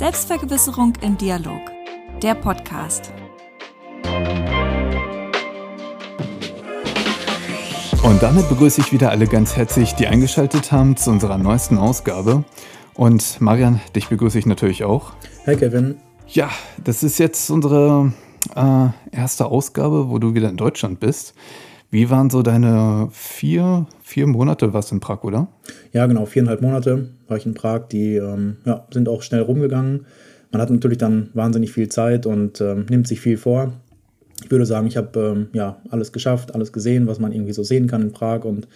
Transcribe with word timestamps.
Selbstvergewisserung 0.00 0.94
im 1.02 1.18
Dialog. 1.18 1.60
Der 2.22 2.34
Podcast. 2.34 3.12
Und 8.02 8.22
damit 8.22 8.48
begrüße 8.48 8.80
ich 8.80 8.92
wieder 8.92 9.10
alle 9.10 9.26
ganz 9.26 9.56
herzlich, 9.56 9.92
die 9.92 10.06
eingeschaltet 10.06 10.72
haben 10.72 10.96
zu 10.96 11.10
unserer 11.10 11.36
neuesten 11.36 11.76
Ausgabe. 11.76 12.44
Und 12.94 13.42
Marian, 13.42 13.82
dich 13.94 14.08
begrüße 14.08 14.38
ich 14.38 14.46
natürlich 14.46 14.84
auch. 14.84 15.12
Hi 15.44 15.54
Kevin. 15.54 15.98
Ja, 16.28 16.48
das 16.82 17.02
ist 17.02 17.18
jetzt 17.18 17.50
unsere 17.50 18.14
äh, 18.56 18.86
erste 19.14 19.44
Ausgabe, 19.44 20.08
wo 20.08 20.18
du 20.18 20.32
wieder 20.32 20.48
in 20.48 20.56
Deutschland 20.56 20.98
bist. 20.98 21.34
Wie 21.90 22.08
waren 22.08 22.30
so 22.30 22.42
deine 22.42 23.08
vier, 23.10 23.86
vier 24.02 24.26
Monate, 24.28 24.72
was 24.72 24.92
in 24.92 25.00
Prag, 25.00 25.24
oder? 25.24 25.48
Ja, 25.92 26.06
genau, 26.06 26.24
viereinhalb 26.24 26.62
Monate 26.62 27.08
war 27.26 27.36
ich 27.36 27.46
in 27.46 27.54
Prag. 27.54 27.88
Die 27.88 28.14
ähm, 28.14 28.58
ja, 28.64 28.86
sind 28.92 29.08
auch 29.08 29.22
schnell 29.22 29.42
rumgegangen. 29.42 30.06
Man 30.52 30.62
hat 30.62 30.70
natürlich 30.70 30.98
dann 30.98 31.30
wahnsinnig 31.34 31.72
viel 31.72 31.88
Zeit 31.88 32.26
und 32.26 32.60
ähm, 32.60 32.86
nimmt 32.88 33.08
sich 33.08 33.20
viel 33.20 33.36
vor. 33.36 33.72
Ich 34.42 34.50
würde 34.50 34.66
sagen, 34.66 34.86
ich 34.86 34.96
habe 34.96 35.18
ähm, 35.18 35.46
ja, 35.52 35.82
alles 35.90 36.12
geschafft, 36.12 36.54
alles 36.54 36.72
gesehen, 36.72 37.06
was 37.06 37.18
man 37.18 37.32
irgendwie 37.32 37.52
so 37.52 37.64
sehen 37.64 37.88
kann 37.88 38.02
in 38.02 38.12
Prag 38.12 38.44
und 38.44 38.68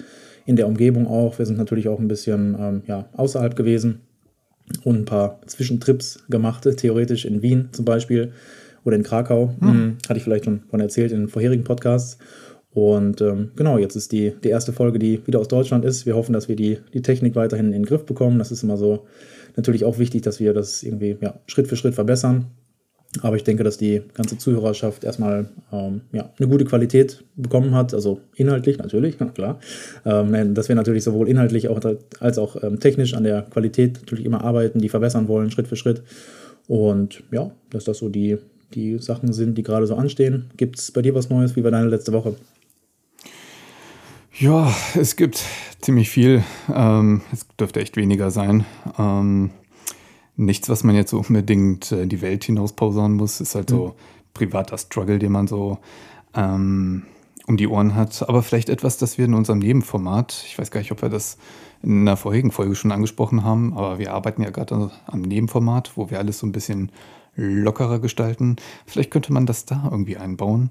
in 0.44 0.56
der 0.56 0.66
Umgebung 0.66 1.06
auch. 1.06 1.38
Wir 1.38 1.46
sind 1.46 1.56
natürlich 1.56 1.88
auch 1.88 2.00
ein 2.00 2.08
bisschen 2.08 2.56
ähm, 2.58 2.82
ja, 2.86 3.08
außerhalb 3.12 3.54
gewesen 3.54 4.00
und 4.82 4.96
ein 4.96 5.04
paar 5.04 5.40
Zwischentrips 5.46 6.24
gemacht, 6.28 6.68
theoretisch 6.76 7.24
in 7.24 7.42
Wien 7.42 7.68
zum 7.72 7.84
Beispiel 7.84 8.32
oder 8.84 8.96
in 8.96 9.02
Krakau. 9.02 9.54
Hm. 9.60 9.98
Hatte 10.08 10.18
ich 10.18 10.24
vielleicht 10.24 10.44
schon 10.44 10.62
von 10.68 10.80
erzählt 10.80 11.12
in 11.12 11.28
vorherigen 11.28 11.64
Podcasts. 11.64 12.18
Und 12.74 13.20
ähm, 13.20 13.52
genau, 13.54 13.78
jetzt 13.78 13.94
ist 13.94 14.10
die, 14.10 14.32
die 14.42 14.48
erste 14.48 14.72
Folge, 14.72 14.98
die 14.98 15.24
wieder 15.26 15.38
aus 15.38 15.48
Deutschland 15.48 15.84
ist. 15.84 16.06
Wir 16.06 16.16
hoffen, 16.16 16.32
dass 16.32 16.48
wir 16.48 16.56
die, 16.56 16.78
die 16.92 17.02
Technik 17.02 17.36
weiterhin 17.36 17.66
in 17.66 17.72
den 17.72 17.86
Griff 17.86 18.04
bekommen. 18.04 18.38
Das 18.38 18.50
ist 18.50 18.64
immer 18.64 18.76
so 18.76 19.06
natürlich 19.56 19.84
auch 19.84 19.98
wichtig, 19.98 20.22
dass 20.22 20.40
wir 20.40 20.52
das 20.52 20.82
irgendwie 20.82 21.16
ja, 21.20 21.34
Schritt 21.46 21.68
für 21.68 21.76
Schritt 21.76 21.94
verbessern. 21.94 22.46
Aber 23.22 23.36
ich 23.36 23.44
denke, 23.44 23.62
dass 23.62 23.78
die 23.78 24.02
ganze 24.14 24.38
Zuhörerschaft 24.38 25.04
erstmal 25.04 25.48
ähm, 25.72 26.00
ja, 26.12 26.30
eine 26.36 26.48
gute 26.48 26.64
Qualität 26.64 27.22
bekommen 27.36 27.72
hat, 27.72 27.94
also 27.94 28.20
inhaltlich 28.34 28.78
natürlich, 28.78 29.16
klar. 29.34 29.60
Ähm, 30.04 30.54
dass 30.54 30.68
wir 30.68 30.74
natürlich 30.74 31.04
sowohl 31.04 31.28
inhaltlich 31.28 31.68
auch, 31.68 31.80
als 32.18 32.38
auch 32.38 32.60
ähm, 32.60 32.80
technisch 32.80 33.14
an 33.14 33.22
der 33.22 33.42
Qualität 33.42 34.00
natürlich 34.00 34.24
immer 34.24 34.42
arbeiten, 34.42 34.80
die 34.80 34.88
verbessern 34.88 35.28
wollen, 35.28 35.52
Schritt 35.52 35.68
für 35.68 35.76
Schritt. 35.76 36.02
Und 36.66 37.22
ja, 37.30 37.52
dass 37.70 37.84
das 37.84 37.98
so 37.98 38.08
die, 38.08 38.38
die 38.74 38.98
Sachen 38.98 39.32
sind, 39.32 39.56
die 39.56 39.62
gerade 39.62 39.86
so 39.86 39.94
anstehen. 39.94 40.46
Gibt 40.56 40.80
es 40.80 40.90
bei 40.90 41.02
dir 41.02 41.14
was 41.14 41.30
Neues? 41.30 41.54
Wie 41.54 41.62
war 41.62 41.70
deine 41.70 41.88
letzte 41.88 42.12
Woche? 42.12 42.34
Ja, 44.36 44.74
es 44.96 45.14
gibt 45.14 45.44
ziemlich 45.80 46.10
viel. 46.10 46.42
Ähm, 46.72 47.20
es 47.32 47.46
dürfte 47.56 47.80
echt 47.80 47.96
weniger 47.96 48.32
sein. 48.32 48.64
Ähm, 48.98 49.50
nichts, 50.36 50.68
was 50.68 50.82
man 50.82 50.96
jetzt 50.96 51.10
so 51.10 51.20
unbedingt 51.20 51.92
äh, 51.92 52.06
die 52.06 52.20
Welt 52.20 52.42
hinaus 52.42 52.72
pausauen 52.72 53.14
muss. 53.14 53.40
Ist 53.40 53.54
halt 53.54 53.70
mhm. 53.70 53.76
so 53.76 53.94
privater 54.32 54.76
Struggle, 54.76 55.20
den 55.20 55.30
man 55.30 55.46
so 55.46 55.78
ähm, 56.34 57.04
um 57.46 57.56
die 57.56 57.68
Ohren 57.68 57.94
hat. 57.94 58.28
Aber 58.28 58.42
vielleicht 58.42 58.70
etwas, 58.70 58.98
das 58.98 59.18
wir 59.18 59.24
in 59.24 59.34
unserem 59.34 59.60
Nebenformat, 59.60 60.44
ich 60.48 60.58
weiß 60.58 60.72
gar 60.72 60.80
nicht, 60.80 60.90
ob 60.90 61.02
wir 61.02 61.10
das 61.10 61.38
in 61.82 62.00
einer 62.00 62.16
vorherigen 62.16 62.50
Folge 62.50 62.74
schon 62.74 62.90
angesprochen 62.90 63.44
haben, 63.44 63.76
aber 63.76 63.98
wir 63.98 64.14
arbeiten 64.14 64.42
ja 64.42 64.50
gerade 64.50 64.90
am 65.06 65.20
Nebenformat, 65.20 65.92
wo 65.96 66.10
wir 66.10 66.18
alles 66.18 66.38
so 66.38 66.46
ein 66.46 66.52
bisschen 66.52 66.90
lockerer 67.36 68.00
gestalten. 68.00 68.56
Vielleicht 68.86 69.10
könnte 69.10 69.32
man 69.32 69.46
das 69.46 69.64
da 69.64 69.88
irgendwie 69.90 70.16
einbauen. 70.16 70.70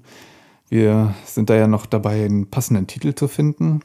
Wir 0.68 1.14
sind 1.24 1.50
da 1.50 1.56
ja 1.56 1.66
noch 1.66 1.86
dabei, 1.86 2.24
einen 2.24 2.50
passenden 2.50 2.86
Titel 2.86 3.14
zu 3.14 3.28
finden. 3.28 3.80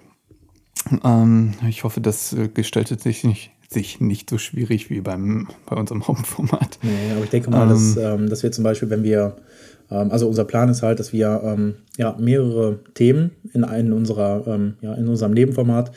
Ähm, 1.04 1.54
ich 1.68 1.84
hoffe, 1.84 2.02
das 2.02 2.34
äh, 2.34 2.48
gestaltet 2.48 3.02
sich 3.02 3.24
nicht, 3.24 3.52
sich 3.70 4.00
nicht 4.00 4.30
so 4.30 4.38
schwierig 4.38 4.90
wie 4.90 5.02
beim, 5.02 5.48
bei 5.66 5.76
unserem 5.76 6.04
Hauptformat. 6.08 6.80
Nee, 6.82 7.12
aber 7.16 7.24
ich 7.24 7.30
denke 7.30 7.50
mal, 7.50 7.64
ähm, 7.64 7.70
dass, 7.70 7.98
ähm, 7.98 8.30
dass 8.30 8.44
wir 8.44 8.52
zum 8.52 8.64
Beispiel, 8.64 8.90
wenn 8.90 9.04
wir, 9.04 9.36
ähm, 9.92 10.12
also 10.12 10.28
unser 10.28 10.46
Plan 10.46 10.70
ist 10.70 10.82
halt, 10.82 11.00
dass 11.00 11.14
wir 11.14 11.42
ähm, 11.44 11.76
ja, 11.98 12.16
mehrere 12.20 12.80
Themen 12.94 13.32
in, 13.54 13.64
in, 13.64 13.94
unserer, 13.94 14.48
ähm, 14.48 14.76
ja, 14.82 14.94
in 14.96 15.08
unserem 15.08 15.34
Nebenformat 15.34 15.92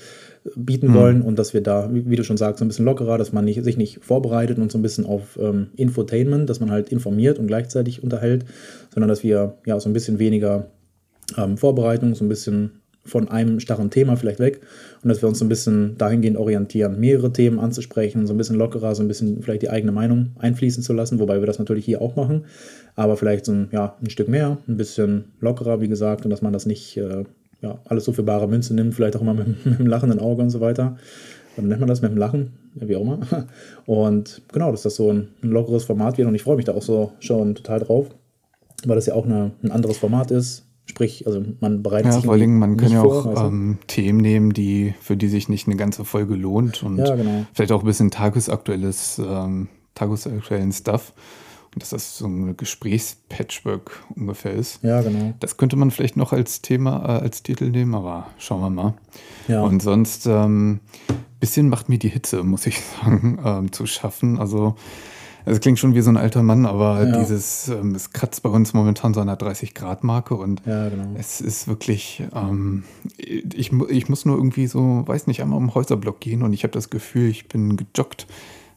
bieten 0.56 0.88
mhm. 0.88 0.94
wollen 0.94 1.22
und 1.22 1.38
dass 1.38 1.54
wir 1.54 1.60
da, 1.60 1.88
wie 1.92 2.16
du 2.16 2.24
schon 2.24 2.36
sagst, 2.36 2.58
so 2.58 2.64
ein 2.64 2.68
bisschen 2.68 2.84
lockerer, 2.84 3.16
dass 3.16 3.32
man 3.32 3.44
nicht, 3.44 3.62
sich 3.62 3.76
nicht 3.76 4.04
vorbereitet 4.04 4.58
und 4.58 4.72
so 4.72 4.78
ein 4.78 4.82
bisschen 4.82 5.06
auf 5.06 5.38
ähm, 5.40 5.68
Infotainment, 5.76 6.50
dass 6.50 6.58
man 6.58 6.70
halt 6.70 6.88
informiert 6.88 7.38
und 7.38 7.46
gleichzeitig 7.46 8.02
unterhält, 8.02 8.44
sondern 8.92 9.08
dass 9.08 9.22
wir 9.22 9.58
ja 9.66 9.78
so 9.80 9.88
ein 9.88 9.92
bisschen 9.92 10.18
weniger 10.18 10.68
ähm, 11.36 11.56
Vorbereitung, 11.56 12.14
so 12.14 12.24
ein 12.24 12.28
bisschen 12.28 12.82
von 13.04 13.28
einem 13.28 13.58
starren 13.58 13.90
Thema 13.90 14.16
vielleicht 14.16 14.38
weg 14.38 14.60
und 15.02 15.08
dass 15.08 15.22
wir 15.22 15.28
uns 15.28 15.40
so 15.40 15.44
ein 15.44 15.48
bisschen 15.48 15.98
dahingehend 15.98 16.36
orientieren, 16.36 17.00
mehrere 17.00 17.32
Themen 17.32 17.58
anzusprechen, 17.58 18.26
so 18.26 18.34
ein 18.34 18.36
bisschen 18.36 18.56
lockerer, 18.56 18.94
so 18.94 19.02
ein 19.02 19.08
bisschen 19.08 19.42
vielleicht 19.42 19.62
die 19.62 19.70
eigene 19.70 19.92
Meinung 19.92 20.30
einfließen 20.38 20.82
zu 20.82 20.92
lassen, 20.92 21.18
wobei 21.18 21.40
wir 21.40 21.46
das 21.46 21.58
natürlich 21.58 21.84
hier 21.84 22.00
auch 22.00 22.14
machen, 22.14 22.44
aber 22.94 23.16
vielleicht 23.16 23.44
so 23.44 23.52
ein, 23.52 23.68
ja, 23.72 23.96
ein 24.00 24.10
Stück 24.10 24.28
mehr, 24.28 24.58
ein 24.68 24.76
bisschen 24.76 25.32
lockerer, 25.40 25.80
wie 25.80 25.88
gesagt, 25.88 26.24
und 26.24 26.30
dass 26.30 26.42
man 26.42 26.52
das 26.52 26.64
nicht 26.64 26.96
äh, 26.96 27.24
ja, 27.60 27.80
alles 27.86 28.04
so 28.04 28.12
für 28.12 28.22
bare 28.22 28.46
Münze 28.46 28.74
nimmt, 28.74 28.94
vielleicht 28.94 29.16
auch 29.16 29.22
immer 29.22 29.34
mit, 29.34 29.66
mit 29.66 29.78
dem 29.78 29.86
lachenden 29.86 30.20
Auge 30.20 30.42
und 30.42 30.50
so 30.50 30.60
weiter. 30.60 30.96
Dann 31.56 31.68
nennt 31.68 31.80
man 31.80 31.88
das 31.88 32.00
mit 32.00 32.10
dem 32.10 32.16
Lachen, 32.16 32.52
wie 32.74 32.96
auch 32.96 33.02
immer. 33.02 33.18
Und 33.84 34.40
genau, 34.50 34.70
dass 34.70 34.82
das 34.82 34.96
so 34.96 35.12
ein, 35.12 35.28
ein 35.42 35.50
lockeres 35.50 35.84
Format 35.84 36.16
wird 36.16 36.26
und 36.26 36.34
ich 36.34 36.42
freue 36.42 36.56
mich 36.56 36.64
da 36.64 36.72
auch 36.72 36.80
so 36.80 37.12
schon 37.20 37.54
total 37.54 37.80
drauf, 37.80 38.06
weil 38.88 38.96
das 38.96 39.06
ja 39.06 39.14
auch 39.14 39.24
eine, 39.24 39.52
ein 39.62 39.70
anderes 39.70 39.98
Format 39.98 40.30
ist. 40.30 40.66
Sprich, 40.84 41.26
also 41.26 41.42
man 41.60 41.82
bereitet 41.82 42.06
ja, 42.06 42.12
sich 42.12 42.24
vor 42.24 42.34
allem, 42.34 42.58
man 42.58 42.76
kann 42.76 42.90
ja 42.90 43.02
auch 43.02 43.26
also. 43.26 43.44
ähm, 43.44 43.78
Themen 43.86 44.18
nehmen, 44.18 44.52
die, 44.52 44.94
für 45.00 45.16
die 45.16 45.28
sich 45.28 45.48
nicht 45.48 45.68
eine 45.68 45.76
ganze 45.76 46.04
Folge 46.04 46.34
lohnt 46.34 46.82
und 46.82 46.98
ja, 46.98 47.14
genau. 47.14 47.46
vielleicht 47.52 47.72
auch 47.72 47.80
ein 47.80 47.86
bisschen 47.86 48.10
tagesaktuelles, 48.10 49.20
ähm, 49.24 49.68
tagesaktuellen 49.94 50.72
Stuff. 50.72 51.12
Und 51.74 51.82
dass 51.82 51.90
das 51.90 52.18
so 52.18 52.26
ein 52.26 52.56
Gesprächspatchwork 52.56 54.02
ungefähr 54.14 54.52
ist. 54.52 54.82
Ja, 54.82 55.00
genau. 55.00 55.32
Das 55.40 55.56
könnte 55.56 55.76
man 55.76 55.90
vielleicht 55.90 56.18
noch 56.18 56.34
als 56.34 56.60
Thema, 56.60 57.02
äh, 57.02 57.22
als 57.22 57.42
Titel 57.42 57.70
nehmen, 57.70 57.94
aber 57.94 58.26
schauen 58.36 58.60
wir 58.60 58.68
mal. 58.68 58.94
Ja. 59.48 59.62
Und 59.62 59.80
sonst, 59.80 60.26
ähm, 60.26 60.80
bisschen 61.40 61.68
macht 61.68 61.88
mir 61.88 61.98
die 61.98 62.08
Hitze, 62.08 62.42
muss 62.44 62.66
ich 62.66 62.80
sagen, 63.02 63.38
ähm, 63.44 63.72
zu 63.72 63.86
schaffen. 63.86 64.38
Also, 64.38 64.76
es 65.44 65.60
klingt 65.60 65.78
schon 65.78 65.94
wie 65.94 66.00
so 66.00 66.10
ein 66.10 66.16
alter 66.16 66.42
Mann, 66.42 66.66
aber 66.66 67.06
ja. 67.06 67.18
dieses, 67.18 67.68
ähm, 67.68 67.94
es 67.94 68.12
kratzt 68.12 68.42
bei 68.42 68.50
uns 68.50 68.74
momentan 68.74 69.14
so 69.14 69.20
an 69.20 69.26
der 69.26 69.38
30-Grad-Marke 69.38 70.34
und 70.34 70.62
ja, 70.66 70.88
genau. 70.88 71.14
es 71.18 71.40
ist 71.40 71.68
wirklich, 71.68 72.22
ähm, 72.34 72.84
ich, 73.16 73.72
ich 73.72 74.08
muss 74.08 74.24
nur 74.24 74.36
irgendwie 74.36 74.66
so, 74.66 75.02
weiß 75.06 75.26
nicht, 75.26 75.42
einmal 75.42 75.58
um 75.58 75.74
Häuserblock 75.74 76.20
gehen 76.20 76.42
und 76.42 76.52
ich 76.52 76.62
habe 76.64 76.72
das 76.72 76.90
Gefühl, 76.90 77.28
ich 77.28 77.48
bin 77.48 77.76
gejoggt. 77.76 78.26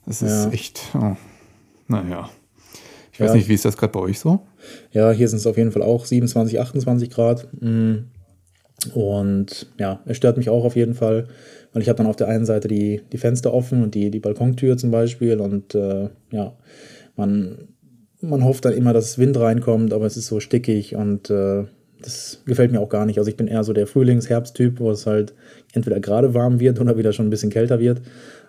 Das 0.05 0.21
ist 0.21 0.53
echt, 0.53 0.81
oh, 0.93 1.15
naja. 1.87 2.29
Ich 3.11 3.19
weiß 3.19 3.29
ja. 3.29 3.35
nicht, 3.35 3.47
wie 3.47 3.53
ist 3.53 3.63
das 3.63 3.77
gerade 3.77 3.93
bei 3.93 3.99
euch 4.01 4.19
so? 4.19 4.41
Ja, 4.91 5.11
hier 5.11 5.29
sind 5.29 5.37
es 5.37 5.47
auf 5.47 5.57
jeden 5.57 5.71
Fall 5.71 5.83
auch 5.83 6.05
27, 6.05 6.59
28 6.59 7.09
Grad. 7.09 7.47
Mm. 7.61 8.09
Und 8.94 9.68
ja, 9.80 10.02
es 10.06 10.18
stört 10.18 10.38
mich 10.38 10.50
auch 10.50 10.63
auf 10.66 10.75
jeden 10.75 10.94
Fall, 10.94 11.28
weil 11.74 11.81
ich 11.81 11.90
habe 11.90 11.97
dann 11.97 12.08
auf 12.08 12.16
der 12.16 12.28
einen 12.28 12.46
Seite 12.46 12.68
die, 12.68 13.02
die 13.12 13.18
Fenster 13.18 13.53
offen 13.53 13.84
und 13.84 13.96
die, 13.96 14.12
die 14.12 14.19
Balkontür 14.19 14.78
zum 14.78 14.91
Beispiel. 14.91 15.40
Und 15.40 15.75
äh, 15.75 16.09
ja, 16.31 16.53
man, 17.16 17.69
man 18.22 18.44
hofft 18.44 18.66
dann 18.66 18.74
immer, 18.74 18.94
dass 18.94 19.18
Wind 19.18 19.40
reinkommt, 19.40 19.94
aber 19.94 20.06
es 20.06 20.18
ist 20.18 20.28
so 20.28 20.40
stickig 20.40 20.96
und 20.96 21.30
äh, 21.30 21.66
das 22.05 22.41
gefällt 22.45 22.71
mir 22.71 22.79
auch 22.79 22.89
gar 22.89 23.05
nicht. 23.05 23.17
Also 23.17 23.29
ich 23.29 23.35
bin 23.35 23.47
eher 23.47 23.63
so 23.63 23.73
der 23.73 23.88
Frühlings-Herbst-Typ, 23.88 24.79
wo 24.79 24.91
es 24.91 25.07
halt 25.07 25.33
entweder 25.73 25.99
gerade 25.99 26.33
warm 26.33 26.59
wird 26.59 26.79
oder 26.79 26.97
wieder 26.97 27.13
schon 27.13 27.27
ein 27.27 27.31
bisschen 27.31 27.49
kälter 27.49 27.79
wird. 27.79 28.01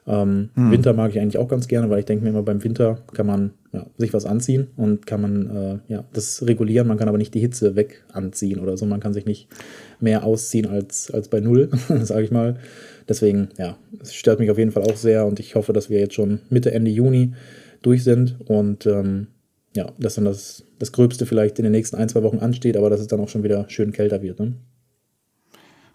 Ähm, 0.06 0.50
hm. 0.54 0.70
Winter 0.70 0.92
mag 0.92 1.10
ich 1.10 1.18
eigentlich 1.18 1.38
auch 1.38 1.48
ganz 1.48 1.66
gerne, 1.66 1.90
weil 1.90 1.98
ich 1.98 2.04
denke 2.04 2.22
mir 2.22 2.30
immer, 2.30 2.42
beim 2.42 2.62
Winter 2.62 2.98
kann 3.14 3.26
man 3.26 3.52
ja, 3.72 3.86
sich 3.96 4.12
was 4.12 4.26
anziehen 4.26 4.68
und 4.76 5.06
kann 5.06 5.20
man 5.22 5.56
äh, 5.56 5.92
ja, 5.92 6.04
das 6.12 6.46
regulieren. 6.46 6.86
Man 6.86 6.98
kann 6.98 7.08
aber 7.08 7.18
nicht 7.18 7.34
die 7.34 7.40
Hitze 7.40 7.76
weg 7.76 8.04
anziehen 8.12 8.60
oder 8.60 8.76
so. 8.76 8.86
Man 8.86 9.00
kann 9.00 9.14
sich 9.14 9.24
nicht 9.24 9.48
mehr 9.98 10.22
ausziehen 10.22 10.66
als, 10.66 11.10
als 11.10 11.28
bei 11.28 11.40
Null, 11.40 11.70
sage 12.02 12.22
ich 12.22 12.30
mal. 12.30 12.58
Deswegen, 13.08 13.48
ja, 13.58 13.78
es 14.00 14.14
stört 14.14 14.38
mich 14.38 14.50
auf 14.50 14.58
jeden 14.58 14.70
Fall 14.70 14.82
auch 14.82 14.96
sehr 14.96 15.26
und 15.26 15.40
ich 15.40 15.54
hoffe, 15.54 15.72
dass 15.72 15.88
wir 15.88 15.98
jetzt 15.98 16.14
schon 16.14 16.40
Mitte, 16.50 16.72
Ende 16.72 16.90
Juni 16.90 17.32
durch 17.82 18.04
sind 18.04 18.36
und 18.46 18.86
ähm, 18.86 19.28
ja, 19.76 19.92
dass 19.98 20.16
dann 20.16 20.24
das, 20.24 20.64
das 20.78 20.92
Gröbste 20.92 21.26
vielleicht 21.26 21.58
in 21.58 21.62
den 21.62 21.72
nächsten 21.72 21.96
ein, 21.96 22.08
zwei 22.08 22.22
Wochen 22.22 22.38
ansteht, 22.38 22.76
aber 22.76 22.90
dass 22.90 23.00
es 23.00 23.06
dann 23.06 23.20
auch 23.20 23.28
schon 23.28 23.44
wieder 23.44 23.68
schön 23.68 23.92
kälter 23.92 24.22
wird. 24.22 24.40
Ne? 24.40 24.56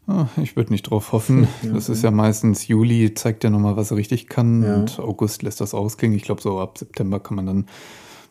Ah, 0.07 0.27
ich 0.41 0.55
würde 0.55 0.71
nicht 0.71 0.83
drauf 0.83 1.11
hoffen. 1.11 1.47
Ja, 1.63 1.73
das 1.73 1.89
ist 1.89 2.03
ja 2.03 2.11
meistens 2.11 2.67
Juli, 2.67 3.13
zeigt 3.13 3.43
ja 3.43 3.49
nochmal, 3.49 3.75
was 3.75 3.91
er 3.91 3.97
richtig 3.97 4.29
kann. 4.29 4.63
Ja. 4.63 4.75
Und 4.75 4.99
August 4.99 5.43
lässt 5.43 5.61
das 5.61 5.73
ausklingen. 5.73 6.15
Ich 6.15 6.23
glaube, 6.23 6.41
so 6.41 6.59
ab 6.59 6.77
September 6.77 7.19
kann 7.19 7.35
man 7.35 7.45
dann 7.45 7.65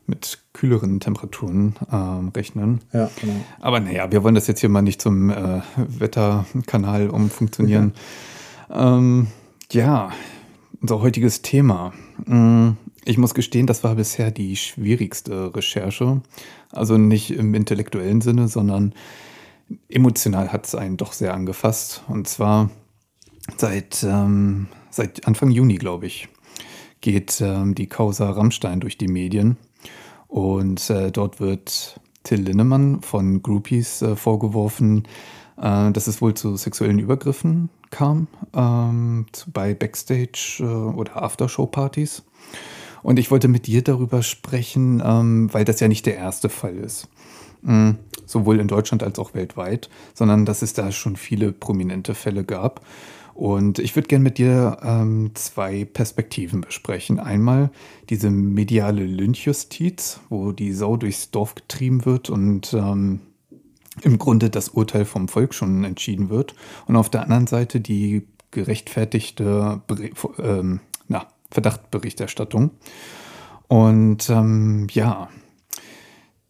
mit 0.06 0.38
kühleren 0.52 0.98
Temperaturen 0.98 1.76
ähm, 1.92 2.28
rechnen. 2.28 2.80
Ja, 2.92 3.10
genau. 3.20 3.34
Aber 3.60 3.80
naja, 3.80 4.10
wir 4.10 4.24
wollen 4.24 4.34
das 4.34 4.46
jetzt 4.46 4.60
hier 4.60 4.68
mal 4.68 4.82
nicht 4.82 5.00
zum 5.00 5.30
äh, 5.30 5.60
Wetterkanal 5.76 7.10
umfunktionieren. 7.10 7.92
Ja. 8.68 8.96
Ähm, 8.96 9.28
ja, 9.70 10.10
unser 10.80 11.00
heutiges 11.00 11.42
Thema. 11.42 11.92
Ich 13.04 13.16
muss 13.16 13.34
gestehen, 13.34 13.66
das 13.66 13.82
war 13.82 13.94
bisher 13.94 14.30
die 14.30 14.56
schwierigste 14.56 15.54
Recherche. 15.54 16.20
Also 16.70 16.98
nicht 16.98 17.30
im 17.30 17.54
intellektuellen 17.54 18.20
Sinne, 18.20 18.48
sondern 18.48 18.94
emotional 19.88 20.52
hat 20.52 20.66
es 20.66 20.74
einen 20.74 20.96
doch 20.96 21.12
sehr 21.12 21.34
angefasst. 21.34 22.02
Und 22.08 22.28
zwar 22.28 22.70
seit, 23.56 24.02
ähm, 24.02 24.68
seit 24.90 25.26
Anfang 25.26 25.50
Juni, 25.50 25.76
glaube 25.76 26.06
ich, 26.06 26.28
geht 27.00 27.40
ähm, 27.40 27.74
die 27.74 27.86
Causa 27.88 28.30
Rammstein 28.30 28.80
durch 28.80 28.98
die 28.98 29.08
Medien. 29.08 29.56
Und 30.28 30.90
äh, 30.90 31.10
dort 31.10 31.40
wird 31.40 31.98
Till 32.22 32.42
Linnemann 32.42 33.00
von 33.00 33.42
Groupies 33.42 34.02
äh, 34.02 34.14
vorgeworfen, 34.14 35.08
äh, 35.56 35.90
dass 35.90 36.06
es 36.06 36.20
wohl 36.20 36.34
zu 36.34 36.56
sexuellen 36.56 36.98
Übergriffen 36.98 37.70
kam 37.90 38.28
ähm, 38.54 39.26
bei 39.52 39.74
Backstage- 39.74 40.60
äh, 40.60 40.64
oder 40.64 41.22
Aftershow-Partys. 41.22 42.22
Und 43.02 43.18
ich 43.18 43.30
wollte 43.30 43.48
mit 43.48 43.66
dir 43.66 43.82
darüber 43.82 44.22
sprechen, 44.22 45.02
ähm, 45.04 45.52
weil 45.52 45.64
das 45.64 45.80
ja 45.80 45.88
nicht 45.88 46.06
der 46.06 46.16
erste 46.16 46.48
Fall 46.48 46.76
ist. 46.76 47.08
Mhm, 47.62 47.96
sowohl 48.26 48.60
in 48.60 48.68
Deutschland 48.68 49.02
als 49.02 49.18
auch 49.18 49.34
weltweit, 49.34 49.90
sondern 50.14 50.46
dass 50.46 50.62
es 50.62 50.72
da 50.72 50.92
schon 50.92 51.16
viele 51.16 51.52
prominente 51.52 52.14
Fälle 52.14 52.44
gab. 52.44 52.84
Und 53.34 53.78
ich 53.78 53.96
würde 53.96 54.08
gerne 54.08 54.24
mit 54.24 54.38
dir 54.38 54.78
ähm, 54.82 55.30
zwei 55.34 55.84
Perspektiven 55.84 56.60
besprechen. 56.60 57.18
Einmal 57.18 57.70
diese 58.10 58.30
mediale 58.30 59.04
Lynchjustiz, 59.04 60.20
wo 60.28 60.52
die 60.52 60.72
Sau 60.72 60.96
durchs 60.96 61.30
Dorf 61.30 61.54
getrieben 61.54 62.04
wird 62.04 62.28
und 62.28 62.74
ähm, 62.74 63.20
im 64.02 64.18
Grunde 64.18 64.50
das 64.50 64.70
Urteil 64.70 65.04
vom 65.04 65.28
Volk 65.28 65.54
schon 65.54 65.84
entschieden 65.84 66.28
wird. 66.28 66.54
Und 66.86 66.96
auf 66.96 67.08
der 67.08 67.22
anderen 67.22 67.46
Seite 67.46 67.80
die 67.80 68.26
gerechtfertigte 68.50 69.80
ähm, 70.38 70.80
Verdachtberichterstattung. 71.50 72.70
Und 73.68 74.28
ähm, 74.30 74.88
ja, 74.90 75.28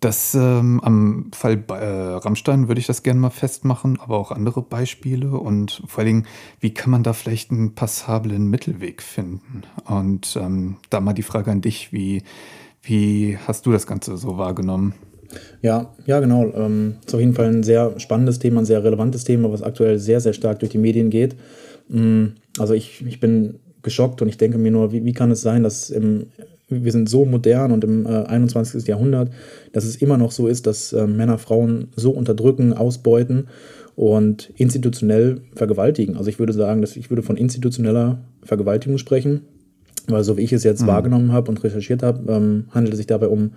das 0.00 0.34
ähm, 0.34 0.80
am 0.82 1.30
Fall 1.32 1.62
äh, 1.68 1.74
Rammstein 1.74 2.68
würde 2.68 2.80
ich 2.80 2.86
das 2.86 3.02
gerne 3.02 3.20
mal 3.20 3.28
festmachen, 3.28 4.00
aber 4.00 4.16
auch 4.16 4.30
andere 4.30 4.62
Beispiele 4.62 5.32
und 5.32 5.82
vor 5.86 5.98
allen 5.98 6.06
Dingen, 6.06 6.26
wie 6.58 6.72
kann 6.72 6.90
man 6.90 7.02
da 7.02 7.12
vielleicht 7.12 7.50
einen 7.50 7.74
passablen 7.74 8.46
Mittelweg 8.46 9.02
finden? 9.02 9.62
Und 9.84 10.38
ähm, 10.40 10.78
da 10.88 11.00
mal 11.00 11.12
die 11.12 11.22
Frage 11.22 11.50
an 11.50 11.60
dich, 11.60 11.92
wie, 11.92 12.22
wie 12.82 13.36
hast 13.46 13.66
du 13.66 13.72
das 13.72 13.86
Ganze 13.86 14.16
so 14.16 14.38
wahrgenommen? 14.38 14.94
Ja, 15.60 15.94
ja, 16.06 16.18
genau. 16.20 16.50
Ähm, 16.54 16.96
ist 17.04 17.14
auf 17.14 17.20
jeden 17.20 17.34
Fall 17.34 17.48
ein 17.48 17.62
sehr 17.62 18.00
spannendes 18.00 18.38
Thema, 18.38 18.62
ein 18.62 18.66
sehr 18.66 18.82
relevantes 18.82 19.24
Thema, 19.24 19.52
was 19.52 19.62
aktuell 19.62 19.98
sehr, 19.98 20.20
sehr 20.20 20.32
stark 20.32 20.60
durch 20.60 20.72
die 20.72 20.78
Medien 20.78 21.10
geht. 21.10 21.36
Mm, 21.88 22.28
also 22.58 22.72
ich, 22.72 23.04
ich 23.06 23.20
bin 23.20 23.60
geschockt 23.82 24.22
und 24.22 24.28
ich 24.28 24.38
denke 24.38 24.58
mir 24.58 24.70
nur, 24.70 24.92
wie, 24.92 25.04
wie 25.04 25.12
kann 25.12 25.30
es 25.30 25.42
sein, 25.42 25.62
dass 25.62 25.90
im 25.90 26.26
wir 26.70 26.92
sind 26.92 27.08
so 27.08 27.24
modern 27.24 27.72
und 27.72 27.84
im 27.84 28.06
äh, 28.06 28.10
21. 28.10 28.86
Jahrhundert, 28.86 29.30
dass 29.72 29.84
es 29.84 29.96
immer 29.96 30.16
noch 30.16 30.30
so 30.30 30.46
ist, 30.46 30.66
dass 30.66 30.92
äh, 30.92 31.06
Männer 31.06 31.38
Frauen 31.38 31.88
so 31.96 32.12
unterdrücken, 32.12 32.72
ausbeuten 32.72 33.48
und 33.96 34.52
institutionell 34.56 35.40
vergewaltigen. 35.54 36.16
Also 36.16 36.30
ich 36.30 36.38
würde 36.38 36.52
sagen, 36.52 36.80
dass 36.80 36.96
ich 36.96 37.10
würde 37.10 37.22
von 37.22 37.36
institutioneller 37.36 38.20
Vergewaltigung 38.42 38.98
sprechen, 38.98 39.42
weil 40.06 40.24
so 40.24 40.36
wie 40.36 40.42
ich 40.42 40.52
es 40.52 40.64
jetzt 40.64 40.82
mhm. 40.82 40.86
wahrgenommen 40.86 41.32
habe 41.32 41.50
und 41.50 41.62
recherchiert 41.62 42.02
habe, 42.02 42.32
ähm, 42.32 42.64
handelt 42.70 42.94
es 42.94 42.98
sich 42.98 43.06
dabei 43.06 43.28
um, 43.28 43.52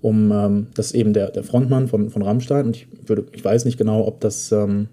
um 0.00 0.32
ähm, 0.32 0.66
das 0.74 0.92
eben 0.92 1.12
der, 1.12 1.30
der 1.30 1.44
Frontmann 1.44 1.88
von, 1.88 2.10
von 2.10 2.22
Rammstein 2.22 2.66
und 2.66 2.76
ich 2.76 2.88
würde, 3.06 3.26
ich 3.32 3.44
weiß 3.44 3.64
nicht 3.64 3.78
genau, 3.78 4.06
ob 4.06 4.20
das 4.20 4.52
ähm, 4.52 4.88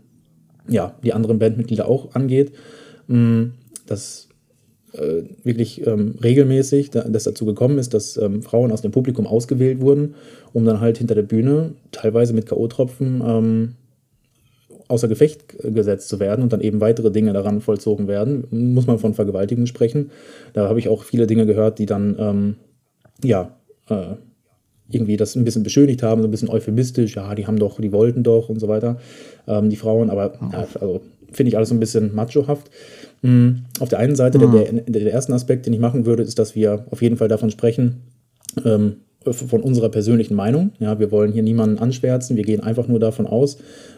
ja 0.67 0.95
die 1.03 1.13
anderen 1.13 1.39
Bandmitglieder 1.39 1.87
auch 1.87 2.13
angeht. 2.13 2.53
Mm, 3.07 3.45
das 3.87 4.29
äh, 4.97 5.23
wirklich 5.43 5.85
ähm, 5.85 6.15
regelmäßig 6.23 6.91
da, 6.91 7.03
das 7.03 7.23
dazu 7.23 7.45
gekommen 7.45 7.77
ist, 7.77 7.93
dass 7.93 8.17
ähm, 8.17 8.41
Frauen 8.41 8.71
aus 8.71 8.81
dem 8.81 8.91
Publikum 8.91 9.27
ausgewählt 9.27 9.81
wurden, 9.81 10.15
um 10.53 10.65
dann 10.65 10.79
halt 10.79 10.97
hinter 10.97 11.15
der 11.15 11.23
Bühne 11.23 11.73
teilweise 11.91 12.33
mit 12.33 12.45
K.O.-Tropfen 12.45 13.21
ähm, 13.25 13.73
außer 14.87 15.07
Gefecht 15.07 15.57
gesetzt 15.63 16.09
zu 16.09 16.19
werden 16.19 16.43
und 16.43 16.53
dann 16.53 16.61
eben 16.61 16.79
weitere 16.79 17.11
Dinge 17.11 17.33
daran 17.33 17.61
vollzogen 17.61 18.07
werden. 18.07 18.45
Muss 18.51 18.87
man 18.87 18.99
von 18.99 19.13
Vergewaltigung 19.13 19.65
sprechen. 19.65 20.11
Da 20.53 20.69
habe 20.69 20.79
ich 20.79 20.89
auch 20.89 21.03
viele 21.03 21.27
Dinge 21.27 21.45
gehört, 21.45 21.79
die 21.79 21.85
dann, 21.85 22.15
ähm, 22.19 22.55
ja, 23.23 23.55
äh, 23.89 24.15
irgendwie 24.87 25.17
das 25.17 25.35
ein 25.35 25.43
bisschen 25.43 25.63
beschönigt 25.63 26.03
haben, 26.03 26.21
so 26.21 26.27
ein 26.27 26.31
bisschen 26.31 26.49
euphemistisch, 26.49 27.15
ja, 27.15 27.33
die 27.33 27.47
haben 27.47 27.57
doch, 27.57 27.79
die 27.79 27.91
wollten 27.91 28.21
doch 28.21 28.49
und 28.49 28.59
so 28.59 28.67
weiter, 28.67 28.99
ähm, 29.47 29.71
die 29.71 29.77
Frauen, 29.77 30.11
aber 30.11 30.37
ja, 30.51 30.67
also 30.79 31.01
finde 31.31 31.49
ich 31.49 31.57
alles 31.57 31.69
so 31.69 31.75
ein 31.75 31.79
bisschen 31.79 32.13
machohaft. 32.13 32.69
Mhm. 33.25 33.65
Auf 33.79 33.89
der 33.89 33.99
einen 33.99 34.15
Seite, 34.15 34.37
mhm. 34.37 34.51
der, 34.51 34.71
der, 34.73 35.01
der, 35.03 35.11
erste 35.11 35.33
Aspekt, 35.33 35.65
den 35.65 35.73
ich 35.73 35.79
machen 35.79 36.05
würde, 36.05 36.23
ist, 36.23 36.37
dass 36.37 36.55
wir 36.55 36.85
auf 36.91 37.01
jeden 37.01 37.17
Fall 37.17 37.27
davon 37.27 37.49
sprechen, 37.49 38.03
ähm, 38.63 38.97
von 39.31 39.61
unserer 39.61 39.89
persönlichen 39.89 40.35
Meinung. 40.35 40.71
Ja, 40.79 40.99
wir 40.99 41.11
wollen 41.11 41.31
hier 41.31 41.41
niemanden 41.41 41.79
anschwärzen, 41.79 42.37
wir 42.37 42.43
gehen 42.43 42.61
einfach 42.61 42.87
nur 42.87 42.99
davon 42.99 43.25
aus, 43.25 43.57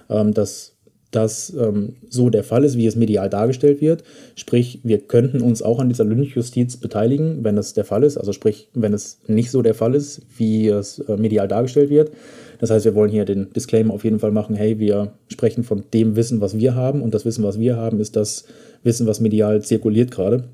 ähm, 0.10 0.34
dass 0.34 0.78
das 1.12 1.54
ähm, 1.58 1.96
so 2.10 2.30
der 2.30 2.44
Fall 2.44 2.64
ist, 2.64 2.78
wie 2.78 2.86
es 2.86 2.96
medial 2.96 3.30
dargestellt 3.30 3.82
wird. 3.82 4.04
Sprich, 4.36 4.82
wir 4.84 5.00
könnten 5.00 5.42
uns 5.42 5.62
auch 5.62 5.80
an 5.80 5.90
dieser 5.90 6.04
Lynchjustiz 6.04 6.78
beteiligen, 6.78 7.44
wenn 7.44 7.56
das 7.56 7.74
der 7.74 7.86
Fall 7.86 8.04
ist. 8.04 8.18
Also 8.18 8.34
sprich, 8.34 8.70
wenn 8.74 8.94
es 8.94 9.20
nicht 9.28 9.52
so 9.52 9.62
der 9.62 9.74
Fall 9.74 9.96
ist, 9.96 10.22
wie 10.38 10.68
es 10.68 11.00
äh, 11.00 11.18
medial 11.18 11.48
dargestellt 11.48 11.90
wird. 11.90 12.12
Das 12.60 12.70
heißt, 12.70 12.86
wir 12.86 12.96
wollen 12.96 13.12
hier 13.12 13.26
den 13.26 13.52
Disclaimer 13.54 13.94
auf 13.94 14.04
jeden 14.04 14.20
Fall 14.20 14.32
machen, 14.32 14.56
hey, 14.56 14.80
wir 14.80 15.14
sprechen 15.28 15.64
von 15.64 15.84
dem 15.94 16.16
Wissen, 16.16 16.42
was 16.42 16.58
wir 16.58 16.76
haben. 16.76 17.02
Und 17.02 17.14
das 17.14 17.26
Wissen, 17.26 17.44
was 17.44 17.60
wir 17.60 17.78
haben, 17.78 18.00
ist 18.00 18.16
das 18.16 18.46
Wissen, 18.84 19.08
was 19.08 19.20
medial 19.20 19.62
zirkuliert 19.62 20.12
gerade. 20.12 20.46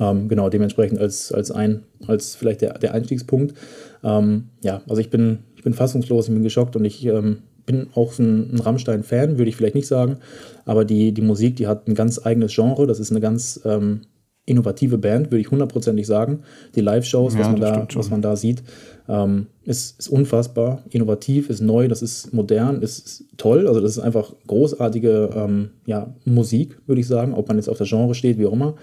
Ähm, 0.00 0.28
genau, 0.28 0.48
dementsprechend 0.48 0.98
als, 0.98 1.32
als, 1.32 1.50
ein, 1.50 1.82
als 2.06 2.34
vielleicht 2.34 2.62
der, 2.62 2.78
der 2.78 2.94
Einstiegspunkt. 2.94 3.54
Ähm, 4.02 4.48
ja, 4.62 4.82
also 4.88 5.00
ich 5.00 5.10
bin, 5.10 5.40
ich 5.56 5.62
bin 5.62 5.74
fassungslos, 5.74 6.28
ich 6.28 6.34
bin 6.34 6.42
geschockt 6.42 6.76
und 6.76 6.84
ich 6.84 7.04
ähm, 7.04 7.38
bin 7.66 7.88
auch 7.94 8.18
ein, 8.18 8.54
ein 8.54 8.60
Rammstein-Fan, 8.60 9.38
würde 9.38 9.48
ich 9.48 9.56
vielleicht 9.56 9.74
nicht 9.74 9.86
sagen, 9.86 10.16
aber 10.64 10.84
die, 10.84 11.12
die 11.12 11.22
Musik, 11.22 11.56
die 11.56 11.66
hat 11.66 11.88
ein 11.88 11.94
ganz 11.94 12.24
eigenes 12.24 12.54
Genre, 12.54 12.86
das 12.86 13.00
ist 13.00 13.10
eine 13.10 13.20
ganz 13.20 13.60
ähm, 13.64 14.02
innovative 14.44 14.98
Band, 14.98 15.30
würde 15.30 15.40
ich 15.40 15.50
hundertprozentig 15.50 16.06
sagen. 16.06 16.40
Die 16.74 16.80
Live-Shows, 16.80 17.34
ja, 17.34 17.40
was, 17.40 17.48
man 17.48 17.60
da, 17.60 17.88
was 17.94 18.10
man 18.10 18.22
da 18.22 18.36
sieht, 18.36 18.62
ähm, 19.08 19.46
ist, 19.64 19.98
ist 20.00 20.08
unfassbar 20.08 20.82
innovativ, 20.90 21.48
ist 21.48 21.60
neu, 21.60 21.88
das 21.88 22.02
ist 22.02 22.32
modern, 22.32 22.82
ist, 22.82 23.06
ist 23.06 23.24
toll. 23.36 23.68
Also 23.68 23.80
das 23.80 23.92
ist 23.92 23.98
einfach 23.98 24.32
großartige 24.46 25.30
ähm, 25.34 25.70
ja, 25.86 26.14
Musik, 26.24 26.78
würde 26.86 27.00
ich 27.00 27.06
sagen, 27.06 27.34
ob 27.34 27.48
man 27.48 27.56
jetzt 27.56 27.68
auf 27.68 27.78
der 27.78 27.86
Genre 27.86 28.14
steht, 28.14 28.38
wie 28.38 28.46
auch 28.46 28.52
immer. 28.52 28.74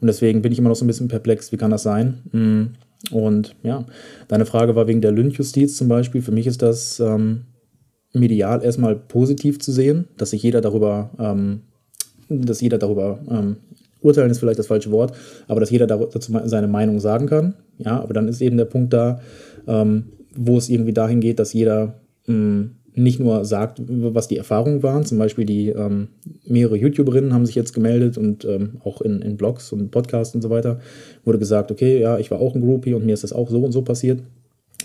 Und 0.00 0.06
deswegen 0.06 0.42
bin 0.42 0.52
ich 0.52 0.58
immer 0.58 0.68
noch 0.68 0.76
so 0.76 0.84
ein 0.84 0.88
bisschen 0.88 1.08
perplex, 1.08 1.50
wie 1.50 1.56
kann 1.56 1.70
das 1.70 1.82
sein? 1.82 2.22
Mm, 2.32 3.14
und 3.14 3.56
ja, 3.62 3.86
deine 4.28 4.46
Frage 4.46 4.76
war 4.76 4.86
wegen 4.86 5.00
der 5.00 5.12
Lynchjustiz 5.12 5.76
zum 5.76 5.88
Beispiel. 5.88 6.22
Für 6.22 6.32
mich 6.32 6.46
ist 6.46 6.62
das 6.62 7.00
ähm, 7.00 7.46
medial 8.12 8.62
erstmal 8.62 8.96
positiv 8.96 9.60
zu 9.60 9.72
sehen, 9.72 10.08
dass 10.16 10.30
sich 10.30 10.42
jeder 10.42 10.60
darüber, 10.60 11.10
ähm, 11.18 11.62
dass 12.28 12.60
jeder 12.60 12.78
darüber 12.78 13.18
ähm, 13.30 13.56
urteilen 14.00 14.30
ist 14.30 14.38
vielleicht 14.38 14.58
das 14.58 14.66
falsche 14.66 14.90
Wort, 14.90 15.12
aber 15.48 15.60
dass 15.60 15.70
jeder 15.70 15.86
dazu 15.86 16.32
seine 16.44 16.68
Meinung 16.68 17.00
sagen 17.00 17.26
kann. 17.26 17.54
Ja, 17.78 18.00
aber 18.00 18.14
dann 18.14 18.28
ist 18.28 18.40
eben 18.40 18.56
der 18.56 18.64
Punkt 18.64 18.92
da, 18.92 19.20
ähm, 19.66 20.04
wo 20.38 20.56
es 20.56 20.68
irgendwie 20.68 20.92
dahin 20.92 21.20
geht, 21.20 21.38
dass 21.38 21.52
jeder 21.52 22.00
mh, 22.26 22.34
mm, 22.34 22.70
nicht 22.94 23.20
nur 23.20 23.44
sagt, 23.44 23.80
was 23.86 24.28
die 24.28 24.36
Erfahrungen 24.36 24.82
waren, 24.82 25.04
zum 25.04 25.18
Beispiel 25.18 25.44
die 25.44 25.68
ähm, 25.68 26.08
mehrere 26.44 26.76
YouTuberinnen 26.76 27.32
haben 27.32 27.46
sich 27.46 27.54
jetzt 27.54 27.72
gemeldet 27.72 28.18
und 28.18 28.44
ähm, 28.44 28.78
auch 28.82 29.00
in, 29.00 29.22
in 29.22 29.36
Blogs 29.36 29.72
und 29.72 29.90
Podcasts 29.90 30.34
und 30.34 30.42
so 30.42 30.50
weiter 30.50 30.80
wurde 31.24 31.38
gesagt, 31.38 31.70
okay, 31.70 32.00
ja, 32.00 32.18
ich 32.18 32.30
war 32.30 32.40
auch 32.40 32.54
ein 32.54 32.60
Groupie 32.60 32.94
und 32.94 33.06
mir 33.06 33.14
ist 33.14 33.22
das 33.22 33.32
auch 33.32 33.50
so 33.50 33.62
und 33.62 33.72
so 33.72 33.82
passiert. 33.82 34.20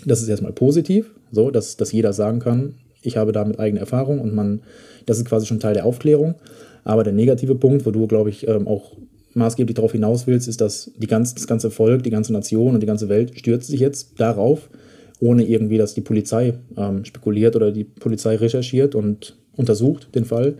Das 0.06 0.22
ist 0.22 0.28
erstmal 0.28 0.52
positiv, 0.52 1.12
so, 1.32 1.50
dass, 1.50 1.76
dass 1.76 1.92
jeder 1.92 2.12
sagen 2.12 2.38
kann, 2.38 2.74
ich 3.02 3.16
habe 3.16 3.32
damit 3.32 3.58
eigene 3.58 3.80
Erfahrung 3.80 4.20
und 4.20 4.34
man, 4.34 4.60
das 5.06 5.18
ist 5.18 5.24
quasi 5.24 5.46
schon 5.46 5.60
Teil 5.60 5.74
der 5.74 5.84
Aufklärung. 5.84 6.36
Aber 6.84 7.02
der 7.02 7.12
negative 7.12 7.54
Punkt, 7.54 7.86
wo 7.86 7.90
du, 7.90 8.06
glaube 8.06 8.30
ich, 8.30 8.46
ähm, 8.46 8.68
auch 8.68 8.92
maßgeblich 9.34 9.74
darauf 9.74 9.92
hinaus 9.92 10.26
willst, 10.26 10.48
ist, 10.48 10.60
dass 10.60 10.92
die 10.96 11.06
ganz, 11.06 11.34
das 11.34 11.46
ganze 11.46 11.70
Volk, 11.70 12.02
die 12.02 12.10
ganze 12.10 12.32
Nation 12.32 12.74
und 12.74 12.80
die 12.80 12.86
ganze 12.86 13.08
Welt 13.08 13.38
stürzt 13.38 13.68
sich 13.68 13.80
jetzt 13.80 14.20
darauf, 14.20 14.68
ohne 15.24 15.42
irgendwie, 15.44 15.78
dass 15.78 15.94
die 15.94 16.02
Polizei 16.02 16.58
ähm, 16.76 17.04
spekuliert 17.04 17.56
oder 17.56 17.72
die 17.72 17.84
Polizei 17.84 18.36
recherchiert 18.36 18.94
und 18.94 19.36
untersucht 19.56 20.14
den 20.14 20.26
Fall. 20.26 20.58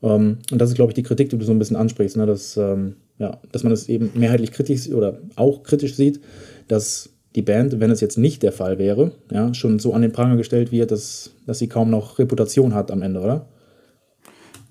Ähm, 0.00 0.38
und 0.52 0.58
das 0.60 0.70
ist, 0.70 0.76
glaube 0.76 0.92
ich, 0.92 0.94
die 0.94 1.02
Kritik, 1.02 1.28
die 1.30 1.38
du 1.38 1.44
so 1.44 1.50
ein 1.50 1.58
bisschen 1.58 1.76
ansprichst, 1.76 2.16
ne? 2.16 2.24
dass, 2.24 2.56
ähm, 2.56 2.94
ja, 3.18 3.38
dass 3.50 3.64
man 3.64 3.72
es 3.72 3.88
eben 3.88 4.12
mehrheitlich 4.14 4.52
kritisch 4.52 4.92
oder 4.92 5.18
auch 5.34 5.64
kritisch 5.64 5.96
sieht, 5.96 6.20
dass 6.68 7.10
die 7.34 7.42
Band, 7.42 7.80
wenn 7.80 7.90
es 7.90 8.00
jetzt 8.00 8.16
nicht 8.16 8.44
der 8.44 8.52
Fall 8.52 8.78
wäre, 8.78 9.10
ja, 9.32 9.52
schon 9.54 9.80
so 9.80 9.92
an 9.92 10.02
den 10.02 10.12
Pranger 10.12 10.36
gestellt 10.36 10.70
wird, 10.70 10.92
dass, 10.92 11.32
dass 11.44 11.58
sie 11.58 11.68
kaum 11.68 11.90
noch 11.90 12.20
Reputation 12.20 12.74
hat 12.74 12.92
am 12.92 13.02
Ende, 13.02 13.20
oder? 13.20 13.48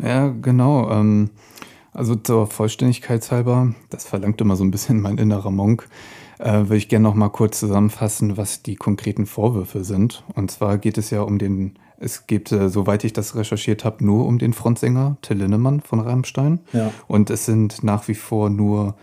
Ja, 0.02 0.30
genau. 0.30 0.90
Ähm, 0.92 1.32
also 1.92 2.16
zur 2.16 2.48
Vollständigkeit 2.48 3.30
halber, 3.32 3.76
das 3.90 4.06
verlangt 4.06 4.40
immer 4.40 4.56
so 4.56 4.64
ein 4.64 4.72
bisschen 4.72 5.02
mein 5.02 5.18
innerer 5.18 5.52
Monk, 5.52 5.90
äh, 6.40 6.54
würde 6.54 6.78
ich 6.78 6.90
gerne 6.90 7.04
noch 7.04 7.16
mal 7.16 7.30
kurz 7.30 7.60
zusammenfassen, 7.60 8.38
was 8.38 8.64
die 8.64 8.76
konkreten 8.76 9.26
Vorwürfe 9.26 9.84
sind. 9.84 10.24
Und 10.34 10.52
zwar 10.52 10.78
geht 10.78 10.98
es 10.98 11.10
ja 11.10 11.22
um 11.22 11.38
den, 11.38 11.78
es 11.98 12.28
geht, 12.28 12.52
äh, 12.52 12.70
soweit 12.70 13.04
ich 13.04 13.14
das 13.14 13.36
recherchiert 13.36 13.86
habe, 13.86 14.06
nur 14.06 14.26
um 14.26 14.40
den 14.40 14.54
Frontsänger 14.54 15.18
Till 15.22 15.38
Linnemann 15.38 15.82
von 15.82 16.00
Rammstein. 16.00 16.60
Ja. 16.74 16.92
Und 17.08 17.30
es 17.30 17.46
sind 17.46 17.84
nach 17.84 18.08
wie 18.08 18.16
vor 18.16 18.50
nur 18.50 18.96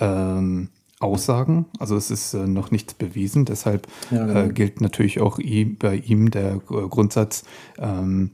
ähm, 0.00 0.68
Aussagen. 1.00 1.66
Also 1.78 1.96
es 1.96 2.10
ist 2.10 2.34
äh, 2.34 2.46
noch 2.46 2.70
nichts 2.70 2.94
bewiesen. 2.94 3.46
Deshalb 3.46 3.86
ja, 4.10 4.26
genau. 4.26 4.40
äh, 4.40 4.48
gilt 4.50 4.80
natürlich 4.80 5.20
auch 5.20 5.38
bei 5.38 5.96
ihm 5.96 6.30
der 6.30 6.58
Grundsatz 6.58 7.44
ähm, 7.78 8.32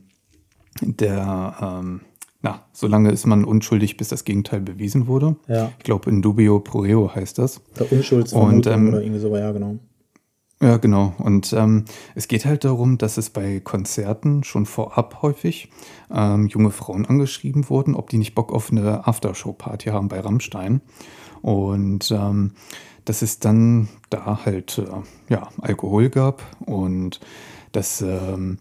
der, 0.81 1.55
ähm, 1.61 2.01
na, 2.47 2.61
solange 2.71 3.11
ist 3.11 3.25
man 3.25 3.43
unschuldig, 3.43 3.97
bis 3.97 4.07
das 4.07 4.23
Gegenteil 4.23 4.61
bewiesen 4.61 5.07
wurde. 5.07 5.35
Ja. 5.47 5.71
Ich 5.77 5.83
glaube, 5.83 6.09
in 6.09 6.21
dubio 6.21 6.59
pro 6.59 6.79
reo 6.79 7.13
heißt 7.13 7.37
das. 7.37 7.61
Der 7.77 7.91
Unschuldsvermutung 7.91 8.73
ähm, 8.73 8.87
oder 8.89 9.01
irgendwie 9.01 9.19
so, 9.19 9.35
ja, 9.35 9.51
genau. 9.51 9.75
Ja, 10.61 10.77
genau. 10.77 11.13
Und 11.19 11.53
ähm, 11.53 11.85
es 12.15 12.27
geht 12.27 12.45
halt 12.45 12.63
darum, 12.63 12.97
dass 12.97 13.17
es 13.17 13.29
bei 13.29 13.59
Konzerten 13.59 14.43
schon 14.43 14.65
vorab 14.65 15.21
häufig 15.21 15.69
ähm, 16.11 16.47
junge 16.47 16.71
Frauen 16.71 17.05
angeschrieben 17.05 17.69
wurden, 17.69 17.93
ob 17.95 18.09
die 18.09 18.17
nicht 18.17 18.33
Bock 18.33 18.51
auf 18.51 18.71
eine 18.71 19.05
Aftershow-Party 19.05 19.89
haben 19.89 20.07
bei 20.07 20.19
Rammstein. 20.19 20.81
Und 21.41 22.11
ähm, 22.11 22.53
dass 23.05 23.21
es 23.21 23.39
dann 23.39 23.89
da 24.09 24.45
halt 24.45 24.79
äh, 24.79 25.33
ja, 25.33 25.49
Alkohol 25.61 26.09
gab 26.09 26.43
und 26.65 27.19
dass, 27.71 28.01
ähm, 28.01 28.57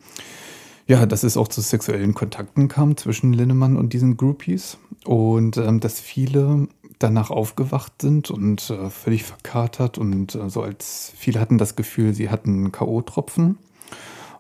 ja, 0.87 1.05
dass 1.07 1.23
es 1.25 1.37
auch 1.37 1.49
zu 1.49 1.61
sexuellen 1.61 2.15
Kontakten 2.15 2.69
kam 2.69 2.97
zwischen 2.97 3.33
Linnemann 3.33 3.77
und 3.77 3.93
diesen 3.93 4.17
Groupies. 4.17 4.79
Und 5.05 5.57
ähm, 5.57 5.81
dass 5.81 6.01
viele 6.01 6.69
danach 6.99 7.31
aufgewacht 7.31 8.01
sind 8.01 8.31
und 8.31 8.71
äh, 8.71 8.91
völlig 8.91 9.25
verkatert 9.25 9.99
und 9.99 10.35
äh, 10.35 10.49
so 10.49 10.63
als 10.63 11.13
viele 11.17 11.41
hatten 11.41 11.59
das 11.59 11.77
Gefühl, 11.77 12.15
sie 12.15 12.31
hatten 12.31 12.73
K.O.-Tropfen. 12.73 13.57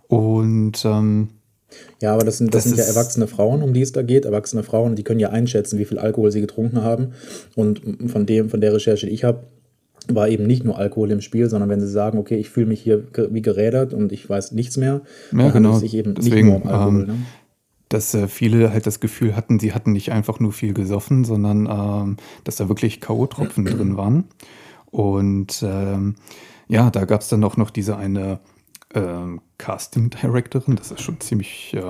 Und 0.09 0.85
ähm, 0.85 1.29
Ja, 2.01 2.15
aber 2.15 2.25
das 2.25 2.39
sind, 2.39 2.55
das 2.55 2.65
Das 2.65 2.73
sind 2.73 2.79
ja 2.79 2.85
erwachsene 2.85 3.27
Frauen, 3.27 3.63
um 3.63 3.75
die 3.75 3.83
es 3.83 3.93
da 3.93 4.03
geht. 4.03 4.25
Erwachsene 4.25 4.63
Frauen, 4.63 4.95
die 4.95 5.03
können 5.03 5.21
ja 5.21 5.31
einschätzen, 5.31 5.79
wie 5.79 5.85
viel 5.85 5.99
Alkohol 5.99 6.31
sie 6.31 6.41
getrunken 6.41 6.83
haben. 6.83 7.13
Und 7.57 7.83
von 8.07 8.25
dem, 8.25 8.49
von 8.49 8.61
der 8.61 8.73
Recherche, 8.73 9.07
die 9.07 9.13
ich 9.13 9.25
habe, 9.25 9.45
war 10.09 10.29
eben 10.29 10.47
nicht 10.47 10.65
nur 10.65 10.79
Alkohol 10.79 11.11
im 11.11 11.21
Spiel, 11.21 11.49
sondern 11.49 11.69
wenn 11.69 11.81
sie 11.81 11.89
sagen, 11.89 12.19
okay, 12.19 12.37
ich 12.37 12.51
fühle 12.51 12.67
mich 12.67 12.81
hier 12.81 13.05
wie 13.31 13.43
gerädert 13.43 13.95
und 13.95 14.13
ich 14.13 14.29
weiß 14.29 14.53
nichts 14.53 14.77
mehr, 14.77 15.03
dann 15.31 15.41
handelt 15.41 15.55
genau. 15.55 15.75
es 15.75 15.81
sich 15.81 15.95
eben 15.95 16.15
Deswegen, 16.15 16.49
nicht 16.49 16.65
nur 16.65 16.65
um 16.65 16.69
Alkohol. 16.69 17.01
ähm, 17.03 17.07
ne? 17.07 17.15
dass 17.89 18.15
äh, 18.15 18.29
viele 18.29 18.73
halt 18.73 18.87
das 18.87 19.01
Gefühl 19.01 19.37
hatten, 19.37 19.59
sie 19.59 19.73
hatten 19.73 19.93
nicht 19.93 20.13
einfach 20.13 20.41
nur 20.41 20.53
viel 20.53 20.75
gesoffen, 20.75 21.25
sondern 21.25 21.69
ähm, 21.71 22.17
dass 22.45 22.57
da 22.57 22.69
wirklich 22.69 23.01
K.O.-Tropfen 23.01 23.65
drin 23.65 23.97
waren. 23.97 24.25
Und 24.91 25.63
ähm, 25.63 26.17
ja, 26.69 26.91
da 26.91 27.05
gab 27.05 27.21
es 27.21 27.29
dann 27.29 27.45
auch 27.45 27.57
noch 27.57 27.71
diese 27.71 27.97
eine 27.97 28.41
ähm, 28.97 29.41
Casting 29.59 30.11
Directorin, 30.11 30.77
das 30.77 30.91
ist 30.91 31.01
schon 31.03 31.21
ziemlich 31.21 31.73
äh, 31.75 31.83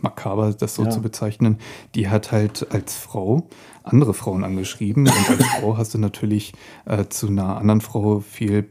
makaber, 0.00 0.52
das 0.52 0.74
so 0.74 0.84
Ja. 0.84 0.90
zu 0.90 1.02
bezeichnen. 1.02 1.58
Die 1.94 2.08
hat 2.08 2.32
halt 2.32 2.66
als 2.72 2.96
Frau 2.96 3.48
andere 3.84 4.14
Frauen 4.14 4.44
angeschrieben 4.44 5.06
und 5.08 5.30
als 5.30 5.44
Frau 5.60 5.76
hast 5.76 5.94
du 5.94 5.98
natürlich 5.98 6.52
äh, 6.84 7.06
zu 7.08 7.26
einer 7.28 7.56
anderen 7.58 7.80
Frau 7.80 8.20
viel, 8.20 8.68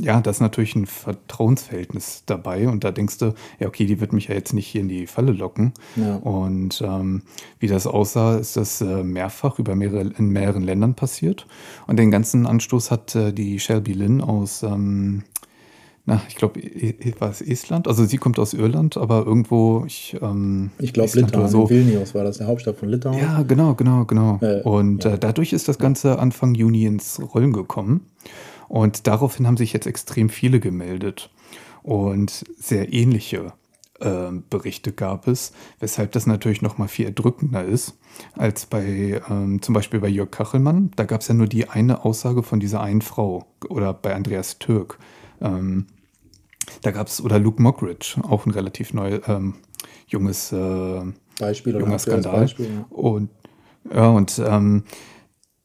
ja, 0.00 0.20
da 0.20 0.30
ist 0.30 0.40
natürlich 0.40 0.74
ein 0.76 0.86
Vertrauensverhältnis 0.86 2.24
dabei 2.26 2.68
und 2.68 2.84
da 2.84 2.90
denkst 2.90 3.18
du, 3.18 3.34
ja, 3.60 3.68
okay, 3.68 3.86
die 3.86 4.00
wird 4.00 4.12
mich 4.12 4.28
ja 4.28 4.34
jetzt 4.34 4.52
nicht 4.52 4.66
hier 4.66 4.80
in 4.80 4.88
die 4.88 5.06
Falle 5.06 5.32
locken. 5.32 5.72
Ja. 5.96 6.16
Und 6.16 6.82
ähm, 6.84 7.22
wie 7.60 7.68
das 7.68 7.86
aussah, 7.86 8.36
ist 8.36 8.56
das 8.56 8.80
äh, 8.80 9.04
mehrfach 9.04 9.58
über 9.58 9.74
mehrere, 9.76 10.10
in 10.18 10.30
mehreren 10.30 10.62
Ländern 10.62 10.94
passiert. 10.94 11.46
Und 11.86 11.96
den 11.98 12.10
ganzen 12.10 12.46
Anstoß 12.46 12.90
hat 12.90 13.14
äh, 13.14 13.32
die 13.32 13.60
Shelby 13.60 13.92
Lynn 13.92 14.20
aus, 14.20 14.62
ähm, 14.62 15.22
na, 16.08 16.22
ich 16.26 16.36
glaube, 16.36 16.58
war 17.18 17.28
es 17.28 17.42
Estland? 17.42 17.86
Also 17.86 18.06
sie 18.06 18.16
kommt 18.16 18.38
aus 18.38 18.54
Irland, 18.54 18.96
aber 18.96 19.26
irgendwo, 19.26 19.84
ich, 19.86 20.16
ähm, 20.22 20.70
Ich 20.78 20.94
glaube, 20.94 21.10
Litauen, 21.12 21.48
so. 21.48 21.68
Vilnius 21.68 22.14
war 22.14 22.24
das, 22.24 22.38
der 22.38 22.46
Hauptstadt 22.46 22.78
von 22.78 22.88
Litauen. 22.88 23.18
Ja, 23.18 23.42
genau, 23.42 23.74
genau, 23.74 24.06
genau. 24.06 24.38
Äh, 24.40 24.62
und 24.62 25.04
ja. 25.04 25.12
äh, 25.12 25.18
dadurch 25.18 25.52
ist 25.52 25.68
das 25.68 25.76
Ganze 25.76 26.18
Anfang 26.18 26.54
Juni 26.54 26.86
ins 26.86 27.20
Rollen 27.34 27.52
gekommen. 27.52 28.06
Und 28.68 29.06
daraufhin 29.06 29.46
haben 29.46 29.58
sich 29.58 29.74
jetzt 29.74 29.86
extrem 29.86 30.30
viele 30.30 30.60
gemeldet. 30.60 31.28
Und 31.82 32.46
sehr 32.56 32.90
ähnliche 32.90 33.52
ähm, 34.00 34.44
Berichte 34.48 34.92
gab 34.92 35.28
es, 35.28 35.52
weshalb 35.78 36.12
das 36.12 36.26
natürlich 36.26 36.62
noch 36.62 36.78
mal 36.78 36.88
viel 36.88 37.04
erdrückender 37.04 37.66
ist 37.66 37.98
als 38.34 38.64
bei 38.64 39.20
ähm, 39.28 39.60
zum 39.60 39.74
Beispiel 39.74 40.00
bei 40.00 40.08
Jörg 40.08 40.30
Kachelmann. 40.30 40.90
Da 40.96 41.04
gab 41.04 41.20
es 41.20 41.28
ja 41.28 41.34
nur 41.34 41.48
die 41.48 41.68
eine 41.68 42.06
Aussage 42.06 42.42
von 42.42 42.60
dieser 42.60 42.80
einen 42.80 43.02
Frau 43.02 43.44
oder 43.68 43.92
bei 43.92 44.14
Andreas 44.14 44.58
Türk. 44.58 44.98
Ähm, 45.42 45.84
da 46.82 46.90
gab 46.90 47.06
es, 47.08 47.20
oder 47.20 47.38
Luke 47.38 47.62
Mockridge, 47.62 48.16
auch 48.22 48.46
ein 48.46 48.52
relativ 48.52 48.94
neu, 48.94 49.20
ähm, 49.26 49.54
junges 50.06 50.52
äh, 50.52 51.02
Beispiel 51.38 51.76
oder 51.76 51.84
junger 51.84 51.98
Skandal. 51.98 52.40
Beispiel, 52.40 52.66
ja. 52.66 52.86
Und 52.90 53.30
ja, 53.92 54.08
und 54.08 54.40
ähm, 54.44 54.84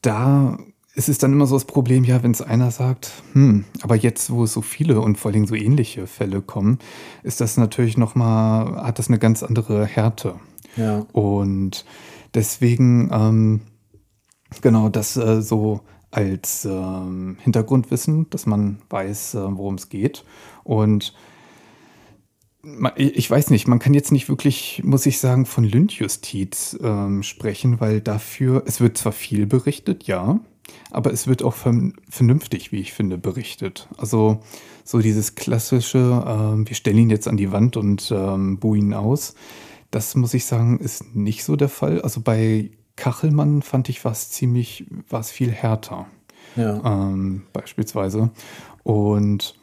da 0.01 0.57
ist 0.95 1.09
es 1.09 1.17
dann 1.17 1.33
immer 1.33 1.47
so 1.47 1.55
das 1.55 1.65
Problem, 1.65 2.03
ja, 2.03 2.21
wenn 2.21 2.31
es 2.31 2.41
einer 2.41 2.69
sagt, 2.69 3.11
hm, 3.33 3.65
aber 3.81 3.95
jetzt, 3.95 4.29
wo 4.29 4.43
es 4.43 4.53
so 4.53 4.61
viele 4.61 5.01
und 5.01 5.17
vor 5.17 5.31
allem 5.31 5.47
so 5.47 5.55
ähnliche 5.55 6.05
Fälle 6.05 6.41
kommen, 6.41 6.79
ist 7.23 7.41
das 7.41 7.57
natürlich 7.57 7.97
nochmal, 7.97 8.83
hat 8.83 8.99
das 8.99 9.07
eine 9.07 9.17
ganz 9.17 9.41
andere 9.41 9.85
Härte. 9.85 10.35
Ja. 10.77 11.05
Und 11.11 11.85
deswegen, 12.35 13.09
ähm, 13.11 13.61
genau, 14.61 14.89
das 14.89 15.17
äh, 15.17 15.41
so 15.41 15.81
als 16.13 16.65
ähm, 16.65 17.37
Hintergrundwissen, 17.41 18.29
dass 18.29 18.45
man 18.45 18.77
weiß, 18.89 19.35
äh, 19.35 19.57
worum 19.57 19.75
es 19.75 19.89
geht. 19.89 20.23
Und 20.63 21.13
ma- 22.61 22.93
ich 22.95 23.29
weiß 23.29 23.49
nicht, 23.49 23.67
man 23.67 23.79
kann 23.79 23.93
jetzt 23.93 24.11
nicht 24.11 24.29
wirklich, 24.29 24.81
muss 24.83 25.05
ich 25.05 25.19
sagen, 25.19 25.45
von 25.45 25.63
Lynchjustiz 25.63 26.77
ähm, 26.81 27.23
sprechen, 27.23 27.79
weil 27.79 28.01
dafür, 28.01 28.63
es 28.65 28.79
wird 28.79 28.97
zwar 28.97 29.11
viel 29.11 29.45
berichtet, 29.47 30.03
ja, 30.03 30.39
aber 30.91 31.11
es 31.11 31.27
wird 31.27 31.43
auch 31.43 31.55
vern- 31.55 31.93
vernünftig, 32.09 32.71
wie 32.71 32.79
ich 32.79 32.93
finde, 32.93 33.17
berichtet. 33.17 33.89
Also 33.97 34.39
so 34.83 34.99
dieses 34.99 35.35
klassische, 35.35 36.23
ähm, 36.27 36.67
wir 36.67 36.75
stellen 36.75 36.97
ihn 36.97 37.09
jetzt 37.09 37.27
an 37.27 37.37
die 37.37 37.51
Wand 37.51 37.75
und 37.75 38.11
ähm, 38.15 38.59
buhen 38.59 38.79
ihn 38.79 38.93
aus, 38.93 39.35
das 39.91 40.15
muss 40.15 40.33
ich 40.33 40.45
sagen, 40.45 40.79
ist 40.79 41.15
nicht 41.15 41.43
so 41.43 41.55
der 41.55 41.69
Fall. 41.69 42.01
Also 42.01 42.21
bei 42.21 42.71
Kachelmann 43.03 43.61
fand 43.63 43.89
ich, 43.89 44.05
war 44.05 44.13
es 44.13 44.29
ziemlich, 44.29 44.85
war 45.09 45.19
es 45.19 45.29
viel 45.29 45.51
härter 45.51 46.05
Ja. 46.55 46.79
ähm, 46.85 47.43
beispielsweise. 47.51 48.31
Und 48.83 49.59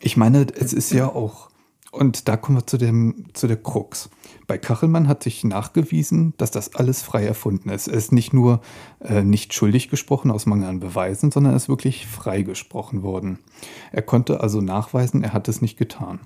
ich 0.00 0.16
meine, 0.16 0.44
es 0.56 0.72
ist 0.72 0.90
ja 0.90 1.06
auch, 1.06 1.50
und 1.92 2.26
da 2.26 2.36
kommen 2.36 2.58
wir 2.58 2.66
zu, 2.66 2.76
dem, 2.76 3.26
zu 3.32 3.46
der 3.46 3.62
Krux. 3.62 4.10
Bei 4.48 4.58
Kachelmann 4.58 5.06
hat 5.06 5.22
sich 5.22 5.44
nachgewiesen, 5.44 6.34
dass 6.36 6.50
das 6.50 6.74
alles 6.74 7.00
frei 7.00 7.24
erfunden 7.24 7.70
ist. 7.70 7.86
Er 7.86 7.94
ist 7.94 8.10
nicht 8.10 8.32
nur 8.32 8.60
äh, 8.98 9.22
nicht 9.22 9.54
schuldig 9.54 9.88
gesprochen 9.88 10.32
aus 10.32 10.44
Mangel 10.44 10.68
an 10.68 10.80
Beweisen, 10.80 11.30
sondern 11.30 11.52
er 11.52 11.56
ist 11.58 11.68
wirklich 11.68 12.08
frei 12.08 12.42
gesprochen 12.42 13.04
worden. 13.04 13.38
Er 13.92 14.02
konnte 14.02 14.40
also 14.40 14.60
nachweisen, 14.60 15.22
er 15.22 15.32
hat 15.32 15.46
es 15.46 15.62
nicht 15.62 15.78
getan. 15.78 16.18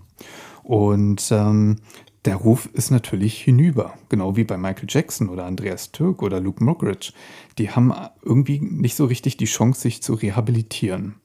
Und 0.62 1.29
ähm, 1.31 1.77
der 2.25 2.37
Ruf 2.37 2.67
ist 2.73 2.91
natürlich 2.91 3.41
hinüber, 3.43 3.95
genau 4.09 4.37
wie 4.37 4.45
bei 4.45 4.57
Michael 4.57 4.87
Jackson 4.88 5.29
oder 5.29 5.45
Andreas 5.45 5.91
Türk 5.91 6.23
oder 6.23 6.41
Luke 6.41 6.62
Mockridge. 6.62 7.12
Die 7.59 7.71
haben 7.71 7.93
irgendwie 8.23 8.61
nicht 8.61 8.95
so 8.95 9.07
richtig 9.07 9.37
die 9.37 9.47
Chance, 9.47 9.81
sich 9.81 10.02
zu 10.02 10.14
rehabilitieren. 10.14 11.17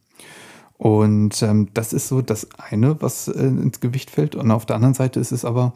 Und 0.77 1.41
ähm, 1.43 1.69
das 1.73 1.93
ist 1.93 2.07
so 2.07 2.21
das 2.21 2.47
eine, 2.57 3.01
was 3.01 3.27
äh, 3.27 3.41
ins 3.41 3.79
Gewicht 3.79 4.09
fällt. 4.09 4.35
Und 4.35 4.51
auf 4.51 4.65
der 4.65 4.75
anderen 4.75 4.93
Seite 4.93 5.19
ist 5.19 5.31
es 5.31 5.45
aber, 5.45 5.73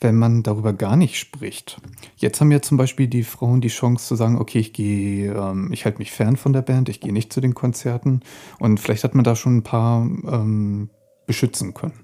wenn 0.00 0.16
man 0.16 0.42
darüber 0.42 0.72
gar 0.72 0.96
nicht 0.96 1.18
spricht. 1.18 1.80
Jetzt 2.16 2.40
haben 2.40 2.50
ja 2.50 2.60
zum 2.60 2.76
Beispiel 2.76 3.06
die 3.06 3.24
Frauen 3.24 3.60
die 3.60 3.68
Chance 3.68 4.06
zu 4.06 4.16
sagen, 4.16 4.38
okay, 4.38 4.58
ich 4.58 4.72
gehe, 4.72 5.32
ähm, 5.32 5.70
ich 5.72 5.84
halte 5.84 5.98
mich 5.98 6.12
fern 6.12 6.36
von 6.36 6.52
der 6.52 6.62
Band, 6.62 6.88
ich 6.88 7.00
gehe 7.00 7.12
nicht 7.12 7.32
zu 7.32 7.40
den 7.40 7.54
Konzerten. 7.54 8.20
Und 8.58 8.80
vielleicht 8.80 9.04
hat 9.04 9.14
man 9.14 9.24
da 9.24 9.36
schon 9.36 9.58
ein 9.58 9.62
paar 9.62 10.02
ähm, 10.02 10.90
beschützen 11.26 11.72
können. 11.72 11.94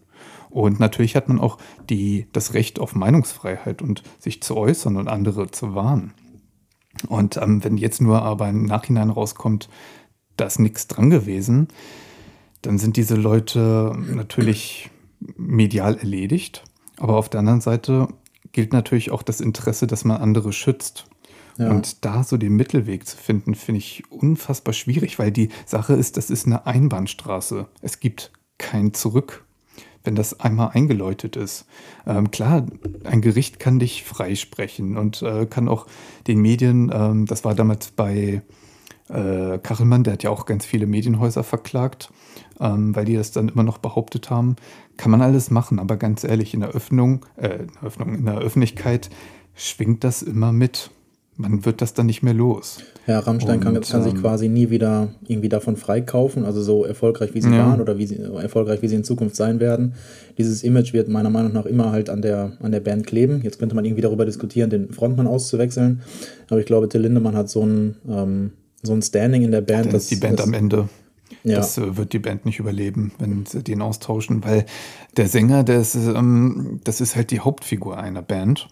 Und 0.50 0.80
natürlich 0.80 1.16
hat 1.16 1.28
man 1.28 1.40
auch 1.40 1.58
die, 1.88 2.26
das 2.32 2.54
Recht 2.54 2.78
auf 2.78 2.94
Meinungsfreiheit 2.94 3.82
und 3.82 4.02
sich 4.18 4.42
zu 4.42 4.56
äußern 4.56 4.96
und 4.96 5.08
andere 5.08 5.50
zu 5.50 5.74
warnen. 5.74 6.14
Und 7.06 7.36
ähm, 7.36 7.62
wenn 7.62 7.76
jetzt 7.76 8.00
nur 8.00 8.22
aber 8.22 8.48
im 8.48 8.64
Nachhinein 8.64 9.10
rauskommt, 9.10 9.68
da 10.36 10.46
ist 10.46 10.58
nichts 10.58 10.86
dran 10.86 11.10
gewesen, 11.10 11.68
dann 12.62 12.78
sind 12.78 12.96
diese 12.96 13.14
Leute 13.14 13.96
natürlich 14.14 14.90
medial 15.36 15.96
erledigt. 15.96 16.64
Aber 16.96 17.16
auf 17.16 17.28
der 17.28 17.40
anderen 17.40 17.60
Seite 17.60 18.08
gilt 18.52 18.72
natürlich 18.72 19.10
auch 19.10 19.22
das 19.22 19.40
Interesse, 19.40 19.86
dass 19.86 20.04
man 20.04 20.20
andere 20.20 20.52
schützt. 20.52 21.06
Ja. 21.58 21.70
Und 21.70 22.04
da 22.04 22.22
so 22.22 22.36
den 22.36 22.54
Mittelweg 22.54 23.06
zu 23.06 23.16
finden, 23.16 23.54
finde 23.54 23.80
ich 23.80 24.04
unfassbar 24.10 24.72
schwierig, 24.72 25.18
weil 25.18 25.32
die 25.32 25.48
Sache 25.66 25.94
ist, 25.94 26.16
das 26.16 26.30
ist 26.30 26.46
eine 26.46 26.66
Einbahnstraße. 26.66 27.66
Es 27.80 28.00
gibt 28.00 28.32
kein 28.58 28.94
Zurück, 28.94 29.44
wenn 30.04 30.14
das 30.14 30.40
einmal 30.40 30.70
eingeläutet 30.74 31.36
ist. 31.36 31.66
Ähm, 32.06 32.30
klar, 32.30 32.66
ein 33.04 33.20
Gericht 33.20 33.58
kann 33.58 33.78
dich 33.78 34.04
freisprechen 34.04 34.96
und 34.96 35.22
äh, 35.22 35.46
kann 35.46 35.68
auch 35.68 35.86
den 36.26 36.40
Medien, 36.40 36.90
ähm, 36.92 37.26
das 37.26 37.44
war 37.44 37.54
damals 37.54 37.90
bei 37.90 38.42
äh, 39.08 39.58
Kachelmann, 39.58 40.04
der 40.04 40.14
hat 40.14 40.22
ja 40.22 40.30
auch 40.30 40.46
ganz 40.46 40.64
viele 40.64 40.86
Medienhäuser 40.86 41.42
verklagt, 41.42 42.12
ähm, 42.60 42.94
weil 42.94 43.04
die 43.04 43.14
das 43.14 43.32
dann 43.32 43.48
immer 43.48 43.62
noch 43.62 43.78
behauptet 43.78 44.30
haben. 44.30 44.56
Kann 44.96 45.10
man 45.10 45.22
alles 45.22 45.50
machen, 45.50 45.78
aber 45.78 45.96
ganz 45.96 46.24
ehrlich, 46.24 46.54
in 46.54 46.60
der 46.60 46.70
Öffnung, 46.70 47.24
äh, 47.36 47.60
in 47.60 47.70
der 47.74 47.84
Öffnung, 47.84 48.14
in 48.14 48.24
der 48.24 48.38
Öffentlichkeit 48.38 49.10
schwingt 49.54 50.04
das 50.04 50.22
immer 50.22 50.52
mit. 50.52 50.90
Man 51.38 51.64
wird 51.64 51.80
das 51.80 51.94
dann 51.94 52.06
nicht 52.06 52.22
mehr 52.22 52.34
los. 52.34 52.78
Ja, 53.06 53.20
Rammstein 53.20 53.60
kann, 53.60 53.80
kann 53.80 54.02
sich 54.02 54.12
ähm, 54.12 54.20
quasi 54.20 54.48
nie 54.48 54.70
wieder 54.70 55.08
irgendwie 55.26 55.48
davon 55.48 55.76
freikaufen, 55.76 56.44
also 56.44 56.62
so 56.62 56.84
erfolgreich 56.84 57.32
wie 57.32 57.40
sie 57.40 57.50
Ja. 57.50 57.66
waren 57.66 57.80
oder 57.80 57.96
wie 57.96 58.06
sie, 58.06 58.18
erfolgreich 58.18 58.82
wie 58.82 58.88
sie 58.88 58.96
in 58.96 59.04
Zukunft 59.04 59.36
sein 59.36 59.60
werden. 59.60 59.94
Dieses 60.36 60.62
Image 60.64 60.92
wird 60.92 61.08
meiner 61.08 61.30
Meinung 61.30 61.52
nach 61.52 61.64
immer 61.64 61.92
halt 61.92 62.10
an 62.10 62.22
der, 62.22 62.52
an 62.60 62.72
der 62.72 62.80
Band 62.80 63.06
kleben. 63.06 63.40
Jetzt 63.42 63.58
könnte 63.60 63.76
man 63.76 63.84
irgendwie 63.84 64.02
darüber 64.02 64.26
diskutieren, 64.26 64.68
den 64.68 64.92
Frontmann 64.92 65.28
auszuwechseln, 65.28 66.02
aber 66.50 66.60
ich 66.60 66.66
glaube, 66.66 66.88
Till 66.88 67.00
Lindemann 67.02 67.36
hat 67.36 67.48
so 67.48 67.64
ein, 67.64 67.96
ähm, 68.08 68.52
so 68.82 68.92
ein 68.92 69.00
Standing 69.00 69.42
in 69.42 69.52
der 69.52 69.60
Band. 69.60 69.86
Dann 69.86 69.94
ist 69.94 70.10
die 70.10 70.16
Band 70.16 70.40
das, 70.40 70.46
am 70.46 70.54
Ende. 70.54 70.88
Ja. 71.44 71.56
Das 71.56 71.78
äh, 71.78 71.96
wird 71.96 72.12
die 72.12 72.18
Band 72.18 72.46
nicht 72.46 72.58
überleben, 72.58 73.12
wenn 73.20 73.46
sie 73.46 73.62
den 73.62 73.80
austauschen, 73.80 74.42
weil 74.44 74.66
der 75.16 75.28
Sänger, 75.28 75.62
der 75.62 75.80
ist, 75.80 75.94
ähm, 75.94 76.80
das 76.82 77.00
ist 77.00 77.14
halt 77.14 77.30
die 77.30 77.40
Hauptfigur 77.40 77.96
einer 77.96 78.22
Band. 78.22 78.68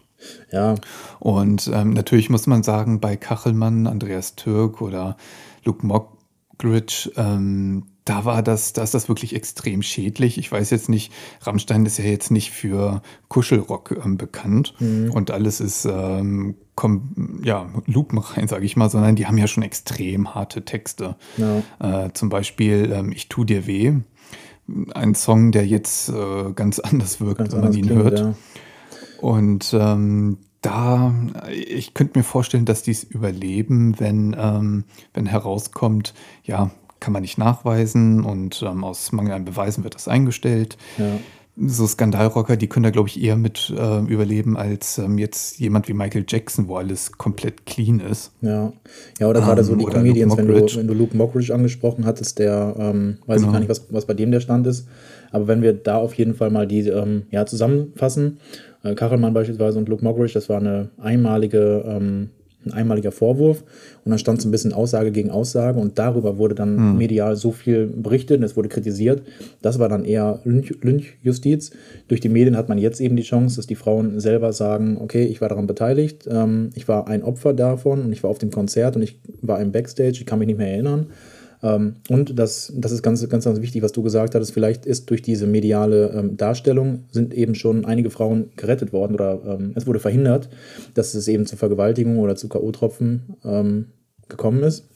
Ja, 0.51 0.75
Und 1.19 1.69
ähm, 1.73 1.91
natürlich 1.91 2.29
muss 2.29 2.47
man 2.47 2.63
sagen, 2.63 2.99
bei 2.99 3.15
Kachelmann, 3.15 3.87
Andreas 3.87 4.35
Türk 4.35 4.81
oder 4.81 5.17
Luke 5.63 5.85
Mockridge, 5.85 7.11
ähm, 7.15 7.85
da 8.05 8.23
war 8.23 8.41
das, 8.41 8.71
da 8.71 8.83
ist 8.83 8.93
das 8.93 9.09
wirklich 9.09 9.35
extrem 9.35 9.81
schädlich. 9.81 10.37
Ich 10.37 10.49
weiß 10.51 10.69
jetzt 10.69 10.87
nicht, 10.87 11.11
Rammstein 11.41 11.85
ist 11.85 11.97
ja 11.97 12.05
jetzt 12.05 12.31
nicht 12.31 12.51
für 12.51 13.01
Kuschelrock 13.27 13.99
ähm, 14.03 14.17
bekannt 14.17 14.73
und 15.11 15.29
alles 15.29 15.59
ist 15.59 15.85
ähm, 15.85 16.55
komm, 16.75 17.41
ja, 17.43 17.67
lupenrein, 17.85 18.47
sage 18.47 18.65
ich 18.65 18.77
mal, 18.77 18.89
sondern 18.89 19.15
die 19.15 19.25
haben 19.25 19.37
ja 19.37 19.47
schon 19.47 19.63
extrem 19.63 20.35
harte 20.35 20.63
Texte. 20.63 21.17
Ja. 21.35 22.05
Äh, 22.05 22.13
zum 22.13 22.29
Beispiel 22.29 22.93
ähm, 22.93 23.11
Ich 23.11 23.27
tu 23.27 23.43
dir 23.43 23.67
weh. 23.67 23.93
Ein 24.93 25.15
Song, 25.15 25.51
der 25.51 25.65
jetzt 25.65 26.09
äh, 26.09 26.53
ganz 26.53 26.79
anders 26.79 27.19
wirkt, 27.19 27.39
ganz 27.39 27.53
wenn 27.53 27.61
man 27.61 27.73
ihn 27.73 27.87
klingt, 27.87 28.03
hört. 28.03 28.19
ja. 28.19 28.35
Und 29.21 29.73
ähm, 29.73 30.37
da, 30.61 31.13
ich 31.51 31.93
könnte 31.93 32.17
mir 32.19 32.23
vorstellen, 32.23 32.65
dass 32.65 32.83
die 32.83 32.91
es 32.91 33.03
überleben, 33.03 33.95
wenn, 33.99 34.35
ähm, 34.39 34.83
wenn 35.13 35.25
herauskommt, 35.25 36.13
ja, 36.43 36.71
kann 36.99 37.13
man 37.13 37.21
nicht 37.21 37.37
nachweisen 37.37 38.23
und 38.23 38.63
ähm, 38.67 38.83
aus 38.83 39.11
Mangel 39.11 39.33
an 39.33 39.45
Beweisen 39.45 39.83
wird 39.83 39.93
das 39.95 40.07
eingestellt. 40.07 40.77
Ja. 40.97 41.19
So 41.59 41.87
Skandalrocker, 41.87 42.55
die 42.55 42.67
können 42.67 42.83
da, 42.83 42.91
glaube 42.91 43.09
ich, 43.09 43.21
eher 43.21 43.35
mit 43.35 43.73
äh, 43.75 43.99
überleben 44.01 44.57
als 44.57 44.99
ähm, 44.99 45.17
jetzt 45.17 45.59
jemand 45.59 45.87
wie 45.87 45.93
Michael 45.93 46.25
Jackson, 46.27 46.67
wo 46.67 46.77
alles 46.77 47.13
komplett 47.13 47.65
clean 47.65 47.99
ist. 47.99 48.31
Ja, 48.41 48.73
ja 49.19 49.27
oder 49.27 49.41
gerade 49.41 49.63
so 49.63 49.73
Ähm, 49.73 49.79
die 49.79 49.85
oder 49.85 49.93
Comedians, 49.95 50.37
wenn 50.37 50.47
du, 50.47 50.53
wenn 50.75 50.87
du 50.87 50.93
Luke 50.93 51.17
Mockridge 51.17 51.53
angesprochen 51.53 52.05
hattest, 52.05 52.37
der 52.37 52.75
ähm, 52.77 53.17
weiß 53.25 53.37
Genau. 53.37 53.47
ich 53.47 53.53
gar 53.53 53.59
nicht, 53.59 53.69
was, 53.69 53.85
was 53.91 54.05
bei 54.05 54.13
dem 54.13 54.31
der 54.31 54.39
Stand 54.39 54.67
ist. 54.67 54.87
Aber 55.31 55.47
wenn 55.47 55.61
wir 55.61 55.73
da 55.73 55.97
auf 55.97 56.13
jeden 56.13 56.35
Fall 56.35 56.51
mal 56.51 56.67
die 56.67 56.87
ähm, 56.87 57.23
ja, 57.31 57.45
zusammenfassen, 57.45 58.37
äh, 58.91 58.95
Kachelmann 58.95 59.33
beispielsweise 59.33 59.77
und 59.77 59.89
Luke 59.89 60.03
Mockridge, 60.03 60.33
das 60.33 60.49
war 60.49 60.57
eine 60.57 60.89
einmalige, 60.97 61.83
ähm, 61.87 62.29
ein 62.65 62.73
einmaliger 62.73 63.11
Vorwurf 63.13 63.63
und 64.03 64.09
dann 64.09 64.19
stand 64.19 64.41
so 64.41 64.47
ein 64.49 64.51
bisschen 64.51 64.73
Aussage 64.73 65.11
gegen 65.11 65.29
Aussage 65.29 65.79
und 65.79 65.97
darüber 65.97 66.37
wurde 66.37 66.53
dann 66.55 66.75
Hm. 66.77 66.97
medial 66.97 67.35
so 67.37 67.51
viel 67.51 67.87
berichtet 67.87 68.39
und 68.39 68.43
es 68.43 68.57
wurde 68.57 68.67
kritisiert. 68.67 69.21
Das 69.61 69.79
war 69.79 69.87
dann 69.87 70.03
eher 70.03 70.39
Lynch, 70.43 70.73
Lynchjustiz. 70.81 71.71
Durch 72.09 72.19
die 72.19 72.29
Medien 72.29 72.57
hat 72.57 72.67
man 72.67 72.77
jetzt 72.77 72.99
eben 72.99 73.15
die 73.15 73.23
Chance, 73.23 73.55
dass 73.55 73.67
die 73.67 73.75
Frauen 73.75 74.19
selber 74.19 74.51
sagen, 74.51 74.97
okay, 74.99 75.25
ich 75.25 75.39
war 75.39 75.47
daran 75.49 75.67
beteiligt, 75.67 76.27
ähm, 76.29 76.71
ich 76.75 76.87
war 76.87 77.07
ein 77.07 77.23
Opfer 77.23 77.53
davon 77.53 78.01
und 78.01 78.11
ich 78.11 78.23
war 78.23 78.29
auf 78.29 78.39
dem 78.39 78.51
Konzert 78.51 78.95
und 78.97 79.01
ich 79.01 79.19
war 79.41 79.61
im 79.61 79.71
Backstage, 79.71 80.17
ich 80.19 80.25
kann 80.25 80.39
mich 80.39 80.47
nicht 80.47 80.57
mehr 80.57 80.71
erinnern. 80.71 81.07
Ähm, 81.63 81.95
und 82.09 82.37
das, 82.37 82.71
das 82.75 82.91
ist 82.91 83.01
ganz, 83.03 83.27
ganz, 83.29 83.45
ganz 83.45 83.61
wichtig, 83.61 83.81
was 83.81 83.91
du 83.91 84.03
gesagt 84.03 84.35
hattest. 84.35 84.53
Vielleicht 84.53 84.85
ist 84.85 85.09
durch 85.09 85.21
diese 85.21 85.47
mediale 85.47 86.11
ähm, 86.11 86.37
Darstellung 86.37 87.05
sind 87.11 87.33
eben 87.33 87.55
schon 87.55 87.85
einige 87.85 88.09
Frauen 88.09 88.49
gerettet 88.55 88.93
worden 88.93 89.13
oder 89.13 89.41
ähm, 89.45 89.71
es 89.75 89.87
wurde 89.87 89.99
verhindert, 89.99 90.49
dass 90.93 91.13
es 91.13 91.27
eben 91.27 91.45
zu 91.45 91.57
Vergewaltigung 91.57 92.19
oder 92.19 92.35
zu 92.35 92.47
K.O.-Tropfen 92.49 93.85
gekommen 94.27 94.63
ist. 94.63 94.89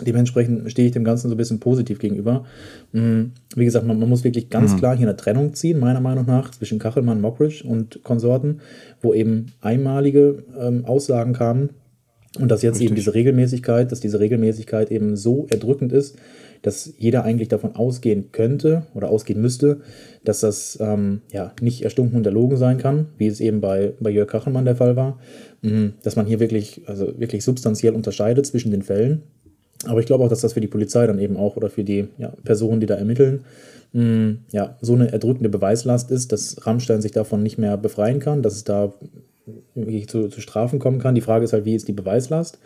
Dementsprechend 0.00 0.70
stehe 0.70 0.86
ich 0.86 0.92
dem 0.92 1.04
Ganzen 1.04 1.28
so 1.28 1.34
ein 1.34 1.38
bisschen 1.38 1.60
positiv 1.60 1.98
gegenüber. 1.98 2.44
Mm, 2.92 3.24
Wie 3.54 3.64
gesagt, 3.64 3.86
man, 3.86 3.98
man 3.98 4.08
muss 4.08 4.24
wirklich 4.24 4.48
ganz 4.48 4.76
klar 4.76 4.96
hier 4.96 5.06
eine 5.06 5.16
Trennung 5.16 5.54
ziehen, 5.54 5.78
meiner 5.78 6.00
Meinung 6.00 6.24
nach, 6.26 6.50
zwischen 6.50 6.78
Kachelmann, 6.78 7.20
Mockridge 7.20 7.62
und 7.66 8.02
Konsorten, 8.02 8.60
wo 9.02 9.12
eben 9.12 9.52
einmalige 9.60 10.44
ähm, 10.58 10.84
Aussagen 10.86 11.34
kamen, 11.34 11.70
und 12.38 12.50
dass 12.50 12.62
jetzt 12.62 12.76
eben 12.76 12.88
Richtig. 12.88 12.96
diese 13.04 13.14
Regelmäßigkeit, 13.14 13.92
dass 13.92 14.00
diese 14.00 14.20
Regelmäßigkeit 14.20 14.90
eben 14.90 15.16
so 15.16 15.46
erdrückend 15.50 15.92
ist, 15.92 16.16
dass 16.62 16.94
jeder 16.96 17.24
eigentlich 17.24 17.48
davon 17.48 17.74
ausgehen 17.74 18.30
könnte 18.32 18.86
oder 18.94 19.10
ausgehen 19.10 19.40
müsste, 19.40 19.80
dass 20.24 20.40
das 20.40 20.78
ähm, 20.80 21.20
ja 21.30 21.52
nicht 21.60 21.82
erstunken 21.82 22.16
und 22.16 22.26
erlogen 22.26 22.56
sein 22.56 22.78
kann, 22.78 23.08
wie 23.18 23.26
es 23.26 23.40
eben 23.40 23.60
bei, 23.60 23.92
bei 24.00 24.10
Jörg 24.10 24.28
Kachelmann 24.28 24.64
der 24.64 24.76
Fall 24.76 24.96
war. 24.96 25.18
Mhm, 25.60 25.94
Dass 26.02 26.16
man 26.16 26.26
hier 26.26 26.40
wirklich, 26.40 26.82
also 26.86 27.12
wirklich 27.18 27.44
substanziell 27.44 27.94
unterscheidet 27.94 28.46
zwischen 28.46 28.70
den 28.70 28.82
Fällen. 28.82 29.22
Aber 29.84 30.00
ich 30.00 30.06
glaube 30.06 30.24
auch, 30.24 30.28
dass 30.28 30.40
das 30.40 30.52
für 30.52 30.60
die 30.60 30.68
Polizei 30.68 31.06
dann 31.06 31.18
eben 31.18 31.36
auch 31.36 31.56
oder 31.56 31.68
für 31.68 31.84
die 31.84 32.06
ja, 32.16 32.32
Personen, 32.44 32.80
die 32.80 32.86
da 32.86 32.94
ermitteln, 32.94 33.44
mh, 33.92 34.36
ja, 34.52 34.78
so 34.80 34.94
eine 34.94 35.12
erdrückende 35.12 35.48
Beweislast 35.48 36.10
ist, 36.10 36.32
dass 36.32 36.66
Rammstein 36.66 37.02
sich 37.02 37.12
davon 37.12 37.42
nicht 37.42 37.58
mehr 37.58 37.76
befreien 37.76 38.20
kann, 38.20 38.42
dass 38.42 38.54
es 38.54 38.64
da 38.64 38.92
wirklich 39.74 40.08
zu, 40.08 40.28
zu 40.28 40.40
Strafen 40.40 40.78
kommen 40.78 40.98
kann. 40.98 41.14
Die 41.14 41.20
Frage 41.20 41.44
ist 41.44 41.52
halt, 41.52 41.64
wie 41.64 41.74
ist 41.74 41.88
die 41.88 41.92
Beweislast? 41.92 42.58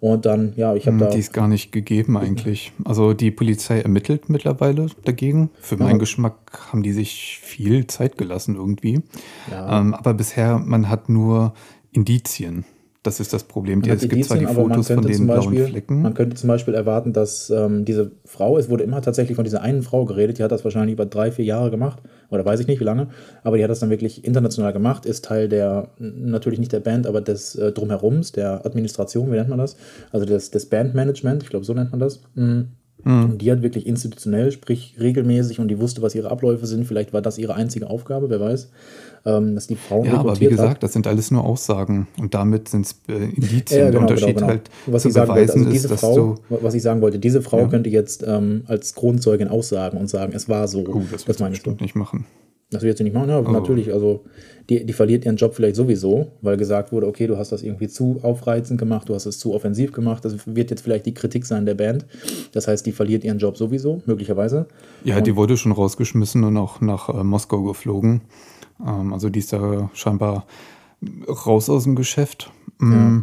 Und 0.00 0.24
dann, 0.24 0.54
ja, 0.56 0.74
ich 0.74 0.86
habe 0.86 0.96
da. 0.96 1.10
Die 1.10 1.18
ist 1.18 1.34
gar 1.34 1.46
nicht 1.46 1.72
gegeben 1.72 2.16
eigentlich. 2.16 2.72
Also 2.84 3.12
die 3.12 3.30
Polizei 3.30 3.80
ermittelt 3.80 4.30
mittlerweile 4.30 4.86
dagegen. 5.04 5.50
Für 5.60 5.76
meinen 5.76 5.98
Geschmack 5.98 6.72
haben 6.72 6.82
die 6.82 6.92
sich 6.92 7.38
viel 7.42 7.86
Zeit 7.86 8.16
gelassen 8.16 8.56
irgendwie. 8.56 9.02
Ja. 9.50 9.78
Ähm, 9.78 9.92
aber 9.92 10.14
bisher, 10.14 10.58
man 10.58 10.88
hat 10.88 11.10
nur 11.10 11.52
Indizien. 11.92 12.64
Das 13.02 13.18
ist 13.18 13.32
das 13.32 13.44
Problem. 13.44 13.82
Hat 13.82 14.02
es 14.02 14.08
gibt 14.08 14.26
zwar 14.26 14.36
die 14.36 14.44
Fotos 14.44 14.88
von 14.88 14.96
könnte 14.96 15.08
den 15.08 15.16
zum 15.16 15.26
blauen 15.26 15.38
Beispiel, 15.38 15.66
Flecken. 15.66 16.02
Man 16.02 16.12
könnte 16.12 16.36
zum 16.36 16.48
Beispiel 16.48 16.74
erwarten, 16.74 17.14
dass 17.14 17.48
ähm, 17.48 17.86
diese 17.86 18.10
Frau, 18.26 18.58
es 18.58 18.68
wurde 18.68 18.84
immer 18.84 19.00
tatsächlich 19.00 19.36
von 19.36 19.44
dieser 19.44 19.62
einen 19.62 19.82
Frau 19.82 20.04
geredet, 20.04 20.38
die 20.38 20.42
hat 20.42 20.52
das 20.52 20.64
wahrscheinlich 20.64 20.92
über 20.92 21.06
drei, 21.06 21.32
vier 21.32 21.46
Jahre 21.46 21.70
gemacht, 21.70 22.02
oder 22.28 22.44
weiß 22.44 22.60
ich 22.60 22.66
nicht 22.66 22.78
wie 22.78 22.84
lange, 22.84 23.08
aber 23.42 23.56
die 23.56 23.64
hat 23.64 23.70
das 23.70 23.80
dann 23.80 23.88
wirklich 23.88 24.26
international 24.26 24.74
gemacht, 24.74 25.06
ist 25.06 25.24
Teil 25.24 25.48
der, 25.48 25.88
natürlich 25.98 26.58
nicht 26.58 26.72
der 26.72 26.80
Band, 26.80 27.06
aber 27.06 27.22
des 27.22 27.54
äh, 27.54 27.72
Drumherums, 27.72 28.32
der 28.32 28.66
Administration, 28.66 29.32
wie 29.32 29.36
nennt 29.36 29.48
man 29.48 29.58
das? 29.58 29.76
Also 30.12 30.26
des, 30.26 30.50
des 30.50 30.66
Bandmanagement, 30.66 31.42
ich 31.42 31.48
glaube, 31.48 31.64
so 31.64 31.72
nennt 31.72 31.92
man 31.92 32.00
das. 32.00 32.20
Mhm. 32.34 32.68
Und 33.04 33.38
die 33.38 33.50
hat 33.50 33.62
wirklich 33.62 33.86
institutionell, 33.86 34.52
sprich 34.52 34.96
regelmäßig 35.00 35.58
und 35.58 35.68
die 35.68 35.80
wusste, 35.80 36.02
was 36.02 36.14
ihre 36.14 36.30
Abläufe 36.30 36.66
sind. 36.66 36.84
Vielleicht 36.86 37.12
war 37.12 37.22
das 37.22 37.38
ihre 37.38 37.54
einzige 37.54 37.88
Aufgabe, 37.88 38.28
wer 38.28 38.40
weiß, 38.40 38.70
ähm, 39.26 39.54
dass 39.54 39.66
die 39.66 39.76
Frauen 39.76 40.06
Ja, 40.06 40.14
aber 40.14 40.24
wie 40.40 40.44
rekrutiert 40.46 40.52
hat. 40.52 40.58
gesagt, 40.66 40.82
das 40.82 40.92
sind 40.94 41.06
alles 41.06 41.30
nur 41.30 41.44
Aussagen 41.44 42.06
und 42.18 42.34
damit 42.34 42.68
sind 42.68 42.86
es 42.86 42.96
äh, 43.08 43.24
Indizien. 43.24 43.62
Ja, 43.70 43.76
Der 43.76 43.90
genau, 43.90 44.00
Unterschied 44.02 44.26
genau, 44.28 44.38
genau. 44.40 44.48
halt 44.48 44.70
was 44.86 45.04
ich 45.04 45.12
sagen 45.12 45.28
wollte, 45.30 45.52
also 45.52 45.70
diese 45.70 45.92
ist, 45.94 46.00
Frau, 46.00 46.34
was 46.48 46.74
ich 46.74 46.82
sagen 46.82 47.00
wollte, 47.02 47.18
diese 47.18 47.42
Frau 47.42 47.58
Ja. 47.60 47.68
könnte 47.68 47.90
jetzt 47.90 48.24
ähm, 48.26 48.62
als 48.66 48.94
Kronzeugin 48.94 49.48
aussagen 49.48 49.98
und 49.98 50.08
sagen, 50.08 50.32
es 50.34 50.48
war 50.48 50.66
so. 50.68 50.84
Oh, 50.86 51.02
das 51.12 51.24
das 51.24 51.38
meine 51.38 51.54
ich. 51.54 51.64
nicht 51.66 51.94
machen. 51.96 52.24
Das 52.72 52.82
wird 52.84 52.98
sie 52.98 53.02
nicht 53.04 53.14
machen, 53.14 53.28
ja, 53.30 53.40
Oh. 53.40 53.50
natürlich. 53.50 53.92
Also 53.92 54.20
die, 54.68 54.86
die 54.86 54.92
verliert 54.92 55.24
ihren 55.24 55.34
Job 55.34 55.54
vielleicht 55.56 55.74
sowieso, 55.74 56.28
weil 56.40 56.56
gesagt 56.56 56.92
wurde, 56.92 57.08
okay, 57.08 57.26
du 57.26 57.36
hast 57.36 57.50
das 57.50 57.64
irgendwie 57.64 57.88
zu 57.88 58.20
aufreizend 58.22 58.78
gemacht, 58.78 59.08
du 59.08 59.14
hast 59.16 59.26
es 59.26 59.40
zu 59.40 59.52
offensiv 59.54 59.90
gemacht. 59.90 60.24
Das 60.24 60.36
wird 60.46 60.70
jetzt 60.70 60.82
vielleicht 60.82 61.04
die 61.04 61.12
Kritik 61.12 61.44
sein 61.46 61.66
der 61.66 61.74
Band. 61.74 62.06
Das 62.52 62.68
heißt, 62.68 62.86
die 62.86 62.92
verliert 62.92 63.24
ihren 63.24 63.38
Job 63.38 63.56
sowieso, 63.56 64.02
möglicherweise. 64.06 64.66
Ja, 65.02 65.20
die 65.20 65.34
wurde 65.34 65.56
schon 65.56 65.72
rausgeschmissen 65.72 66.44
und 66.44 66.56
auch 66.56 66.80
nach 66.80 67.08
äh, 67.08 67.24
Moskau 67.24 67.60
geflogen. 67.64 68.20
Ähm, 68.86 69.12
also 69.12 69.28
die 69.28 69.38
ist 69.38 69.52
da 69.52 69.90
scheinbar 69.94 70.46
raus 71.28 71.68
aus 71.70 71.84
dem 71.84 71.96
Geschäft. 71.96 72.50
Mm. 72.78 73.20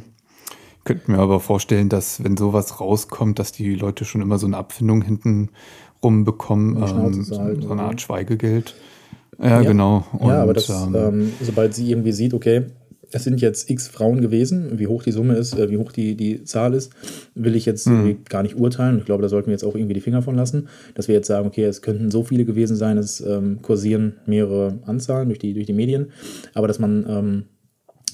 Könnte 0.83 1.11
mir 1.11 1.19
aber 1.19 1.39
vorstellen, 1.41 1.89
dass 1.89 2.23
wenn 2.23 2.37
sowas 2.37 2.79
rauskommt, 2.79 3.39
dass 3.39 3.51
die 3.51 3.75
Leute 3.75 4.05
schon 4.05 4.21
immer 4.21 4.37
so 4.37 4.47
eine 4.47 4.55
Abfindung 4.57 5.01
hinten 5.01 5.49
rum 6.01 6.23
bekommen, 6.23 6.77
Um 6.77 6.81
die 6.81 6.87
Schnauze 6.87 7.17
ähm, 7.17 7.25
zu 7.25 7.33
so, 7.61 7.71
eine? 7.71 7.81
Art 7.81 7.99
Schweigegeld. 7.99 8.75
Ja, 9.39 9.47
Ja. 9.47 9.61
genau. 9.63 10.05
Und, 10.13 10.29
ja, 10.29 10.41
aber 10.43 10.53
das, 10.53 10.69
ähm, 10.69 10.95
ähm, 10.95 11.33
sobald 11.41 11.75
sie 11.75 11.91
irgendwie 11.91 12.13
sieht, 12.13 12.33
okay, 12.33 12.67
es 13.11 13.23
sind 13.23 13.41
jetzt 13.41 13.69
x 13.69 13.87
Frauen 13.87 14.21
gewesen, 14.21 14.79
wie 14.79 14.87
hoch 14.87 15.03
die 15.03 15.11
Summe 15.11 15.35
ist, 15.35 15.57
äh, 15.57 15.69
wie 15.69 15.77
hoch 15.77 15.91
die, 15.91 16.15
die 16.15 16.43
Zahl 16.43 16.73
ist, 16.73 16.91
will 17.35 17.55
ich 17.55 17.65
jetzt 17.65 17.87
irgendwie 17.87 18.17
gar 18.27 18.43
nicht 18.43 18.57
urteilen. 18.57 18.97
Ich 18.99 19.05
glaube, 19.05 19.21
da 19.21 19.29
sollten 19.29 19.47
wir 19.47 19.53
jetzt 19.53 19.63
auch 19.63 19.75
irgendwie 19.75 19.93
die 19.93 20.01
Finger 20.01 20.21
von 20.21 20.35
lassen, 20.35 20.67
dass 20.95 21.07
wir 21.07 21.15
jetzt 21.15 21.27
sagen, 21.27 21.47
okay, 21.47 21.63
es 21.63 21.81
könnten 21.81 22.11
so 22.11 22.23
viele 22.23 22.45
gewesen 22.45 22.75
sein, 22.75 22.97
es 22.97 23.21
ähm, 23.21 23.61
kursieren 23.61 24.17
mehrere 24.25 24.79
Anzahlen 24.85 25.29
durch 25.29 25.39
die, 25.39 25.53
durch 25.53 25.65
die 25.65 25.73
Medien, 25.73 26.11
aber 26.53 26.67
dass 26.67 26.79
man, 26.79 27.05
ähm, 27.07 27.43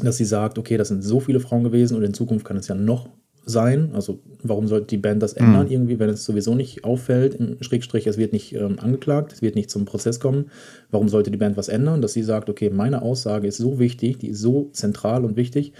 dass 0.02 0.18
sie 0.18 0.26
sagt, 0.26 0.58
okay, 0.58 0.78
das 0.78 0.90
sind 0.90 1.04
so 1.04 1.20
viele 1.20 1.40
Frauen 1.40 1.64
gewesen 1.64 1.98
und 1.98 2.04
in 2.04 2.14
Zukunft 2.14 2.46
kann 2.46 2.58
es 2.58 2.68
ja 2.68 2.76
noch 2.76 3.10
sein. 3.46 3.92
Also 3.94 4.20
warum 4.42 4.68
sollte 4.68 4.88
die 4.88 4.98
Band 4.98 5.22
das 5.22 5.34
ändern 5.34 5.70
irgendwie, 5.70 6.00
wenn 6.00 6.10
es 6.10 6.24
sowieso 6.24 6.56
nicht 6.56 6.84
auffällt, 6.84 7.36
im 7.36 7.62
Schrägstrich, 7.62 8.08
es 8.08 8.18
wird 8.18 8.34
nicht 8.34 8.54
ähm, 8.54 8.80
angeklagt, 8.80 9.34
es 9.34 9.42
wird 9.42 9.56
nicht 9.56 9.70
zum 9.70 9.86
Prozess 9.86 10.20
kommen. 10.20 10.46
Warum 10.92 11.10
sollte 11.10 11.32
die 11.32 11.38
Band 11.38 11.58
was 11.58 11.68
ändern? 11.68 12.02
Dass 12.02 12.14
sie 12.14 12.24
sagt, 12.24 12.50
okay, 12.50 12.70
meine 12.70 13.02
Aussage 13.02 13.48
ist 13.48 13.58
so 13.58 13.80
wichtig, 13.80 14.18
die 14.20 14.30
ist 14.30 14.40
so 14.40 14.70
zentral 14.72 15.26
und 15.26 15.36
wichtig, 15.36 15.74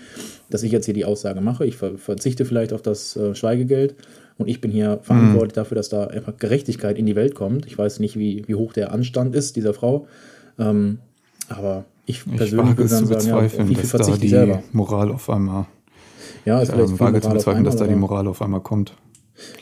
dass 0.50 0.64
ich 0.64 0.72
jetzt 0.72 0.86
hier 0.86 0.94
die 0.94 1.06
Aussage 1.06 1.42
mache. 1.42 1.66
Ich 1.66 1.78
ver 1.78 1.98
verzichte 1.98 2.46
vielleicht 2.46 2.74
auf 2.74 2.82
das 2.82 3.16
äh, 3.16 3.34
Schweigegeld 3.34 3.96
und 4.38 4.50
ich 4.50 4.60
bin 4.60 4.72
hier 4.72 5.00
verantwortlich 5.02 5.54
dafür, 5.54 5.76
dass 5.76 5.90
da 5.90 6.08
einfach 6.08 6.38
Gerechtigkeit 6.38 6.98
in 6.98 7.06
die 7.06 7.16
Welt 7.16 7.36
kommt. 7.36 7.66
Ich 7.66 7.78
weiß 7.78 8.00
nicht, 8.00 8.18
wie, 8.18 8.44
wie 8.48 8.56
hoch 8.56 8.74
der 8.74 8.92
Anstand 8.92 9.36
ist 9.36 9.56
dieser 9.56 9.74
Frau, 9.74 10.08
ähm, 10.60 11.00
aber 11.48 11.86
ich 12.06 12.24
ich 12.28 12.36
persönlich 12.36 12.68
wage 12.72 12.78
würde 12.78 12.90
dann 12.90 13.06
sagen, 13.06 13.28
ja, 13.28 13.44
wie 13.70 13.76
viel 13.76 13.84
da 13.84 13.84
verzichte 13.84 14.26
ich 14.26 14.32
selber? 14.32 14.64
Moral 14.74 15.12
auf 15.12 15.30
einmal 15.30 15.68
Ja, 16.46 16.62
ist 16.62 16.72
ähm, 16.74 17.00
wage 17.00 17.22
zu 17.22 17.30
bezweifeln, 17.30 17.64
dass 17.64 17.76
da 17.78 17.88
die 17.88 17.96
Moral 17.96 18.28
auf 18.28 18.42
einmal 18.42 18.62
kommt. 18.62 18.94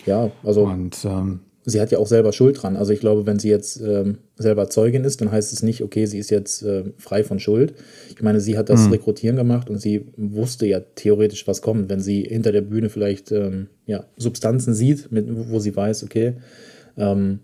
Ja, 0.05 0.31
also 0.43 0.63
Und 0.63 1.05
ähm, 1.05 1.41
sie 1.63 1.79
hat 1.79 1.91
ja 1.91 1.99
auch 1.99 2.07
selber 2.07 2.33
Schuld 2.33 2.61
dran. 2.61 2.75
Also 2.75 2.91
ich 2.91 2.99
glaube, 2.99 3.25
wenn 3.25 3.39
sie 3.39 3.49
jetzt 3.49 3.79
ähm, 3.81 4.17
selber 4.35 4.69
Zeugin 4.69 5.03
ist, 5.03 5.21
dann 5.21 5.31
heißt 5.31 5.53
es 5.53 5.63
nicht, 5.63 5.83
okay, 5.83 6.05
sie 6.05 6.17
ist 6.17 6.29
jetzt 6.29 6.63
äh, 6.63 6.85
frei 6.97 7.23
von 7.23 7.39
Schuld. 7.39 7.75
Ich 8.09 8.21
meine, 8.21 8.39
sie 8.41 8.57
hat 8.57 8.69
das 8.69 8.85
Mhm. 8.87 8.93
Rekrutieren 8.93 9.35
gemacht 9.37 9.69
und 9.69 9.79
sie 9.79 10.07
wusste 10.17 10.65
ja 10.65 10.79
theoretisch, 10.79 11.47
was 11.47 11.61
kommt, 11.61 11.89
wenn 11.89 11.99
sie 11.99 12.23
hinter 12.23 12.51
der 12.51 12.61
Bühne 12.61 12.89
vielleicht 12.89 13.31
ähm, 13.31 13.67
ja, 13.85 14.05
Substanzen 14.17 14.73
sieht, 14.73 15.11
mit, 15.11 15.27
wo 15.49 15.59
sie 15.59 15.75
weiß, 15.75 16.03
okay, 16.03 16.35
ähm, 16.97 17.39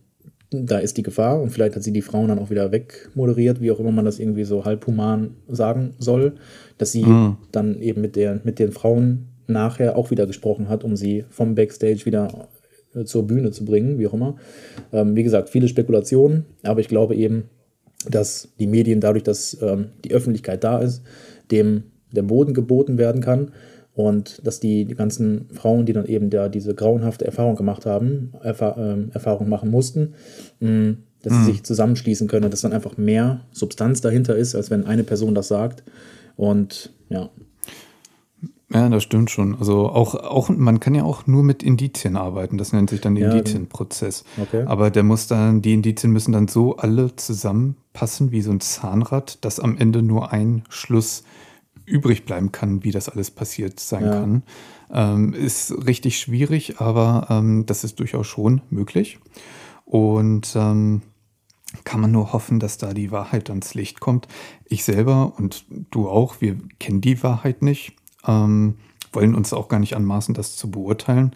da 0.50 0.80
ist 0.80 0.98
die 0.98 1.04
Gefahr 1.04 1.42
und 1.42 1.50
vielleicht 1.50 1.76
hat 1.76 1.84
sie 1.84 1.92
die 1.92 2.02
Frauen 2.02 2.30
dann 2.30 2.40
auch 2.40 2.50
wieder 2.50 2.72
wegmoderiert, 2.72 3.62
wie 3.62 3.72
auch 3.72 3.80
immer 3.80 3.92
man 3.92 4.06
das 4.06 4.20
irgendwie 4.20 4.46
so 4.46 4.64
halbhuman 4.64 5.36
sagen 5.50 5.94
soll, 6.00 6.34
dass 6.78 6.92
sie 6.92 7.06
dann 7.52 7.80
eben 7.82 8.02
mit, 8.02 8.16
der, 8.16 8.40
mit 8.44 8.60
den 8.60 8.72
Frauen 8.72 9.28
nachher 9.48 9.98
auch 9.98 10.12
wieder 10.12 10.26
gesprochen 10.26 10.70
hat, 10.70 10.84
um 10.84 10.96
sie 10.96 11.26
vom 11.30 11.56
Backstage 11.56 12.06
wieder 12.06 12.48
äh, 12.96 13.04
zur 13.04 13.28
Bühne 13.28 13.52
zu 13.52 13.66
bringen, 13.66 14.00
wie 14.00 14.08
auch 14.08 14.14
immer. 14.14 14.36
Ähm, 14.94 15.16
wie 15.16 15.24
gesagt, 15.24 15.50
viele 15.50 15.68
Spekulationen, 15.68 16.46
aber 16.64 16.80
ich 16.80 16.88
glaube 16.88 17.16
eben, 17.16 17.46
dass 18.10 18.50
die 18.60 18.68
Medien 18.68 19.02
dadurch, 19.02 19.24
dass 19.24 19.58
ähm, 19.62 19.90
die 20.06 20.14
Öffentlichkeit 20.14 20.64
da 20.64 20.80
ist, 20.80 21.02
dem 21.52 21.84
der 22.12 22.24
Boden 22.24 22.54
geboten 22.54 22.98
werden 22.98 23.22
kann 23.22 23.52
und 23.98 24.46
dass 24.46 24.60
die, 24.60 24.86
die 24.86 24.94
ganzen 24.94 25.50
Frauen, 25.52 25.88
die 25.88 25.94
dann 25.94 26.06
eben 26.06 26.30
da 26.30 26.50
diese 26.50 26.76
grauenhafte 26.76 27.26
Erfahrung 27.26 27.56
gemacht 27.56 27.88
haben, 27.88 28.32
Erfa 28.44 28.76
ähm, 28.78 29.10
Erfahrung 29.12 29.50
machen 29.50 29.72
mussten, 29.72 30.14
mh, 30.60 30.98
dass 31.24 31.34
sie 31.34 31.46
sich 31.46 31.64
zusammenschließen 31.64 32.28
können, 32.28 32.52
dass 32.52 32.62
dann 32.62 32.74
einfach 32.74 32.96
mehr 32.98 33.42
Substanz 33.52 34.00
dahinter 34.02 34.36
ist, 34.36 34.54
als 34.54 34.70
wenn 34.70 34.86
eine 34.86 35.04
Person 35.04 35.34
das 35.34 35.48
sagt. 35.48 35.84
Und 36.36 36.94
ja, 37.10 37.32
Ja, 38.72 38.88
das 38.88 39.02
stimmt 39.02 39.32
schon. 39.32 39.56
Also 39.58 39.90
auch, 39.90 40.14
auch, 40.14 40.50
man 40.50 40.80
kann 40.80 40.94
ja 40.94 41.04
auch 41.04 41.26
nur 41.26 41.42
mit 41.42 41.64
Indizien 41.64 42.18
arbeiten. 42.18 42.60
Das 42.60 42.74
nennt 42.74 42.92
sich 42.92 43.02
dann 43.02 43.16
Ja, 43.16 43.32
Indizienprozess. 43.32 44.26
Okay. 44.40 44.64
Aber 44.68 44.92
der 44.92 45.02
muss 45.02 45.26
dann, 45.26 45.64
die 45.64 45.74
Indizien 45.74 46.14
müssen 46.14 46.34
dann 46.34 46.48
so 46.48 46.78
alle 46.78 47.16
zusammenpassen 47.16 48.32
wie 48.32 48.42
so 48.42 48.52
ein 48.52 48.60
Zahnrad, 48.60 49.44
dass 49.44 49.60
am 49.60 49.76
Ende 49.76 50.04
nur 50.04 50.32
ein 50.32 50.62
Schluss 50.70 51.24
übrig 51.88 52.26
bleiben 52.26 52.52
kann, 52.52 52.84
wie 52.84 52.92
das 52.92 53.10
alles 53.10 53.32
passiert 53.32 53.80
sein 53.80 54.04
Ja. 54.06 54.12
kann. 54.12 54.44
Ähm, 54.92 55.34
ist 55.34 55.72
richtig 55.88 56.20
schwierig, 56.20 56.80
aber 56.80 57.28
ähm, 57.30 57.66
das 57.66 57.84
ist 57.84 58.00
durchaus 58.00 58.28
schon 58.28 58.62
möglich. 58.70 59.20
Und 59.86 60.54
ähm, 60.56 61.02
kann 61.84 62.02
man 62.02 62.12
nur 62.12 62.34
hoffen, 62.34 62.60
dass 62.60 62.78
da 62.78 62.94
die 62.94 63.12
Wahrheit 63.12 63.50
ans 63.50 63.74
Licht 63.74 64.00
kommt. 64.00 64.28
Ich 64.66 64.84
selber 64.84 65.34
und 65.38 65.66
du 65.92 66.08
auch, 66.10 66.40
wir 66.40 66.58
kennen 66.80 67.02
die 67.02 67.24
Wahrheit 67.24 67.62
nicht, 67.62 67.94
ähm, 68.26 68.76
wollen 69.14 69.36
uns 69.36 69.54
auch 69.54 69.68
gar 69.70 69.80
nicht 69.80 69.96
anmaßen, 69.96 70.34
das 70.34 70.56
zu 70.58 70.70
beurteilen. 70.70 71.34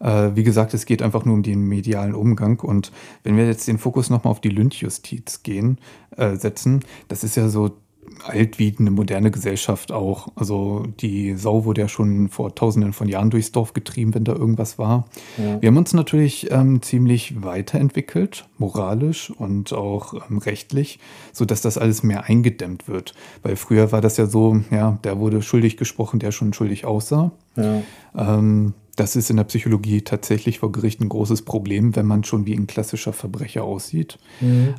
Ja. 0.00 0.26
Äh, 0.28 0.36
wie 0.36 0.44
gesagt, 0.44 0.74
es 0.74 0.86
geht 0.86 1.02
einfach 1.02 1.24
nur 1.24 1.34
um 1.34 1.42
den 1.42 1.62
medialen 1.62 2.14
Umgang. 2.14 2.60
Und 2.60 2.92
wenn 3.24 3.36
wir 3.36 3.46
jetzt 3.46 3.66
den 3.68 3.78
Fokus 3.78 4.10
nochmal 4.10 4.30
auf 4.30 4.40
die 4.40 4.48
Lynchjustiz 4.48 5.42
gehen, 5.42 5.78
äh, 6.16 6.36
setzen, 6.36 6.84
das 7.08 7.24
ist 7.24 7.36
ja 7.36 7.48
so 7.48 7.76
alt 8.24 8.58
wie 8.58 8.74
eine 8.78 8.90
moderne 8.90 9.30
Gesellschaft 9.30 9.92
auch. 9.92 10.28
Also 10.36 10.86
die 11.00 11.34
Sau 11.36 11.64
wurde 11.64 11.82
ja 11.82 11.88
schon 11.88 12.28
vor 12.28 12.54
tausenden 12.54 12.92
von 12.92 13.08
Jahren 13.08 13.30
durchs 13.30 13.52
Dorf 13.52 13.72
getrieben, 13.72 14.14
wenn 14.14 14.24
da 14.24 14.32
irgendwas 14.32 14.78
war. 14.78 15.08
Ja. 15.38 15.60
Wir 15.60 15.68
haben 15.68 15.76
uns 15.76 15.92
natürlich 15.92 16.50
ähm, 16.50 16.82
ziemlich 16.82 17.42
weiterentwickelt, 17.42 18.46
moralisch 18.58 19.30
und 19.30 19.72
auch 19.72 20.14
ähm, 20.28 20.38
rechtlich, 20.38 20.98
sodass 21.32 21.62
das 21.62 21.78
alles 21.78 22.02
mehr 22.02 22.24
eingedämmt 22.24 22.88
wird. 22.88 23.14
Weil 23.42 23.56
früher 23.56 23.92
war 23.92 24.00
das 24.00 24.16
ja 24.16 24.26
so, 24.26 24.60
ja, 24.70 24.98
der 25.04 25.18
wurde 25.18 25.42
schuldig 25.42 25.76
gesprochen, 25.76 26.20
der 26.20 26.32
schon 26.32 26.52
schuldig 26.52 26.84
aussah. 26.84 27.32
ja, 27.56 27.82
Ähm, 28.16 28.74
das 28.96 29.16
ist 29.16 29.30
in 29.30 29.36
der 29.36 29.44
Psychologie 29.44 30.02
tatsächlich 30.02 30.58
vor 30.58 30.72
Gericht 30.72 31.00
ein 31.00 31.08
großes 31.08 31.42
Problem, 31.42 31.96
wenn 31.96 32.04
man 32.04 32.22
schon 32.22 32.44
wie 32.44 32.54
ein 32.54 32.66
klassischer 32.66 33.14
Verbrecher 33.14 33.64
aussieht. 33.64 34.18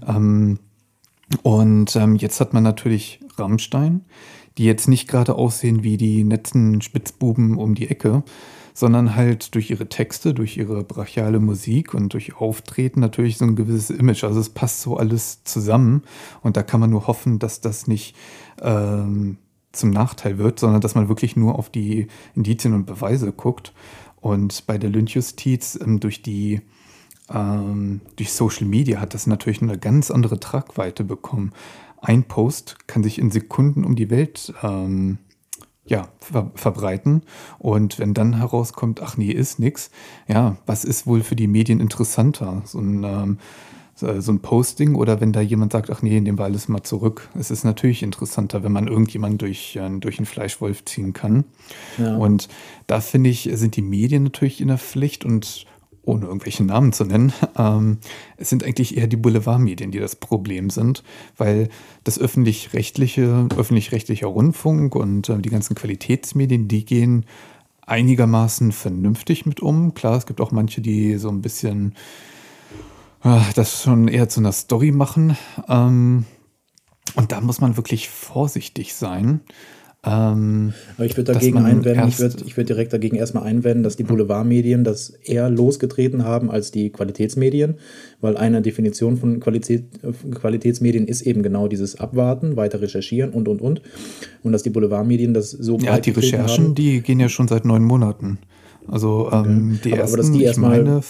Ähm, 0.08 0.60
und 1.44 1.96
ähm, 1.96 2.16
jetzt 2.16 2.40
hat 2.40 2.54
man 2.54 2.64
natürlich 2.64 3.20
Rammstein, 3.38 4.06
die 4.58 4.66
jetzt 4.66 4.88
nicht 4.88 5.08
gerade 5.08 5.36
aussehen 5.36 5.84
wie 5.84 5.98
die 5.98 6.24
netten 6.24 6.82
Spitzbuben 6.82 7.58
um 7.58 7.76
die 7.76 7.90
Ecke, 7.90 8.24
sondern 8.74 9.16
halt 9.16 9.54
durch 9.56 9.70
ihre 9.70 9.88
Texte, 9.88 10.34
durch 10.34 10.58
ihre 10.58 10.84
brachiale 10.84 11.40
Musik 11.40 11.94
und 11.94 12.14
durch 12.14 12.36
Auftreten 12.38 13.00
natürlich 13.00 13.38
so 13.38 13.46
ein 13.46 13.56
gewisses 13.56 13.90
Image. 13.90 14.24
Also 14.24 14.40
es 14.40 14.50
passt 14.50 14.82
so 14.82 14.98
alles 14.98 15.44
zusammen 15.44 16.04
und 16.42 16.58
da 16.58 16.64
kann 16.64 16.80
man 16.80 16.90
nur 16.90 17.08
hoffen, 17.08 17.40
dass 17.40 17.62
das 17.62 17.88
nicht 17.88 18.16
ähm, 18.62 19.38
zum 19.72 19.90
Nachteil 19.90 20.38
wird, 20.38 20.60
sondern 20.60 20.82
dass 20.82 20.96
man 20.96 21.10
wirklich 21.10 21.36
nur 21.36 21.58
auf 21.58 21.70
die 21.70 22.08
Indizien 22.36 22.74
und 22.74 22.86
Beweise 22.86 23.32
guckt. 23.32 23.74
Und 24.20 24.68
bei 24.68 24.78
der 24.78 24.90
Lynchjustiz 24.90 25.80
ähm, 25.82 26.00
durch 26.00 26.22
die 26.22 26.62
ähm, 27.34 28.02
durch 28.16 28.34
Social 28.34 28.68
Media 28.68 29.00
hat 29.00 29.14
das 29.14 29.28
natürlich 29.28 29.62
eine 29.62 29.78
ganz 29.78 30.12
andere 30.12 30.40
Tragweite 30.40 31.04
bekommen. 31.04 31.52
Ein 32.02 32.24
Post 32.24 32.88
kann 32.88 33.04
sich 33.04 33.20
in 33.20 33.32
Sekunden 33.32 33.84
um 33.84 33.96
die 33.96 34.10
Welt 34.10 34.54
ähm, 34.64 35.20
ja, 35.86 36.08
ver 36.20 36.52
verbreiten. 36.56 37.24
Und 37.60 38.00
wenn 38.00 38.14
dann 38.14 38.38
herauskommt, 38.38 39.02
ach 39.02 39.18
nee, 39.18 39.32
ist 39.32 39.60
nix, 39.60 39.92
ja, 40.28 40.58
was 40.66 40.84
ist 40.86 41.08
wohl 41.08 41.22
für 41.22 41.36
die 41.36 41.48
Medien 41.48 41.80
interessanter? 41.80 42.62
So 42.66 42.80
ein, 42.80 43.04
ähm, 43.04 43.38
so 43.96 44.32
ein 44.32 44.40
Posting 44.40 44.96
oder 44.96 45.22
wenn 45.22 45.32
da 45.32 45.42
jemand 45.42 45.74
sagt, 45.74 45.92
ach 45.92 46.02
nee, 46.02 46.20
nehmen 46.20 46.40
wir 46.40 46.46
alles 46.46 46.68
mal 46.68 46.82
zurück. 46.82 47.30
Es 47.38 47.52
ist 47.52 47.64
natürlich 47.64 48.02
interessanter, 48.02 48.64
wenn 48.64 48.72
man 48.72 48.88
irgendjemanden 48.88 49.38
durch, 49.38 49.76
äh, 49.76 49.90
durch 50.00 50.18
einen 50.18 50.26
Fleischwolf 50.26 50.86
ziehen 50.86 51.14
kann. 51.14 51.46
Ja. 51.98 52.16
Und 52.18 52.48
da 52.88 53.00
finde 53.00 53.30
ich, 53.30 53.50
sind 53.54 53.76
die 53.76 53.84
Medien 53.84 54.24
natürlich 54.24 54.60
in 54.60 54.70
der 54.70 54.80
Pflicht 54.80 55.24
und 55.24 55.66
ohne 56.04 56.26
irgendwelche 56.26 56.64
Namen 56.64 56.94
zu 56.94 57.06
nennen, 57.06 57.32
ähm, 57.58 57.98
es 58.38 58.50
sind 58.50 58.64
eigentlich 58.64 58.98
eher 58.98 59.08
die 59.08 59.18
Boulevardmedien, 59.18 59.92
die 59.92 60.00
das 60.00 60.16
Problem 60.16 60.70
sind, 60.70 61.04
weil 61.38 61.70
das 62.04 62.20
öffentlich-rechtliche, 62.20 63.48
öffentlich-rechtlicher 63.56 64.28
Rundfunk 64.28 64.96
und 64.96 65.30
äh, 65.30 65.38
die 65.40 65.50
ganzen 65.50 65.76
Qualitätsmedien, 65.76 66.68
die 66.68 66.86
gehen 66.86 67.26
einigermaßen 67.86 68.72
vernünftig 68.72 69.46
mit 69.46 69.60
um. 69.60 69.94
Klar, 69.94 70.18
es 70.18 70.26
gibt 70.26 70.42
auch 70.42 70.52
manche, 70.52 70.82
die 70.82 71.18
so 71.18 71.30
ein 71.30 71.42
bisschen 71.42 71.96
äh, 73.24 73.40
das 73.56 73.84
schon 73.84 74.08
eher 74.08 74.30
zu 74.30 74.40
einer 74.40 74.52
Story 74.52 74.92
machen. 74.92 75.38
Ähm, 75.68 76.26
und 77.16 77.32
da 77.32 77.42
muss 77.42 77.60
man 77.62 77.78
wirklich 77.78 78.10
vorsichtig 78.10 78.94
sein. 78.94 79.42
Ähm, 80.04 80.74
Aber 80.98 81.06
ich 81.06 81.16
würde 81.16 81.32
dagegen 81.34 81.60
einwenden, 81.60 82.08
ich 82.08 82.18
würde 82.20 82.38
ich 82.44 82.58
würd 82.58 82.68
direkt 82.70 82.92
dagegen 82.92 83.18
erstmal 83.18 83.44
einwenden, 83.44 83.84
dass 83.84 83.98
die 83.98 84.04
Boulevardmedien 84.04 84.84
das 84.84 85.12
eher 85.12 85.48
losgetreten 85.52 86.24
haben 86.26 86.50
als 86.50 86.72
die 86.72 86.90
Qualitätsmedien, 86.90 87.76
weil 88.20 88.36
eine 88.36 88.64
Definition 88.64 89.18
von 89.18 89.40
Qualität, 89.40 89.84
Qualitätsmedien 90.34 91.06
ist 91.06 91.22
eben 91.22 91.44
genau 91.44 91.68
dieses 91.68 92.00
Abwarten, 92.00 92.56
weiter 92.56 92.82
recherchieren 92.82 93.30
und 93.32 93.48
und 93.48 93.62
und. 93.62 93.82
Und 94.42 94.54
dass 94.54 94.64
die 94.64 94.72
Boulevardmedien 94.72 95.36
das 95.36 95.52
so 95.52 95.78
Ja, 95.78 96.00
die 96.00 96.10
Recherchen, 96.12 96.66
haben. 96.66 96.76
die 96.76 97.02
gehen 97.02 97.20
ja 97.20 97.30
schon 97.30 97.48
seit 97.48 97.64
neun 97.66 97.84
Monaten. 97.84 98.40
Also 98.88 99.30
ähm, 99.32 99.80
die 99.84 99.94
Aber- 99.94 100.02
aber 100.02 100.02
ersten, 100.02 100.18
dass 100.18 100.32
die 100.32 100.44
erstmal- 100.44 100.84
meine, 100.84 101.02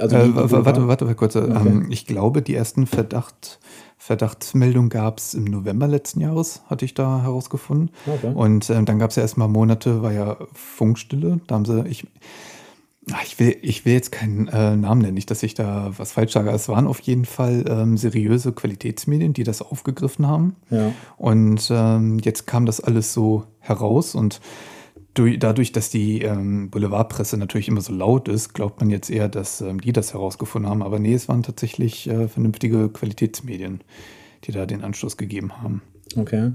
Also 0.00 0.16
äh, 0.16 0.24
die- 0.24 0.34
warte, 0.34 0.64
warte, 0.64 0.88
warte 0.88 1.14
kurz. 1.14 1.36
Okay. 1.36 1.46
Ähm, 1.64 1.86
ich 1.90 2.06
glaube, 2.06 2.42
die 2.42 2.54
ersten 2.56 2.86
Verdacht, 2.88 3.60
Verdachtsmeldungen 4.06 4.88
gab 4.88 5.18
es 5.18 5.34
im 5.34 5.42
November 5.44 5.88
letzten 5.88 6.20
Jahres, 6.20 6.62
hatte 6.66 6.84
ich 6.84 6.94
da 6.94 7.22
herausgefunden. 7.22 7.90
Okay. 8.06 8.32
Und 8.32 8.70
ähm, 8.70 8.84
dann 8.84 9.00
gab 9.00 9.10
es 9.10 9.16
ja 9.16 9.22
erstmal 9.22 9.48
Monate, 9.48 10.00
war 10.00 10.12
ja 10.12 10.36
Funkstille. 10.52 11.40
Da 11.48 11.56
haben 11.56 11.64
sie, 11.64 11.84
ich, 11.88 12.06
Ah, 13.12 13.18
ich 13.24 13.38
will, 13.38 13.56
ich 13.62 13.84
will 13.84 13.92
jetzt 13.92 14.10
keinen 14.10 14.48
äh, 14.48 14.76
Namen 14.76 15.00
nennen, 15.00 15.14
nicht, 15.14 15.30
dass 15.30 15.44
ich 15.44 15.54
da 15.54 15.92
was 15.96 16.10
falsch 16.10 16.32
sage. 16.32 16.50
Es 16.50 16.68
waren 16.68 16.88
auf 16.88 16.98
jeden 16.98 17.24
Fall 17.24 17.64
ähm, 17.68 17.96
seriöse 17.96 18.50
Qualitätsmedien, 18.52 19.32
die 19.32 19.44
das 19.44 19.62
aufgegriffen 19.62 20.26
haben. 20.26 20.56
Ja. 20.70 20.92
Und 21.16 21.68
ähm, 21.70 22.18
jetzt 22.18 22.48
kam 22.48 22.66
das 22.66 22.80
alles 22.80 23.12
so 23.12 23.44
heraus 23.60 24.16
und 24.16 24.40
durch, 25.16 25.38
dadurch, 25.38 25.72
dass 25.72 25.90
die 25.90 26.22
ähm, 26.22 26.70
Boulevardpresse 26.70 27.36
natürlich 27.36 27.68
immer 27.68 27.80
so 27.80 27.92
laut 27.92 28.28
ist, 28.28 28.52
glaubt 28.52 28.80
man 28.80 28.90
jetzt 28.90 29.10
eher, 29.10 29.28
dass 29.28 29.60
ähm, 29.60 29.80
die 29.80 29.92
das 29.92 30.12
herausgefunden 30.12 30.70
haben. 30.70 30.82
Aber 30.82 30.98
nee, 30.98 31.14
es 31.14 31.28
waren 31.28 31.42
tatsächlich 31.42 32.08
äh, 32.08 32.28
vernünftige 32.28 32.88
Qualitätsmedien, 32.90 33.80
die 34.44 34.52
da 34.52 34.66
den 34.66 34.82
Anschluss 34.82 35.16
gegeben 35.16 35.62
haben. 35.62 35.82
Okay. 36.14 36.52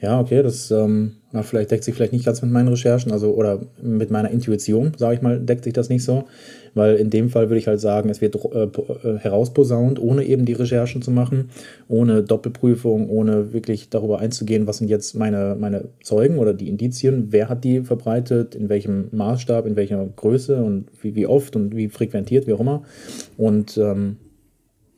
Ja, 0.00 0.20
okay, 0.20 0.42
das 0.42 0.70
ähm, 0.70 1.16
vielleicht 1.42 1.70
deckt 1.70 1.84
sich 1.84 1.94
vielleicht 1.94 2.12
nicht 2.12 2.26
ganz 2.26 2.42
mit 2.42 2.50
meinen 2.50 2.68
Recherchen, 2.68 3.12
also 3.12 3.32
oder 3.34 3.60
mit 3.80 4.10
meiner 4.10 4.30
Intuition, 4.30 4.92
sage 4.96 5.14
ich 5.14 5.22
mal, 5.22 5.40
deckt 5.40 5.64
sich 5.64 5.72
das 5.72 5.88
nicht 5.88 6.04
so. 6.04 6.28
Weil 6.74 6.96
in 6.96 7.10
dem 7.10 7.28
Fall 7.28 7.48
würde 7.48 7.58
ich 7.58 7.66
halt 7.66 7.80
sagen, 7.80 8.10
es 8.10 8.20
wird 8.20 8.36
äh, 8.36 8.64
äh, 8.64 9.18
herausposaunt, 9.18 10.00
ohne 10.00 10.24
eben 10.24 10.44
die 10.44 10.52
Recherchen 10.52 11.02
zu 11.02 11.10
machen, 11.10 11.50
ohne 11.88 12.22
Doppelprüfung, 12.22 13.08
ohne 13.08 13.52
wirklich 13.52 13.90
darüber 13.90 14.18
einzugehen, 14.18 14.66
was 14.66 14.78
sind 14.78 14.88
jetzt 14.88 15.14
meine, 15.14 15.56
meine 15.58 15.86
Zeugen 16.02 16.38
oder 16.38 16.54
die 16.54 16.68
Indizien, 16.68 17.28
wer 17.30 17.48
hat 17.48 17.64
die 17.64 17.80
verbreitet, 17.80 18.54
in 18.54 18.68
welchem 18.68 19.08
Maßstab, 19.12 19.66
in 19.66 19.76
welcher 19.76 20.06
Größe 20.16 20.62
und 20.62 20.86
wie, 21.02 21.14
wie 21.14 21.26
oft 21.26 21.56
und 21.56 21.76
wie 21.76 21.88
frequentiert, 21.88 22.46
wie 22.46 22.52
auch 22.52 22.60
immer. 22.60 22.82
Und 23.36 23.76
ähm, 23.78 24.16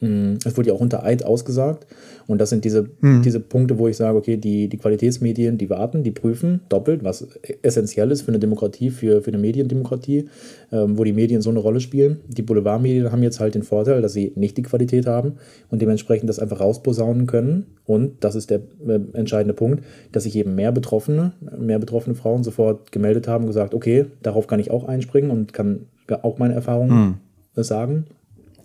es 0.03 0.57
wurde 0.57 0.69
ja 0.69 0.75
auch 0.75 0.81
unter 0.81 1.05
Eid 1.05 1.25
ausgesagt. 1.25 1.87
Und 2.27 2.41
das 2.41 2.51
sind 2.51 2.65
diese, 2.65 2.89
mhm. 3.01 3.23
diese 3.23 3.41
Punkte, 3.41 3.79
wo 3.79 3.89
ich 3.89 3.97
sage, 3.97 4.19
okay, 4.19 4.37
die, 4.37 4.69
die 4.69 4.77
Qualitätsmedien, 4.77 5.59
die 5.59 5.71
warten, 5.71 6.03
die 6.03 6.11
prüfen 6.11 6.61
doppelt, 6.69 7.05
was 7.05 7.29
essentiell 7.63 8.11
ist 8.11 8.23
für 8.23 8.29
eine 8.29 8.39
Demokratie, 8.39 8.91
für, 8.91 9.23
für 9.23 9.29
eine 9.29 9.39
Mediendemokratie, 9.39 10.29
ähm, 10.73 10.99
wo 10.99 11.05
die 11.05 11.13
Medien 11.13 11.41
so 11.41 11.51
eine 11.51 11.61
Rolle 11.61 11.81
spielen. 11.81 12.21
Die 12.29 12.43
Boulevardmedien 12.43 13.13
haben 13.13 13.23
jetzt 13.23 13.39
halt 13.39 13.55
den 13.55 13.63
Vorteil, 13.63 14.03
dass 14.03 14.13
sie 14.13 14.33
nicht 14.35 14.57
die 14.57 14.63
Qualität 14.63 15.07
haben 15.07 15.35
und 15.71 15.81
dementsprechend 15.81 16.29
das 16.29 16.39
einfach 16.39 16.61
rausposaunen 16.61 17.27
können. 17.27 17.67
Und 17.85 18.25
das 18.25 18.35
ist 18.35 18.51
der 18.51 18.61
äh, 18.87 19.01
entscheidende 19.13 19.55
Punkt, 19.55 19.85
dass 20.11 20.25
sich 20.25 20.37
eben 20.37 20.55
mehr 20.55 20.73
Betroffene, 20.73 21.33
mehr 21.59 21.79
betroffene 21.79 22.17
Frauen 22.17 22.43
sofort 22.43 22.91
gemeldet 22.91 23.29
haben, 23.29 23.47
gesagt, 23.47 23.75
okay, 23.75 24.07
darauf 24.23 24.47
kann 24.47 24.61
ich 24.61 24.71
auch 24.71 24.85
einspringen 24.85 25.31
und 25.31 25.53
kann 25.53 25.87
auch 26.23 26.39
meine 26.39 26.55
Erfahrungen 26.55 27.19
mhm. 27.57 27.63
sagen. 27.63 28.07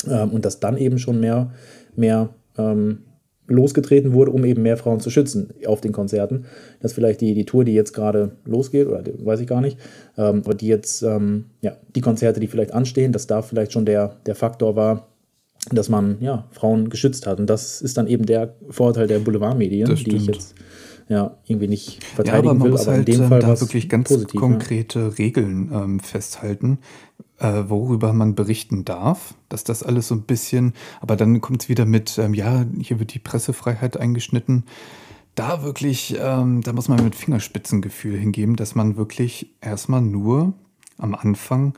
Ähm, 0.10 0.32
und 0.32 0.46
dass 0.46 0.60
dann 0.60 0.78
eben 0.78 1.00
schon 1.00 1.20
mehr, 1.20 1.52
mehr 1.96 2.30
ähm, 2.58 3.00
losgetreten 3.48 4.14
wurde, 4.14 4.32
um 4.32 4.44
eben 4.44 4.62
mehr 4.62 4.78
Frauen 4.78 5.00
zu 5.00 5.10
schützen 5.10 5.54
auf 5.66 5.82
den 5.82 5.94
Konzerten. 5.94 6.46
Dass 6.82 6.94
vielleicht 6.94 7.22
die, 7.22 7.34
die 7.34 7.46
Tour, 7.46 7.64
die 7.64 7.74
jetzt 7.74 7.94
gerade 7.94 8.34
losgeht, 8.46 8.88
oder 8.88 9.02
die, 9.02 9.26
weiß 9.26 9.40
ich 9.40 9.48
gar 9.48 9.62
nicht, 9.62 9.78
ähm, 10.18 10.42
aber 10.46 10.54
die 10.54 10.68
jetzt, 10.68 11.02
ähm, 11.02 11.46
ja, 11.62 11.78
die 11.96 12.02
Konzerte, 12.02 12.40
die 12.40 12.48
vielleicht 12.48 12.74
anstehen, 12.74 13.12
dass 13.12 13.28
da 13.28 13.42
vielleicht 13.42 13.72
schon 13.72 13.86
der, 13.86 14.18
der 14.26 14.36
Faktor 14.36 14.76
war, 14.76 15.08
dass 15.72 15.90
man 15.90 16.18
ja, 16.20 16.48
Frauen 16.52 16.90
geschützt 16.90 17.28
hat. 17.28 17.40
Und 17.40 17.50
das 17.50 17.82
ist 17.82 17.98
dann 17.98 18.08
eben 18.08 18.26
der 18.26 18.56
Vorteil 18.70 19.08
der 19.08 19.20
Boulevardmedien, 19.20 19.96
die 19.96 20.16
ich 20.16 20.28
jetzt 20.28 20.56
ja, 21.10 21.38
irgendwie 21.46 21.68
nicht 21.68 22.04
verteidigen 22.04 22.46
ja, 22.46 22.52
aber 22.52 22.54
man 22.60 22.64
will, 22.66 22.72
muss 22.72 22.82
aber 22.82 22.98
halt, 22.98 23.08
in 23.08 23.16
dem 23.16 23.24
ähm, 23.24 23.30
Fall 23.30 23.40
da 23.40 23.60
wirklich 23.60 23.88
ganz 23.88 24.10
positiv, 24.10 24.40
konkrete 24.40 25.00
ja. 25.00 25.08
Regeln 25.08 25.72
ähm, 25.74 26.00
festhalten, 26.02 26.80
äh, 27.40 27.64
worüber 27.68 28.14
man 28.14 28.36
berichten 28.36 28.86
darf, 28.86 29.36
dass 29.50 29.64
das 29.64 29.84
alles 29.84 30.08
so 30.08 30.16
ein 30.16 30.24
bisschen, 30.24 30.74
aber 31.02 31.16
dann 31.16 31.42
kommt 31.42 31.64
es 31.64 31.70
wieder 31.70 31.86
mit, 31.86 32.18
ähm, 32.18 32.34
ja, 32.34 32.66
hier 32.80 33.00
wird 33.00 33.14
die 33.14 33.20
Pressefreiheit 33.20 33.98
eingeschnitten. 33.98 34.64
Da 35.36 35.62
wirklich, 35.64 36.18
ähm, 36.20 36.62
da 36.62 36.74
muss 36.74 36.88
man 36.88 37.04
mit 37.04 37.16
Fingerspitzengefühl 37.16 38.18
hingeben, 38.18 38.56
dass 38.56 38.74
man 38.74 38.98
wirklich 38.98 39.54
erstmal 39.62 40.02
nur 40.02 40.54
am 40.98 41.14
Anfang 41.14 41.74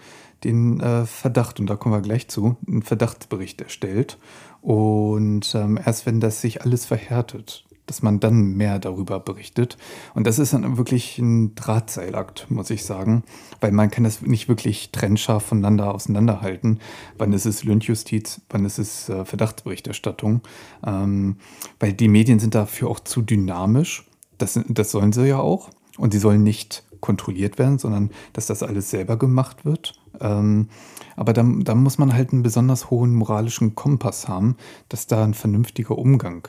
den 0.46 0.80
äh, 0.80 1.06
Verdacht, 1.06 1.60
und 1.60 1.70
da 1.70 1.76
kommen 1.76 1.94
wir 1.94 2.02
gleich 2.02 2.30
zu, 2.30 2.56
einen 2.66 2.82
Verdachtsbericht 2.82 3.60
erstellt. 3.62 4.18
Und 4.62 5.54
ähm, 5.56 5.78
erst 5.84 6.06
wenn 6.06 6.22
das 6.22 6.40
sich 6.42 6.62
alles 6.62 6.86
verhärtet, 6.86 7.66
dass 7.90 8.04
man 8.04 8.20
dann 8.20 8.54
mehr 8.56 8.78
darüber 8.78 9.20
berichtet. 9.20 9.78
Und 10.14 10.28
das 10.28 10.38
ist 10.38 10.54
dann 10.54 10.78
wirklich 10.78 11.18
ein 11.18 11.56
Drahtseilakt, 11.56 12.50
muss 12.52 12.70
ich 12.70 12.86
sagen, 12.86 13.24
weil 13.62 13.72
man 13.72 13.90
kann 13.90 14.04
das 14.04 14.22
nicht 14.22 14.48
wirklich 14.48 14.92
trennscharf 14.92 15.44
voneinander 15.44 15.94
auseinanderhalten. 15.94 16.80
Wann 17.18 17.34
ist 17.34 17.46
es 17.46 17.64
Lynchjustiz, 17.64 18.42
wann 18.50 18.64
ist 18.66 18.78
es 18.78 19.10
äh, 19.10 19.26
Verdachtsberichterstattung? 19.26 20.42
Ähm, 20.86 21.38
weil 21.80 21.94
die 21.94 22.08
Medien 22.08 22.40
sind 22.40 22.54
dafür 22.54 22.90
auch 22.90 23.00
zu 23.00 23.24
dynamisch. 23.24 24.06
Das, 24.38 24.60
das 24.68 24.92
sollen 24.92 25.12
sie 25.12 25.28
ja 25.28 25.40
auch. 25.40 25.72
Und 25.98 26.14
sie 26.14 26.20
sollen 26.20 26.44
nicht 26.44 26.84
kontrolliert 27.02 27.58
werden, 27.58 27.80
sondern 27.80 28.12
dass 28.34 28.46
das 28.46 28.62
alles 28.62 28.90
selber 28.90 29.18
gemacht 29.18 29.66
wird. 29.66 30.00
Ähm, 30.22 30.70
aber 31.16 31.34
da, 31.34 31.44
da 31.44 31.76
muss 31.76 31.98
man 31.98 32.14
halt 32.14 32.32
einen 32.32 32.44
besonders 32.44 32.90
hohen 32.90 33.14
moralischen 33.16 33.76
Kompass 33.76 34.28
haben, 34.28 34.56
dass 34.90 35.08
da 35.08 35.24
ein 35.24 35.34
vernünftiger 35.34 35.98
Umgang 35.98 36.48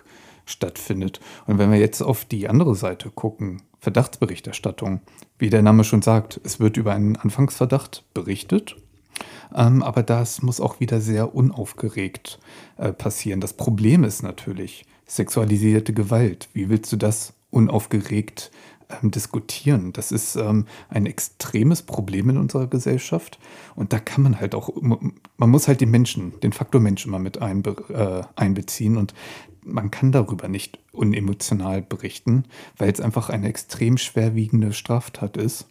stattfindet. 0.51 1.21
Und 1.47 1.59
wenn 1.59 1.71
wir 1.71 1.79
jetzt 1.79 2.03
auf 2.03 2.25
die 2.25 2.49
andere 2.49 2.75
Seite 2.75 3.11
gucken, 3.11 3.63
Verdachtsberichterstattung, 3.79 5.01
wie 5.39 5.51
der 5.51 5.63
Name 5.63 5.85
schon 5.85 6.03
sagt, 6.03 6.41
es 6.45 6.61
wird 6.61 6.77
über 6.77 6.93
einen 6.93 7.17
Anfangsverdacht 7.17 8.05
berichtet, 8.13 8.77
ähm, 9.55 9.83
aber 9.83 10.03
das 10.03 10.43
muss 10.43 10.61
auch 10.61 10.81
wieder 10.81 11.01
sehr 11.01 11.35
unaufgeregt 11.35 12.39
äh, 12.77 12.93
passieren. 12.93 13.41
Das 13.41 13.55
Problem 13.55 14.05
ist 14.05 14.23
natürlich 14.23 14.85
sexualisierte 15.07 15.93
Gewalt. 15.93 16.49
Wie 16.53 16.69
willst 16.69 16.93
du 16.93 16.97
das 16.97 17.35
unaufgeregt 17.51 18.51
ähm, 19.03 19.11
diskutieren. 19.11 19.93
Das 19.93 20.13
ist 20.13 20.37
ähm, 20.37 20.67
ein 20.89 21.07
extremes 21.07 21.83
Problem 21.83 22.31
in 22.31 22.37
unserer 22.37 22.67
Gesellschaft. 22.67 23.39
Und 23.75 23.93
da 23.93 23.99
kann 23.99 24.23
man 24.23 24.41
halt 24.41 24.55
auch, 24.55 24.71
man 24.81 25.51
muss 25.51 25.69
halt 25.69 25.81
den 25.81 25.91
Menschen, 25.91 26.39
den 26.41 26.53
Faktor 26.53 26.81
Mensch 26.81 27.07
immer 27.07 27.19
mit 27.19 27.41
einbe 27.41 28.25
äh, 28.37 28.41
einbeziehen. 28.41 28.97
Und 28.97 29.15
man 29.65 29.91
kann 29.91 30.13
darüber 30.13 30.49
nicht 30.49 30.79
unemotional 30.93 31.83
berichten, 31.83 32.45
weil 32.77 32.91
es 32.91 33.01
einfach 33.01 33.29
eine 33.29 33.49
extrem 33.49 33.99
schwerwiegende 33.99 34.73
Straftat 34.73 35.37
ist. 35.37 35.67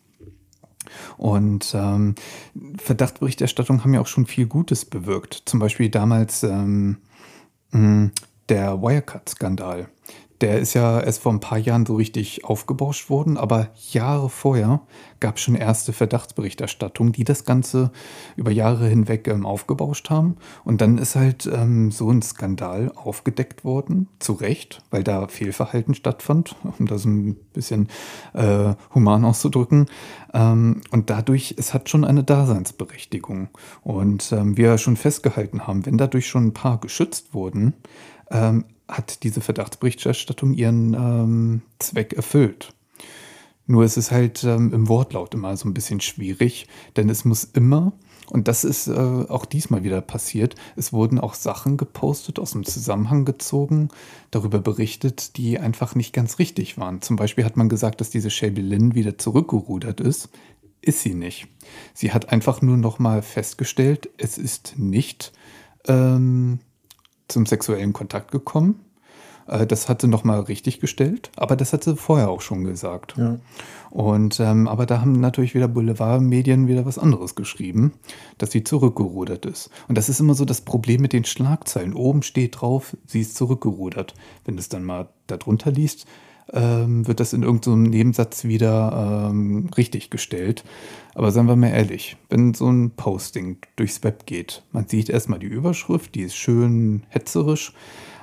Und 1.17 1.73
ähm, 1.75 2.15
Verdachtsberichterstattung 2.77 3.83
haben 3.83 3.93
ja 3.93 4.01
auch 4.01 4.07
schon 4.07 4.25
viel 4.25 4.47
Gutes 4.47 4.85
bewirkt. 4.85 5.43
Zum 5.45 5.59
Beispiel 5.59 5.89
damals 5.89 6.43
ähm, 6.43 6.97
der 8.49 8.81
Wirecard-Skandal 8.81 9.89
der 10.41 10.59
ist 10.59 10.73
ja 10.73 11.01
erst 11.01 11.21
vor 11.21 11.33
ein 11.33 11.41
paar 11.41 11.57
Jahren 11.57 11.85
so 11.85 11.95
richtig 11.95 12.45
aufgebauscht 12.45 13.09
worden, 13.09 13.37
aber 13.37 13.69
Jahre 13.91 14.29
vorher 14.29 14.81
gab 15.19 15.35
es 15.35 15.41
schon 15.41 15.55
erste 15.55 15.91
Verdachtsberichterstattungen, 15.91 17.11
die 17.11 17.25
das 17.25 17.43
Ganze 17.43 17.91
über 18.37 18.51
Jahre 18.51 18.87
hinweg 18.87 19.27
ähm, 19.27 19.45
aufgebauscht 19.45 20.09
haben. 20.09 20.37
Und 20.63 20.79
dann 20.79 20.97
ist 20.97 21.15
halt 21.15 21.49
ähm, 21.51 21.91
so 21.91 22.09
ein 22.09 22.21
Skandal 22.21 22.91
aufgedeckt 22.95 23.65
worden, 23.65 24.07
zu 24.19 24.33
Recht, 24.33 24.81
weil 24.91 25.03
da 25.03 25.27
Fehlverhalten 25.27 25.93
stattfand, 25.93 26.55
um 26.79 26.85
das 26.87 27.03
ein 27.03 27.35
bisschen 27.53 27.89
äh, 28.33 28.73
human 28.93 29.25
auszudrücken. 29.25 29.87
Ähm, 30.33 30.81
und 30.91 31.09
dadurch, 31.09 31.55
es 31.57 31.73
hat 31.73 31.89
schon 31.89 32.05
eine 32.05 32.23
Daseinsberechtigung. 32.23 33.49
Und 33.81 34.31
ähm, 34.31 34.55
wir 34.55 34.77
schon 34.77 34.95
festgehalten 34.95 35.67
haben, 35.67 35.85
wenn 35.85 35.97
dadurch 35.97 36.27
schon 36.27 36.47
ein 36.47 36.53
paar 36.53 36.79
geschützt 36.79 37.33
wurden, 37.33 37.73
ähm, 38.31 38.63
hat 38.89 39.23
diese 39.23 39.41
Verdachtsberichterstattung 39.41 40.53
ihren 40.53 40.93
ähm, 40.93 41.61
Zweck 41.79 42.13
erfüllt. 42.13 42.73
Nur 43.67 43.83
ist 43.83 43.97
es 43.97 44.11
halt 44.11 44.43
ähm, 44.43 44.73
im 44.73 44.87
Wortlaut 44.87 45.35
immer 45.35 45.55
so 45.55 45.69
ein 45.69 45.75
bisschen 45.75 46.01
schwierig, 46.01 46.67
denn 46.95 47.07
es 47.07 47.23
muss 47.23 47.43
immer, 47.43 47.93
und 48.31 48.47
das 48.47 48.63
ist 48.63 48.87
äh, 48.87 48.91
auch 48.93 49.45
diesmal 49.45 49.83
wieder 49.83 50.01
passiert, 50.01 50.55
es 50.75 50.91
wurden 50.91 51.19
auch 51.19 51.35
Sachen 51.35 51.77
gepostet, 51.77 52.39
aus 52.39 52.53
dem 52.53 52.65
Zusammenhang 52.65 53.25
gezogen, 53.25 53.89
darüber 54.31 54.57
berichtet, 54.59 55.37
die 55.37 55.59
einfach 55.59 55.93
nicht 55.93 56.13
ganz 56.13 56.39
richtig 56.39 56.79
waren. 56.79 57.03
Zum 57.03 57.15
Beispiel 57.15 57.45
hat 57.45 57.57
man 57.57 57.69
gesagt, 57.69 58.01
dass 58.01 58.09
diese 58.09 58.31
Shelby 58.31 58.61
Lynn 58.61 58.95
wieder 58.95 59.19
zurückgerudert 59.19 60.01
ist. 60.01 60.29
Ist 60.81 61.01
sie 61.01 61.13
nicht. 61.13 61.47
Sie 61.93 62.11
hat 62.11 62.29
einfach 62.29 62.63
nur 62.63 62.77
noch 62.77 62.97
mal 62.97 63.21
festgestellt, 63.21 64.09
es 64.17 64.39
ist 64.39 64.79
nicht 64.79 65.31
ähm, 65.87 66.59
zum 67.29 67.45
sexuellen 67.45 67.93
Kontakt 67.93 68.31
gekommen. 68.31 68.79
Äh, 69.49 69.65
das 69.65 69.89
hat 69.89 70.01
sie 70.01 70.07
nochmal 70.07 70.41
richtig 70.41 70.79
gestellt, 70.79 71.31
aber 71.35 71.55
das 71.55 71.73
hat 71.73 71.83
sie 71.83 71.95
vorher 71.95 72.29
auch 72.29 72.41
schon 72.41 72.63
gesagt. 72.63 73.15
Ja. 73.17 73.39
Und 73.89 74.39
ähm, 74.39 74.67
aber 74.67 74.85
da 74.85 75.01
haben 75.01 75.19
natürlich 75.19 75.55
wieder 75.55 75.67
Boulevardmedien 75.67 76.67
wieder 76.67 76.85
was 76.85 76.99
anderes 76.99 77.35
geschrieben, 77.35 77.93
dass 78.37 78.51
sie 78.51 78.63
zurückgerudert 78.63 79.45
ist. 79.45 79.69
Und 79.87 79.97
das 79.97 80.09
ist 80.09 80.19
immer 80.19 80.35
so 80.35 80.45
das 80.45 80.61
Problem 80.61 81.01
mit 81.01 81.13
den 81.13 81.25
Schlagzeilen. 81.25 81.93
Oben 81.93 82.21
steht 82.21 82.61
drauf, 82.61 82.95
sie 83.07 83.21
ist 83.21 83.35
zurückgerudert. 83.35 84.13
Wenn 84.45 84.55
du 84.55 84.59
es 84.59 84.69
dann 84.69 84.83
mal 84.83 85.09
darunter 85.27 85.71
liest, 85.71 86.05
ähm, 86.53 87.07
wird 87.07 87.19
das 87.19 87.33
in 87.33 87.43
irgendeinem 87.43 87.83
Nebensatz 87.83 88.43
wieder 88.43 89.29
ähm, 89.29 89.69
richtig 89.77 90.09
gestellt. 90.09 90.63
Aber 91.15 91.31
seien 91.31 91.47
wir 91.47 91.55
mal 91.55 91.67
ehrlich, 91.67 92.17
wenn 92.29 92.53
so 92.53 92.69
ein 92.69 92.91
Posting 92.91 93.57
durchs 93.75 94.03
Web 94.03 94.25
geht, 94.25 94.63
man 94.71 94.87
sieht 94.87 95.09
erstmal 95.09 95.39
die 95.39 95.47
Überschrift, 95.47 96.15
die 96.15 96.21
ist 96.21 96.35
schön 96.35 97.03
hetzerisch 97.09 97.73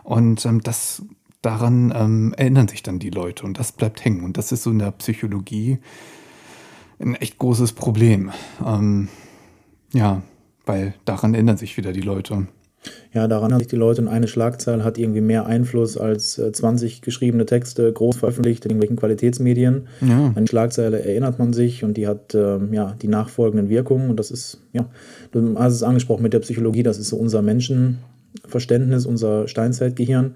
und 0.04 0.44
ähm, 0.46 0.60
das 0.62 1.02
daran 1.42 1.92
ähm, 1.94 2.34
erinnern 2.36 2.68
sich 2.68 2.82
dann 2.82 2.98
die 2.98 3.10
Leute 3.10 3.44
und 3.44 3.58
das 3.58 3.72
bleibt 3.72 4.04
hängen. 4.04 4.24
Und 4.24 4.36
das 4.36 4.52
ist 4.52 4.64
so 4.64 4.70
in 4.70 4.78
der 4.78 4.90
Psychologie 4.92 5.78
ein 6.98 7.14
echt 7.14 7.38
großes 7.38 7.72
Problem. 7.72 8.32
Ähm, 8.64 9.08
ja, 9.92 10.22
weil 10.64 10.94
daran 11.04 11.34
erinnern 11.34 11.56
sich 11.56 11.76
wieder 11.76 11.92
die 11.92 12.00
Leute. 12.00 12.48
Ja, 13.12 13.28
daran 13.28 13.52
haben 13.52 13.60
sich 13.60 13.68
die 13.68 13.76
Leute 13.76 14.02
und 14.02 14.08
eine 14.08 14.28
Schlagzeile 14.28 14.84
hat 14.84 14.98
irgendwie 14.98 15.22
mehr 15.22 15.46
Einfluss 15.46 15.96
als 15.96 16.38
äh, 16.38 16.52
20 16.52 17.00
geschriebene 17.00 17.46
Texte, 17.46 17.90
groß 17.92 18.16
veröffentlicht 18.16 18.64
in 18.64 18.72
irgendwelchen 18.72 18.96
Qualitätsmedien. 18.96 19.88
Ja. 20.02 20.32
Eine 20.34 20.46
Schlagzeile 20.46 21.02
erinnert 21.02 21.38
man 21.38 21.52
sich 21.52 21.82
und 21.82 21.96
die 21.96 22.06
hat 22.06 22.34
äh, 22.34 22.58
ja 22.72 22.94
die 23.00 23.08
nachfolgenden 23.08 23.68
Wirkungen. 23.68 24.10
Und 24.10 24.20
das 24.20 24.30
ist, 24.30 24.60
ja, 24.72 24.86
du 25.32 25.58
hast 25.58 25.74
es 25.74 25.82
angesprochen 25.82 26.22
mit 26.22 26.32
der 26.32 26.40
Psychologie, 26.40 26.82
das 26.82 26.98
ist 26.98 27.08
so 27.08 27.16
unser 27.16 27.40
Menschenverständnis, 27.40 29.06
unser 29.06 29.48
Steinzeitgehirn, 29.48 30.34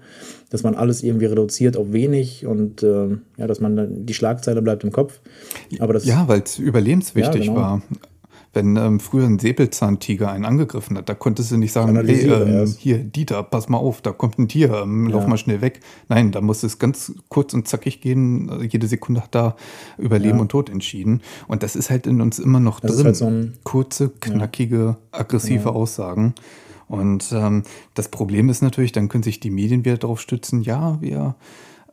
dass 0.49 0.63
man 0.63 0.73
alles 0.73 1.03
irgendwie 1.03 1.27
reduziert 1.27 1.77
auf 1.77 1.93
wenig 1.93 2.47
und 2.47 2.81
äh, 2.81 3.09
ja, 3.37 3.47
dass 3.47 3.59
man 3.59 4.05
die 4.05 4.13
Schlagzeile 4.13 4.61
bleibt 4.61 4.83
im 4.83 4.91
Kopf. 4.91 5.19
Aber 5.79 5.93
das, 5.93 6.05
ja, 6.05 6.27
weil 6.27 6.41
es 6.41 6.57
überlebenswichtig 6.57 7.45
ja, 7.45 7.51
genau. 7.53 7.61
war 7.61 7.81
wenn 8.53 8.75
ähm, 8.75 8.99
früher 8.99 9.25
ein 9.25 9.39
Säbelzahntiger 9.39 10.29
einen 10.31 10.45
angegriffen 10.45 10.97
hat, 10.97 11.07
da 11.07 11.13
konntest 11.13 11.51
du 11.51 11.57
nicht 11.57 11.71
sagen, 11.71 11.95
hey, 11.95 12.27
ähm, 12.27 12.75
hier, 12.77 12.99
Dieter, 12.99 13.43
pass 13.43 13.69
mal 13.69 13.77
auf, 13.77 14.01
da 14.01 14.11
kommt 14.11 14.39
ein 14.39 14.47
Tier, 14.47 14.73
ähm, 14.83 15.07
lauf 15.07 15.23
ja. 15.23 15.29
mal 15.29 15.37
schnell 15.37 15.61
weg. 15.61 15.79
Nein, 16.09 16.31
da 16.31 16.41
muss 16.41 16.63
es 16.63 16.77
ganz 16.77 17.13
kurz 17.29 17.53
und 17.53 17.67
zackig 17.67 18.01
gehen. 18.01 18.67
Jede 18.69 18.87
Sekunde 18.87 19.21
hat 19.21 19.33
da 19.33 19.55
über 19.97 20.19
Leben 20.19 20.37
ja. 20.37 20.41
und 20.41 20.49
Tod 20.49 20.69
entschieden. 20.69 21.21
Und 21.47 21.63
das 21.63 21.75
ist 21.75 21.89
halt 21.89 22.07
in 22.07 22.19
uns 22.19 22.39
immer 22.39 22.59
noch 22.59 22.79
das 22.79 22.95
drin. 22.95 23.05
Halt 23.05 23.15
so 23.15 23.31
Kurze, 23.63 24.09
knackige, 24.09 24.97
aggressive 25.11 25.65
ja. 25.65 25.71
Aussagen. 25.71 26.35
Und 26.87 27.31
ähm, 27.31 27.63
das 27.93 28.09
Problem 28.09 28.49
ist 28.49 28.61
natürlich, 28.61 28.91
dann 28.91 29.07
können 29.07 29.23
sich 29.23 29.39
die 29.39 29.49
Medien 29.49 29.85
wieder 29.85 29.97
darauf 29.97 30.19
stützen, 30.19 30.61
ja, 30.61 30.97
wir 30.99 31.35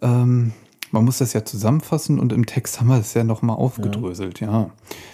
ähm, 0.03 0.53
man 0.91 1.05
muss 1.05 1.19
das 1.19 1.33
ja 1.33 1.45
zusammenfassen 1.45 2.19
und 2.19 2.33
im 2.33 2.47
Text 2.47 2.81
haben 2.81 2.89
wir 2.89 2.99
es 2.99 3.15
ja 3.15 3.25
nochmal 3.25 3.57
aufgedröselt, 3.57 4.41
ja. 4.41 4.47
ja. 4.47 4.71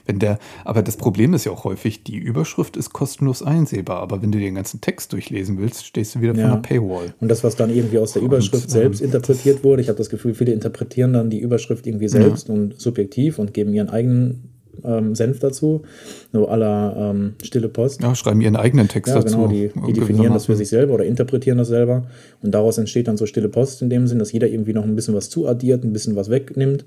Wenn 0.07 0.19
der, 0.19 0.39
aber 0.65 0.83
das 0.83 0.97
Problem 0.97 1.35
ist 1.35 1.45
ja 1.45 1.53
auch 1.53 1.65
häufig, 1.65 2.05
die 2.05 2.17
Überschrift 2.17 2.77
ist 2.77 2.93
kostenlos 2.93 3.43
einsehbar, 3.43 4.01
aber 4.01 4.23
wenn 4.23 4.33
du 4.33 4.39
den 4.39 4.55
ganzen 4.55 4.81
Text 4.81 5.13
durchlesen 5.13 5.59
willst, 5.59 5.87
stehst 5.87 6.15
du 6.15 6.21
wieder 6.21 6.35
ja. 6.35 6.43
vor 6.43 6.53
einer 6.53 6.63
Paywall. 6.63 7.15
Und 7.21 7.29
das, 7.29 7.43
was 7.45 7.57
dann 7.57 7.71
irgendwie 7.71 7.99
aus 7.99 8.13
der 8.13 8.23
Überschrift 8.23 8.65
und, 8.65 8.71
selbst 8.71 9.01
ähm, 9.01 9.07
interpretiert 9.07 9.65
wurde, 9.65 9.83
ich 9.83 9.89
habe 9.89 9.99
das 9.99 10.11
Gefühl, 10.11 10.35
viele 10.35 10.53
interpretieren 10.53 11.13
dann 11.13 11.31
die 11.31 11.41
Überschrift 11.41 11.87
irgendwie 11.87 12.09
selbst 12.09 12.49
ja. 12.49 12.55
und 12.55 12.81
subjektiv 12.81 13.39
und 13.39 13.55
geben 13.55 13.73
ihren 13.75 13.89
eigenen 13.89 14.54
ähm, 14.85 15.15
Senf 15.15 15.39
dazu, 15.41 15.83
so 16.33 16.49
aller 16.49 16.97
ähm, 16.97 17.35
stille 17.43 17.69
Post. 17.69 18.03
Ja, 18.03 18.15
schreiben 18.15 18.41
ihren 18.41 18.57
eigenen 18.57 18.89
Text 18.89 19.15
ja, 19.15 19.21
dazu. 19.21 19.37
Genau, 19.37 19.49
die, 19.49 19.71
die 19.87 19.93
definieren 19.93 20.33
das 20.33 20.47
für 20.47 20.57
sich 20.57 20.69
selber 20.69 20.95
oder 20.95 21.05
interpretieren 21.05 21.59
das 21.59 21.69
selber 21.69 22.07
und 22.43 22.53
daraus 22.53 22.79
entsteht 22.79 23.09
dann 23.09 23.17
so 23.17 23.27
stille 23.27 23.49
Post 23.49 23.83
in 23.83 23.91
dem 23.91 24.07
Sinn, 24.07 24.19
dass 24.19 24.33
jeder 24.33 24.49
irgendwie 24.49 24.73
noch 24.73 24.85
ein 24.85 24.97
bisschen 24.97 25.15
was 25.15 25.31
zuaddiert, 25.31 25.85
ein 25.85 25.93
bisschen 25.93 26.17
was 26.17 26.31
wegnimmt 26.31 26.85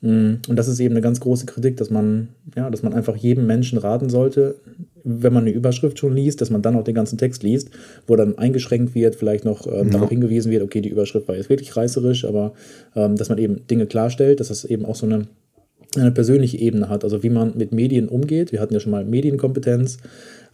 mm, 0.00 0.34
und 0.48 0.56
das 0.56 0.68
ist 0.68 0.80
eben 0.80 0.94
eine 0.94 1.02
ganz 1.02 1.20
große 1.20 1.46
Kritik, 1.46 1.76
dass 1.76 1.90
man, 1.90 2.28
ja, 2.56 2.70
dass 2.70 2.82
man 2.82 2.92
einfach 2.92 3.16
jedem 3.16 3.46
Menschen 3.46 3.78
raten 3.78 4.08
sollte, 4.08 4.56
wenn 5.04 5.32
man 5.32 5.44
eine 5.44 5.52
Überschrift 5.52 5.98
schon 5.98 6.14
liest, 6.14 6.40
dass 6.40 6.50
man 6.50 6.62
dann 6.62 6.76
auch 6.76 6.84
den 6.84 6.94
ganzen 6.94 7.18
Text 7.18 7.42
liest, 7.42 7.70
wo 8.06 8.16
dann 8.16 8.36
eingeschränkt 8.36 8.94
wird, 8.94 9.16
vielleicht 9.16 9.44
noch 9.44 9.66
ähm, 9.66 9.86
ja. 9.86 9.92
darauf 9.92 10.10
hingewiesen 10.10 10.52
wird, 10.52 10.62
okay, 10.62 10.80
die 10.80 10.90
Überschrift 10.90 11.28
war 11.28 11.36
jetzt 11.36 11.48
wirklich 11.48 11.76
reißerisch, 11.76 12.24
aber 12.24 12.52
ähm, 12.94 13.16
dass 13.16 13.28
man 13.28 13.38
eben 13.38 13.66
Dinge 13.66 13.86
klarstellt, 13.86 14.40
dass 14.40 14.48
das 14.48 14.64
eben 14.64 14.84
auch 14.84 14.96
so 14.96 15.06
eine 15.06 15.26
eine 15.96 16.12
persönliche 16.12 16.58
Ebene 16.58 16.88
hat, 16.88 17.04
also 17.04 17.22
wie 17.22 17.30
man 17.30 17.56
mit 17.56 17.72
Medien 17.72 18.08
umgeht. 18.08 18.52
Wir 18.52 18.60
hatten 18.60 18.74
ja 18.74 18.80
schon 18.80 18.92
mal 18.92 19.04
Medienkompetenz 19.04 19.98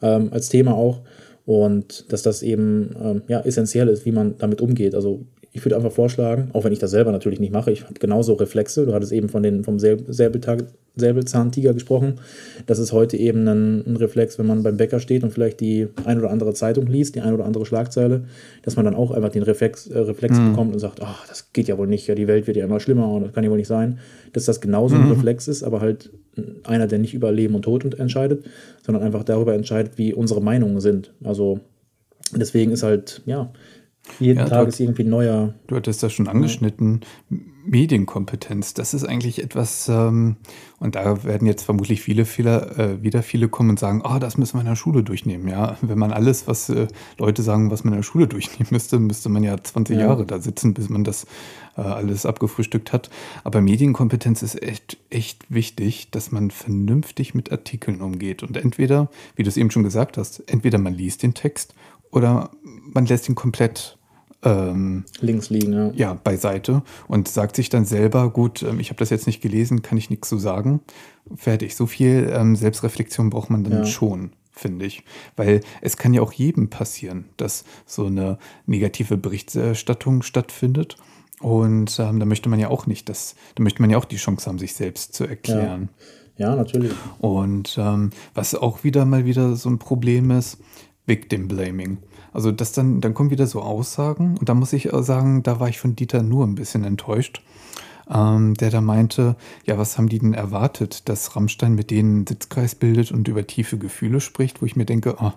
ähm, 0.02 0.28
als 0.32 0.48
Thema 0.48 0.74
auch 0.74 1.00
und 1.46 2.12
dass 2.12 2.22
das 2.22 2.42
eben 2.42 2.90
ähm, 3.02 3.22
ja, 3.28 3.40
essentiell 3.40 3.88
ist, 3.88 4.06
wie 4.06 4.12
man 4.12 4.36
damit 4.38 4.60
umgeht. 4.60 4.94
Also 4.94 5.24
ich 5.54 5.64
würde 5.64 5.76
einfach 5.76 5.92
vorschlagen, 5.92 6.50
auch 6.52 6.64
wenn 6.64 6.72
ich 6.72 6.80
das 6.80 6.90
selber 6.90 7.12
natürlich 7.12 7.38
nicht 7.38 7.52
mache, 7.52 7.70
ich 7.70 7.84
habe 7.84 7.94
genauso 7.94 8.32
Reflexe. 8.34 8.86
Du 8.86 8.92
hattest 8.92 9.12
eben 9.12 9.28
von 9.28 9.44
den, 9.44 9.62
vom 9.62 9.78
Säbeltag, 9.78 10.64
Säbelzahntiger 10.96 11.72
gesprochen. 11.72 12.14
Das 12.66 12.80
ist 12.80 12.90
heute 12.90 13.16
eben 13.16 13.46
ein, 13.46 13.86
ein, 13.86 13.96
Reflex, 13.96 14.36
wenn 14.36 14.48
man 14.48 14.64
beim 14.64 14.76
Bäcker 14.76 14.98
steht 14.98 15.22
und 15.22 15.30
vielleicht 15.30 15.60
die 15.60 15.86
ein 16.04 16.18
oder 16.18 16.30
andere 16.30 16.54
Zeitung 16.54 16.88
liest, 16.88 17.14
die 17.14 17.20
ein 17.20 17.32
oder 17.32 17.44
andere 17.44 17.66
Schlagzeile, 17.66 18.24
dass 18.62 18.74
man 18.74 18.84
dann 18.84 18.96
auch 18.96 19.12
einfach 19.12 19.28
den 19.28 19.44
Reflex, 19.44 19.86
äh, 19.86 19.96
Reflex 19.96 20.36
mhm. 20.36 20.50
bekommt 20.50 20.72
und 20.72 20.80
sagt, 20.80 20.98
oh, 21.00 21.16
das 21.28 21.52
geht 21.52 21.68
ja 21.68 21.78
wohl 21.78 21.86
nicht, 21.86 22.08
ja, 22.08 22.16
die 22.16 22.26
Welt 22.26 22.48
wird 22.48 22.56
ja 22.56 22.64
immer 22.64 22.80
schlimmer 22.80 23.08
und 23.08 23.22
das 23.22 23.32
kann 23.32 23.44
ja 23.44 23.50
wohl 23.50 23.58
nicht 23.58 23.68
sein. 23.68 24.00
Dass 24.32 24.46
das 24.46 24.60
genauso 24.60 24.96
mhm. 24.96 25.02
ein 25.02 25.10
Reflex 25.12 25.46
ist, 25.46 25.62
aber 25.62 25.80
halt 25.80 26.10
einer, 26.64 26.88
der 26.88 26.98
nicht 26.98 27.14
über 27.14 27.30
Leben 27.30 27.54
und 27.54 27.62
Tod 27.62 27.94
entscheidet, 27.94 28.44
sondern 28.84 29.04
einfach 29.04 29.22
darüber 29.22 29.54
entscheidet, 29.54 29.98
wie 29.98 30.12
unsere 30.12 30.42
Meinungen 30.42 30.80
sind. 30.80 31.12
Also 31.22 31.60
deswegen 32.34 32.72
ist 32.72 32.82
halt, 32.82 33.22
ja, 33.26 33.52
jeden 34.18 34.38
ja, 34.38 34.46
Tag 34.46 34.68
ist 34.68 34.80
irgendwie 34.80 35.04
neuer. 35.04 35.54
Du 35.66 35.76
hattest 35.76 36.02
das 36.02 36.12
schon 36.12 36.28
angeschnitten. 36.28 37.00
Medienkompetenz, 37.66 38.74
das 38.74 38.92
ist 38.92 39.04
eigentlich 39.04 39.42
etwas, 39.42 39.88
ähm, 39.88 40.36
und 40.78 40.96
da 40.96 41.24
werden 41.24 41.46
jetzt 41.46 41.62
vermutlich 41.62 42.02
viele, 42.02 42.26
viele 42.26 42.76
äh, 42.76 43.02
wieder 43.02 43.22
viele 43.22 43.48
kommen 43.48 43.70
und 43.70 43.78
sagen, 43.78 44.02
oh, 44.04 44.18
das 44.18 44.36
müssen 44.36 44.56
wir 44.56 44.60
in 44.60 44.66
der 44.66 44.76
Schule 44.76 45.02
durchnehmen. 45.02 45.48
Ja, 45.48 45.78
wenn 45.80 45.98
man 45.98 46.12
alles, 46.12 46.46
was 46.46 46.68
äh, 46.68 46.88
Leute 47.18 47.42
sagen, 47.42 47.70
was 47.70 47.84
man 47.84 47.94
in 47.94 48.00
der 48.00 48.04
Schule 48.04 48.26
durchnehmen 48.26 48.68
müsste, 48.70 48.98
müsste 48.98 49.30
man 49.30 49.42
ja 49.42 49.56
20 49.56 49.96
ja. 49.96 50.06
Jahre 50.06 50.26
da 50.26 50.40
sitzen, 50.40 50.74
bis 50.74 50.90
man 50.90 51.04
das 51.04 51.26
äh, 51.76 51.80
alles 51.80 52.26
abgefrühstückt 52.26 52.92
hat. 52.92 53.08
Aber 53.44 53.62
Medienkompetenz 53.62 54.42
ist 54.42 54.62
echt, 54.62 54.98
echt 55.08 55.46
wichtig, 55.48 56.10
dass 56.10 56.32
man 56.32 56.50
vernünftig 56.50 57.34
mit 57.34 57.50
Artikeln 57.50 58.02
umgeht. 58.02 58.42
Und 58.42 58.58
entweder, 58.58 59.08
wie 59.36 59.42
du 59.42 59.48
es 59.48 59.56
eben 59.56 59.70
schon 59.70 59.84
gesagt 59.84 60.18
hast, 60.18 60.42
entweder 60.50 60.78
man 60.78 60.92
liest 60.92 61.22
den 61.22 61.32
Text 61.32 61.74
oder 62.14 62.50
man 62.92 63.06
lässt 63.06 63.28
ihn 63.28 63.34
komplett 63.34 63.98
ähm, 64.44 65.04
links 65.20 65.50
liegen, 65.50 65.72
ja. 65.72 65.90
ja. 65.94 66.14
beiseite 66.14 66.82
und 67.08 67.28
sagt 67.28 67.56
sich 67.56 67.70
dann 67.70 67.84
selber, 67.84 68.30
gut, 68.30 68.62
ähm, 68.62 68.78
ich 68.78 68.90
habe 68.90 68.98
das 68.98 69.10
jetzt 69.10 69.26
nicht 69.26 69.40
gelesen, 69.40 69.82
kann 69.82 69.98
ich 69.98 70.10
nichts 70.10 70.28
zu 70.28 70.38
sagen. 70.38 70.80
Fertig. 71.34 71.74
So 71.74 71.86
viel 71.86 72.30
ähm, 72.32 72.54
Selbstreflexion 72.54 73.30
braucht 73.30 73.50
man 73.50 73.64
dann 73.64 73.72
ja. 73.72 73.86
schon, 73.86 74.32
finde 74.52 74.84
ich. 74.84 75.02
Weil 75.36 75.60
es 75.80 75.96
kann 75.96 76.12
ja 76.12 76.22
auch 76.22 76.32
jedem 76.32 76.68
passieren, 76.68 77.24
dass 77.36 77.64
so 77.86 78.06
eine 78.06 78.38
negative 78.66 79.16
Berichterstattung 79.16 80.22
stattfindet. 80.22 80.96
Und 81.40 81.98
ähm, 81.98 82.20
da 82.20 82.26
möchte 82.26 82.48
man 82.48 82.60
ja 82.60 82.68
auch 82.68 82.86
nicht, 82.86 83.08
dass, 83.08 83.34
da 83.54 83.62
möchte 83.62 83.82
man 83.82 83.90
ja 83.90 83.98
auch 83.98 84.04
die 84.04 84.16
Chance 84.16 84.46
haben, 84.46 84.58
sich 84.58 84.74
selbst 84.74 85.14
zu 85.14 85.24
erklären. 85.24 85.88
Ja, 86.36 86.50
ja 86.50 86.56
natürlich. 86.56 86.92
Und 87.18 87.76
ähm, 87.78 88.10
was 88.34 88.54
auch 88.54 88.84
wieder 88.84 89.04
mal 89.04 89.24
wieder 89.24 89.56
so 89.56 89.68
ein 89.70 89.78
Problem 89.78 90.30
ist, 90.30 90.58
Victim 91.06 91.48
Blaming. 91.48 91.98
Also 92.32 92.50
das 92.50 92.72
dann, 92.72 93.00
dann 93.00 93.14
kommen 93.14 93.30
wieder 93.30 93.46
so 93.46 93.62
Aussagen 93.62 94.36
und 94.38 94.48
da 94.48 94.54
muss 94.54 94.72
ich 94.72 94.88
sagen, 94.92 95.42
da 95.42 95.60
war 95.60 95.68
ich 95.68 95.78
von 95.78 95.94
Dieter 95.94 96.22
nur 96.22 96.46
ein 96.46 96.54
bisschen 96.54 96.84
enttäuscht, 96.84 97.42
ähm, 98.10 98.54
der 98.54 98.70
da 98.70 98.80
meinte, 98.80 99.36
ja, 99.64 99.78
was 99.78 99.96
haben 99.96 100.08
die 100.08 100.18
denn 100.18 100.34
erwartet, 100.34 101.08
dass 101.08 101.36
Rammstein 101.36 101.74
mit 101.74 101.90
denen 101.90 102.26
Sitzkreis 102.26 102.74
bildet 102.74 103.12
und 103.12 103.28
über 103.28 103.46
tiefe 103.46 103.78
Gefühle 103.78 104.20
spricht, 104.20 104.62
wo 104.62 104.66
ich 104.66 104.76
mir 104.76 104.86
denke, 104.86 105.16
oh, 105.20 105.32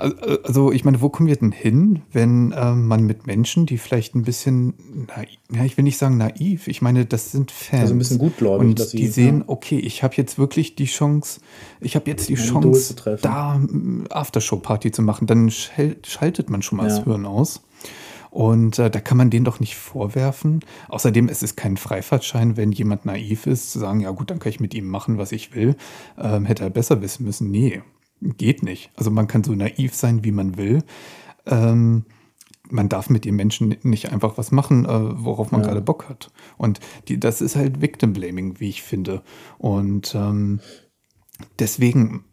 also 0.00 0.72
ich 0.72 0.84
meine, 0.84 1.00
wo 1.00 1.10
kommen 1.10 1.28
wir 1.28 1.36
denn 1.36 1.52
hin, 1.52 2.02
wenn 2.12 2.52
äh, 2.52 2.72
man 2.72 3.04
mit 3.04 3.26
Menschen, 3.26 3.66
die 3.66 3.78
vielleicht 3.78 4.14
ein 4.14 4.22
bisschen, 4.22 4.74
naiv, 5.14 5.38
ja, 5.52 5.64
ich 5.64 5.76
will 5.76 5.84
nicht 5.84 5.98
sagen 5.98 6.16
naiv, 6.16 6.68
ich 6.68 6.80
meine, 6.80 7.04
das 7.04 7.32
sind 7.32 7.50
Fans. 7.50 7.82
Also 7.82 7.94
ein 7.94 7.98
bisschen 7.98 8.18
gutgläubig. 8.18 8.68
Und 8.68 8.78
dass 8.78 8.90
die 8.90 9.06
sehen, 9.08 9.40
ja. 9.40 9.44
okay, 9.48 9.78
ich 9.78 10.02
habe 10.02 10.14
jetzt 10.16 10.38
wirklich 10.38 10.74
die 10.74 10.86
Chance, 10.86 11.40
ich 11.80 11.96
habe 11.96 12.10
jetzt 12.10 12.28
die 12.28 12.36
Ein 12.36 12.44
Chance, 12.44 12.94
da 13.20 13.60
Aftershow-Party 14.08 14.90
zu 14.90 15.02
machen. 15.02 15.26
Dann 15.26 15.50
schaltet 15.50 16.50
man 16.50 16.62
schon 16.62 16.78
mal 16.78 16.88
ja. 16.88 16.96
das 16.96 17.04
Hirn 17.04 17.26
aus. 17.26 17.62
Und 18.30 18.78
äh, 18.78 18.90
da 18.90 19.00
kann 19.00 19.18
man 19.18 19.28
den 19.28 19.44
doch 19.44 19.60
nicht 19.60 19.74
vorwerfen. 19.76 20.60
Außerdem 20.88 21.28
ist 21.28 21.42
es 21.42 21.56
kein 21.56 21.76
Freifahrtschein, 21.76 22.56
wenn 22.56 22.70
jemand 22.70 23.04
naiv 23.04 23.46
ist, 23.46 23.72
zu 23.72 23.80
sagen, 23.80 24.00
ja 24.00 24.10
gut, 24.10 24.30
dann 24.30 24.38
kann 24.38 24.50
ich 24.50 24.60
mit 24.60 24.72
ihm 24.72 24.86
machen, 24.86 25.18
was 25.18 25.32
ich 25.32 25.54
will. 25.54 25.74
Ähm, 26.16 26.44
hätte 26.44 26.62
er 26.62 26.70
besser 26.70 27.02
wissen 27.02 27.26
müssen. 27.26 27.50
Nee, 27.50 27.82
geht 28.20 28.62
nicht. 28.62 28.90
Also 28.96 29.10
man 29.10 29.26
kann 29.26 29.44
so 29.44 29.54
naiv 29.54 29.94
sein, 29.94 30.24
wie 30.24 30.32
man 30.32 30.56
will. 30.56 30.82
Ähm, 31.46 32.04
man 32.68 32.88
darf 32.88 33.10
mit 33.10 33.24
den 33.24 33.34
Menschen 33.36 33.76
nicht 33.82 34.12
einfach 34.12 34.38
was 34.38 34.52
machen, 34.52 34.84
äh, 34.84 35.24
worauf 35.24 35.50
man 35.50 35.62
ja. 35.62 35.68
gerade 35.68 35.80
Bock 35.80 36.08
hat. 36.08 36.30
Und 36.56 36.80
die, 37.08 37.18
das 37.18 37.40
ist 37.40 37.56
halt 37.56 37.80
Victim 37.80 38.12
Blaming, 38.12 38.60
wie 38.60 38.68
ich 38.68 38.82
finde. 38.82 39.22
Und 39.58 40.14
ähm, 40.14 40.60
deswegen, 41.58 42.24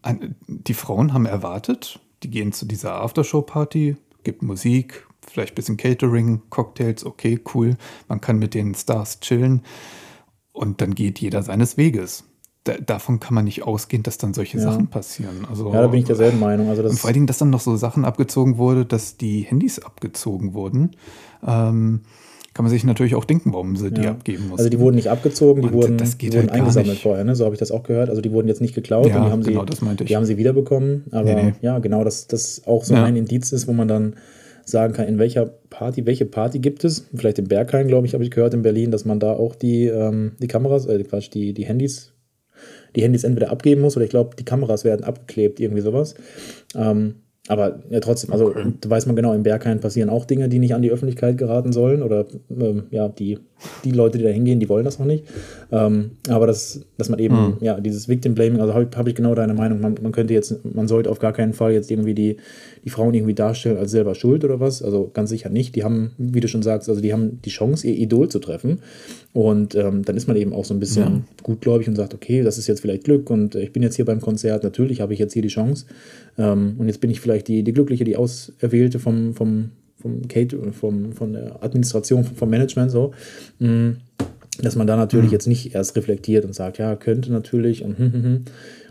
die 0.47 0.73
Frauen 0.73 1.13
haben 1.13 1.26
erwartet, 1.26 2.00
die 2.23 2.30
gehen 2.30 2.52
zu 2.52 2.65
dieser 2.65 3.02
Aftershow-Party, 3.02 3.97
gibt 4.23 4.43
Musik, 4.43 5.08
vielleicht 5.21 5.54
ein 5.54 5.56
bisschen 5.56 5.78
Catering, 5.78 6.43
Cocktails, 6.50 7.06
okay, 7.06 7.39
cool. 7.54 7.78
Man 8.08 8.21
kann 8.21 8.39
mit 8.39 8.54
den 8.54 8.76
Stars 8.76 9.19
chillen. 9.19 9.63
Und 10.52 10.82
dann 10.82 10.95
geht 10.95 11.19
jeder 11.19 11.43
seines 11.43 11.78
Weges 11.78 12.23
davon 12.86 13.19
kann 13.19 13.34
man 13.34 13.45
nicht 13.45 13.63
ausgehen, 13.63 14.03
dass 14.03 14.17
dann 14.17 14.34
solche 14.34 14.58
ja. 14.58 14.63
Sachen 14.63 14.88
passieren. 14.88 15.45
Also, 15.49 15.73
ja, 15.73 15.82
da 15.82 15.88
bin 15.88 15.99
ich 15.99 16.06
derselben 16.06 16.39
Meinung. 16.39 16.69
Also 16.69 16.84
das 16.84 16.99
vor 16.99 17.08
allen 17.08 17.15
Dingen, 17.15 17.27
dass 17.27 17.38
dann 17.38 17.49
noch 17.49 17.60
so 17.60 17.75
Sachen 17.75 18.06
abgezogen 18.06 18.58
wurde, 18.58 18.86
dass 18.86 19.17
die 19.17 19.41
Handys 19.41 19.80
abgezogen 19.80 20.53
wurden. 20.53 20.91
Ähm, 21.45 22.01
kann 22.58 22.63
man 22.63 22.71
sich 22.71 22.84
natürlich 22.84 23.13
auch 23.13 23.25
denken, 23.25 23.53
warum 23.53 23.75
sie 23.75 23.86
ja. 23.86 23.91
die 23.91 24.08
abgeben 24.08 24.47
mussten. 24.47 24.58
Also 24.58 24.69
die 24.69 24.80
wurden 24.80 24.95
nicht 24.95 25.12
abgezogen, 25.12 25.62
die 25.62 25.67
Und 25.67 25.73
wurden, 25.75 25.97
die 25.97 26.27
wurden 26.34 26.39
halt 26.39 26.51
eingesammelt 26.51 26.97
vorher, 26.97 27.23
ne? 27.23 27.36
so 27.36 27.45
habe 27.45 27.53
ich 27.53 27.60
das 27.60 27.69
auch 27.69 27.84
gehört. 27.84 28.10
Also 28.10 28.19
die 28.19 28.32
wurden 28.32 28.47
jetzt 28.47 28.62
nicht 28.62 28.73
geklaut 28.73 29.06
ja, 29.06 29.25
die 29.25 29.30
haben, 29.30 29.43
genau, 29.43 29.63
sie, 29.69 30.06
die 30.06 30.15
haben 30.15 30.25
sie 30.25 30.38
wiederbekommen. 30.38 31.03
Aber 31.12 31.36
nee, 31.36 31.43
nee. 31.43 31.53
ja, 31.62 31.77
genau, 31.77 32.03
dass 32.03 32.25
das 32.25 32.63
auch 32.65 32.84
so 32.84 32.95
ja. 32.95 33.03
ein 33.03 33.15
Indiz 33.15 33.51
ist, 33.51 33.67
wo 33.67 33.73
man 33.73 33.88
dann 33.88 34.15
sagen 34.65 34.93
kann, 34.93 35.08
in 35.08 35.19
welcher 35.19 35.45
Party, 35.69 36.08
welche 36.08 36.25
Party 36.25 36.58
gibt 36.58 36.84
es. 36.84 37.06
Vielleicht 37.13 37.38
im 37.38 37.47
Berghain, 37.47 37.88
glaube 37.88 38.08
ich, 38.08 38.15
habe 38.15 38.23
ich 38.23 38.32
gehört 38.32 38.56
in 38.56 38.63
Berlin, 38.63 38.89
dass 38.89 39.06
man 39.06 39.19
da 39.19 39.34
auch 39.34 39.53
die, 39.53 39.86
ähm, 39.86 40.32
die 40.41 40.47
Kameras, 40.47 40.88
äh, 40.88 41.03
Quatsch, 41.03 41.30
die, 41.32 41.53
die 41.53 41.65
Handys 41.65 42.13
die 42.97 43.03
Handys 43.03 43.23
entweder 43.23 43.51
abgeben 43.51 43.81
muss 43.81 43.95
oder 43.95 44.03
ich 44.03 44.12
glaube, 44.12 44.36
die 44.36 44.43
Kameras 44.43 44.83
werden 44.83 45.05
abgeklebt, 45.05 45.60
irgendwie 45.60 45.81
sowas. 45.81 46.15
Ähm, 46.75 47.15
aber 47.47 47.79
ja, 47.89 48.01
trotzdem, 48.01 48.33
also 48.33 48.47
okay. 48.47 48.73
da 48.81 48.89
weiß 48.89 49.05
man 49.05 49.15
genau, 49.15 49.33
im 49.33 49.43
Berghain 49.43 49.79
passieren 49.79 50.10
auch 50.10 50.25
Dinge, 50.25 50.49
die 50.49 50.60
nicht 50.60 50.75
an 50.75 50.81
die 50.81 50.91
Öffentlichkeit 50.91 51.38
geraten 51.38 51.71
sollen. 51.71 52.03
Oder 52.03 52.25
ähm, 52.49 52.83
ja, 52.91 53.07
die, 53.07 53.39
die 53.86 53.91
Leute, 53.91 54.17
die 54.17 54.25
da 54.25 54.29
hingehen, 54.29 54.60
die 54.60 54.67
wollen 54.67 54.83
das 54.83 54.99
noch 54.99 55.05
nicht. 55.05 55.23
Ähm, 55.71 56.12
aber 56.27 56.45
das, 56.45 56.81
dass 56.97 57.07
man 57.07 57.19
eben, 57.19 57.36
mhm. 57.36 57.57
ja, 57.62 57.79
dieses 57.79 58.10
Victim 58.10 58.36
Blaming, 58.36 58.60
also 58.60 58.73
habe 58.73 58.89
hab 58.93 59.07
ich 59.07 59.15
genau 59.15 59.33
deine 59.33 59.53
Meinung, 59.53 59.79
man, 59.79 59.95
man 60.01 60.12
könnte 60.12 60.33
jetzt, 60.33 60.65
man 60.65 60.89
sollte 60.89 61.10
auf 61.10 61.19
gar 61.19 61.31
keinen 61.31 61.53
Fall 61.53 61.71
jetzt 61.71 61.89
irgendwie 61.89 62.13
die, 62.13 62.38
die 62.88 62.91
Frauen 62.91 63.13
irgendwie 63.13 63.34
darstellen 63.34 63.78
als 63.78 63.91
selber 63.91 64.15
schuld 64.15 64.45
oder 64.45 64.62
was. 64.62 64.82
Also 64.82 65.12
ganz 65.13 65.30
sicher 65.30 65.50
nicht. 65.50 65.76
Die 65.76 65.84
haben, 65.84 66.12
wie 66.17 66.39
du 66.39 66.47
schon 66.47 66.63
sagst, 66.63 66.88
also 66.88 67.02
die 67.02 67.12
haben 67.12 67.41
die 67.41 67.50
Chance, 67.50 67.86
ihr 67.86 67.97
Idol 67.97 68.30
zu 68.30 68.39
treffen. 68.39 68.80
Und 69.33 69.75
ähm, 69.75 70.06
dann 70.06 70.15
ist 70.15 70.25
man 70.25 70.38
eben 70.38 70.54
auch 70.54 70.63
so 70.63 70.73
ein 70.73 70.79
bisschen 70.79 71.04
ja. 71.04 71.21
gutgläubig 71.44 71.90
und 71.90 71.98
sagt, 71.98 72.13
okay, 72.13 72.44
das 72.44 72.58
ist 72.58 72.67
jetzt 72.67 72.79
vielleicht 72.79 73.04
Glück 73.04 73.29
und 73.29 73.56
ich 73.56 73.73
bin 73.73 73.83
jetzt 73.83 73.98
hier 73.98 74.06
beim 74.06 74.21
Konzert, 74.21 74.63
natürlich 74.63 75.02
habe 75.02 75.12
ich 75.12 75.19
jetzt 75.19 75.33
hier 75.33 75.42
die 75.42 75.50
Chance. 75.50 75.85
Ähm, 76.38 76.75
und 76.77 76.88
jetzt 76.88 77.02
bin 77.02 77.10
ich 77.10 77.19
vielleicht 77.19 77.50
die, 77.50 77.62
die 77.62 77.73
Glückliche, 77.73 78.06
die 78.06 78.15
Auserwählte 78.15 79.00
vom, 79.00 79.33
vom, 79.33 79.71
vom 80.02 80.25
Kate, 80.29 80.58
vom, 80.71 81.12
von 81.12 81.33
der 81.33 81.62
Administration, 81.62 82.23
vom 82.23 82.50
Management 82.50 82.90
so. 82.90 83.12
Mm, 83.60 83.98
dass 84.62 84.77
man 84.77 84.88
da 84.88 84.96
natürlich 84.96 85.27
mhm. 85.27 85.33
jetzt 85.33 85.48
nicht 85.48 85.75
erst 85.75 85.98
reflektiert 85.98 86.46
und 86.46 86.56
sagt, 86.56 86.77
ja, 86.77 86.96
könnte 86.96 87.33
natürlich 87.33 87.83
und 87.83 88.00
hm, 88.00 88.13
hm, 88.13 88.23
hm. 88.23 88.46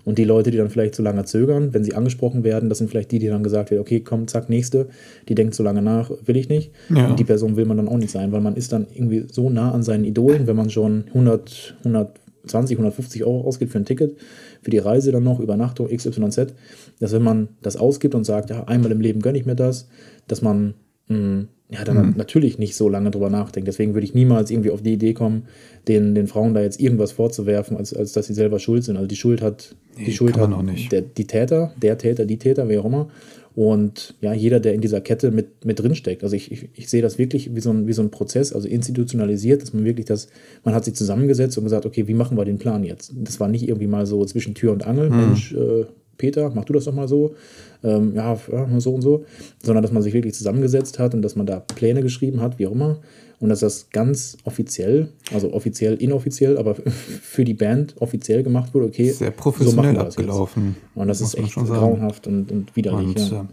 Und 0.07 0.19
die 0.19 0.25
Leute, 0.25 0.53
die 0.53 0.57
dann 0.57 0.71
vielleicht 0.71 0.95
zu 0.95 1.03
lange 1.03 1.25
zögern, 1.25 1.75
wenn 1.75 1.83
sie 1.83 1.95
angesprochen 1.95 2.45
werden, 2.45 2.69
das 2.69 2.79
sind 2.79 2.89
vielleicht 2.89 3.11
die, 3.11 3.19
die 3.19 3.27
dann 3.27 3.43
gesagt 3.43 3.73
werden, 3.73 3.81
okay, 3.81 3.99
komm, 3.99 4.29
zack, 4.29 4.49
nächste. 4.49 4.87
Die 5.29 5.35
denkt 5.35 5.57
so 5.57 5.65
lange 5.65 5.83
nach, 5.83 6.13
will 6.25 6.37
ich 6.37 6.49
nicht. 6.49 6.71
Ja. 6.89 7.09
Und 7.09 7.19
die 7.19 7.25
Person 7.25 7.57
will 7.57 7.65
man 7.65 7.77
dann 7.77 7.89
auch 7.89 7.99
nicht 7.99 8.13
sein, 8.13 8.31
weil 8.31 8.41
man 8.41 8.55
ist 8.55 8.73
dann 8.73 8.87
irgendwie 8.95 9.27
so 9.31 9.51
nah 9.51 9.73
an 9.73 9.83
seinen 9.83 10.05
Idolen, 10.05 10.47
wenn 10.47 10.55
man 10.55 10.71
schon 10.71 11.07
100, 11.09 11.75
120, 11.81 12.77
150 12.77 13.25
Euro 13.25 13.41
ausgibt 13.49 13.73
für 13.73 13.79
ein 13.79 13.85
Ticket, 13.85 14.17
für 14.63 14.71
die 14.71 14.79
Reise 14.79 15.11
dann 15.11 15.25
noch, 15.25 15.41
Übernachtung, 15.41 15.89
XYZ, 15.89 16.55
dass 17.01 17.13
wenn 17.13 17.23
man 17.23 17.49
das 17.61 17.77
ausgibt 17.77 18.15
und 18.15 18.23
sagt, 18.23 18.51
ja, 18.51 18.63
einmal 18.63 18.93
im 18.93 19.01
Leben 19.01 19.21
gönne 19.21 19.39
ich 19.39 19.45
mir 19.45 19.57
das, 19.57 19.89
dass 20.29 20.41
man 20.41 20.75
mh, 21.09 21.47
ja, 21.69 21.83
dann 21.83 22.15
natürlich 22.17 22.59
nicht 22.59 22.77
so 22.77 22.89
lange 22.89 23.11
drüber 23.11 23.29
nachdenkt. 23.29 23.67
Deswegen 23.67 23.95
würde 23.95 24.05
ich 24.07 24.15
niemals 24.15 24.51
irgendwie 24.51 24.71
auf 24.71 24.83
die 24.83 24.93
Idee 24.93 25.15
kommen, 25.15 25.47
den, 25.89 26.15
den 26.15 26.29
Frauen 26.29 26.55
da 26.55 26.63
jetzt 26.63 26.81
irgendwas 26.81 27.13
vorzuwerfen, 27.13 27.77
als, 27.77 27.93
als 27.93 28.13
dass 28.13 28.27
sie 28.27 28.35
selber 28.35 28.61
schuld 28.61 28.85
sind. 28.85 28.97
Also 28.97 29.09
die 29.09 29.17
Schuld 29.17 29.43
hat, 29.43 29.75
Nee, 29.97 30.05
die 30.05 30.13
Schuld 30.13 30.37
hat. 30.37 30.51
Der, 30.93 31.03
die 31.03 31.27
Täter, 31.27 31.73
der 31.81 31.99
Täter, 31.99 32.25
die 32.25 32.39
Täter, 32.39 32.69
wer 32.69 32.81
auch 32.81 32.85
immer. 32.85 33.09
Und 33.57 34.15
ja, 34.21 34.35
jeder, 34.35 34.61
der 34.61 34.75
in 34.75 34.83
dieser 34.83 35.01
Kette 35.01 35.31
mit, 35.31 35.65
mit 35.65 35.81
drinsteckt. 35.81 36.23
Also 36.23 36.37
ich, 36.37 36.53
ich, 36.53 36.69
ich 36.75 36.91
sehe 36.91 37.01
das 37.01 37.19
wirklich 37.19 37.55
wie 37.55 37.61
so, 37.61 37.71
ein, 37.71 37.87
wie 37.87 37.95
so 37.95 38.03
ein 38.03 38.11
Prozess, 38.11 38.53
also 38.53 38.69
institutionalisiert, 38.69 39.63
dass 39.63 39.73
man 39.73 39.85
wirklich 39.85 40.05
das, 40.05 40.29
man 40.63 40.75
hat 40.75 40.85
sich 40.85 40.95
zusammengesetzt 40.95 41.57
und 41.57 41.65
gesagt, 41.65 41.87
okay, 41.87 42.07
wie 42.07 42.15
machen 42.15 42.37
wir 42.37 42.45
den 42.45 42.59
Plan 42.59 42.85
jetzt? 42.85 43.15
Das 43.17 43.41
war 43.41 43.49
nicht 43.49 43.67
irgendwie 43.67 43.87
mal 43.87 44.05
so 44.05 44.23
zwischen 44.27 44.55
Tür 44.55 44.73
und 44.73 44.87
Angel, 44.87 45.09
Mensch, 45.09 45.55
äh, 45.55 45.87
Peter, 46.19 46.51
mach 46.55 46.65
du 46.65 46.73
das 46.73 46.85
doch 46.85 46.95
mal 46.95 47.09
so, 47.09 47.35
ähm, 47.83 48.15
ja, 48.15 48.39
so 48.79 48.95
und 48.95 49.03
so, 49.03 49.25
sondern 49.63 49.83
dass 49.83 49.93
man 49.93 50.03
sich 50.03 50.13
wirklich 50.13 50.35
zusammengesetzt 50.35 50.99
hat 50.99 51.15
und 51.15 51.23
dass 51.23 51.37
man 51.37 51.47
da 51.47 51.61
Pläne 51.61 52.03
geschrieben 52.03 52.41
hat, 52.41 52.59
wie 52.59 52.67
auch 52.67 52.73
immer, 52.73 52.99
und 53.39 53.51
dass 53.51 53.61
das 53.61 53.91
ganz 53.91 54.39
offiziell, 54.45 55.11
also 55.33 55.53
offiziell, 55.53 55.95
inoffiziell, 55.95 56.57
aber 56.59 56.75
für 57.23 57.45
die 57.45 57.55
Band 57.55 57.95
offiziell 58.01 58.43
gemacht 58.43 58.75
wurde, 58.75 58.87
okay, 58.87 59.11
Sehr 59.11 59.29
so 59.29 59.37
professionell 59.37 59.77
machen 59.77 59.97
wir 59.97 60.05
das 60.05 60.17
abgelaufen. 60.17 60.77
Und 60.95 61.09
das 61.09 61.21
ist 61.21 61.37
echt 61.37 61.55
grauenhaft 61.55 62.27
und, 62.27 62.51
und 62.51 62.75
widerlich. 62.77 63.09
Und 63.09 63.31
ja. 63.31 63.43
äh, 63.43 63.45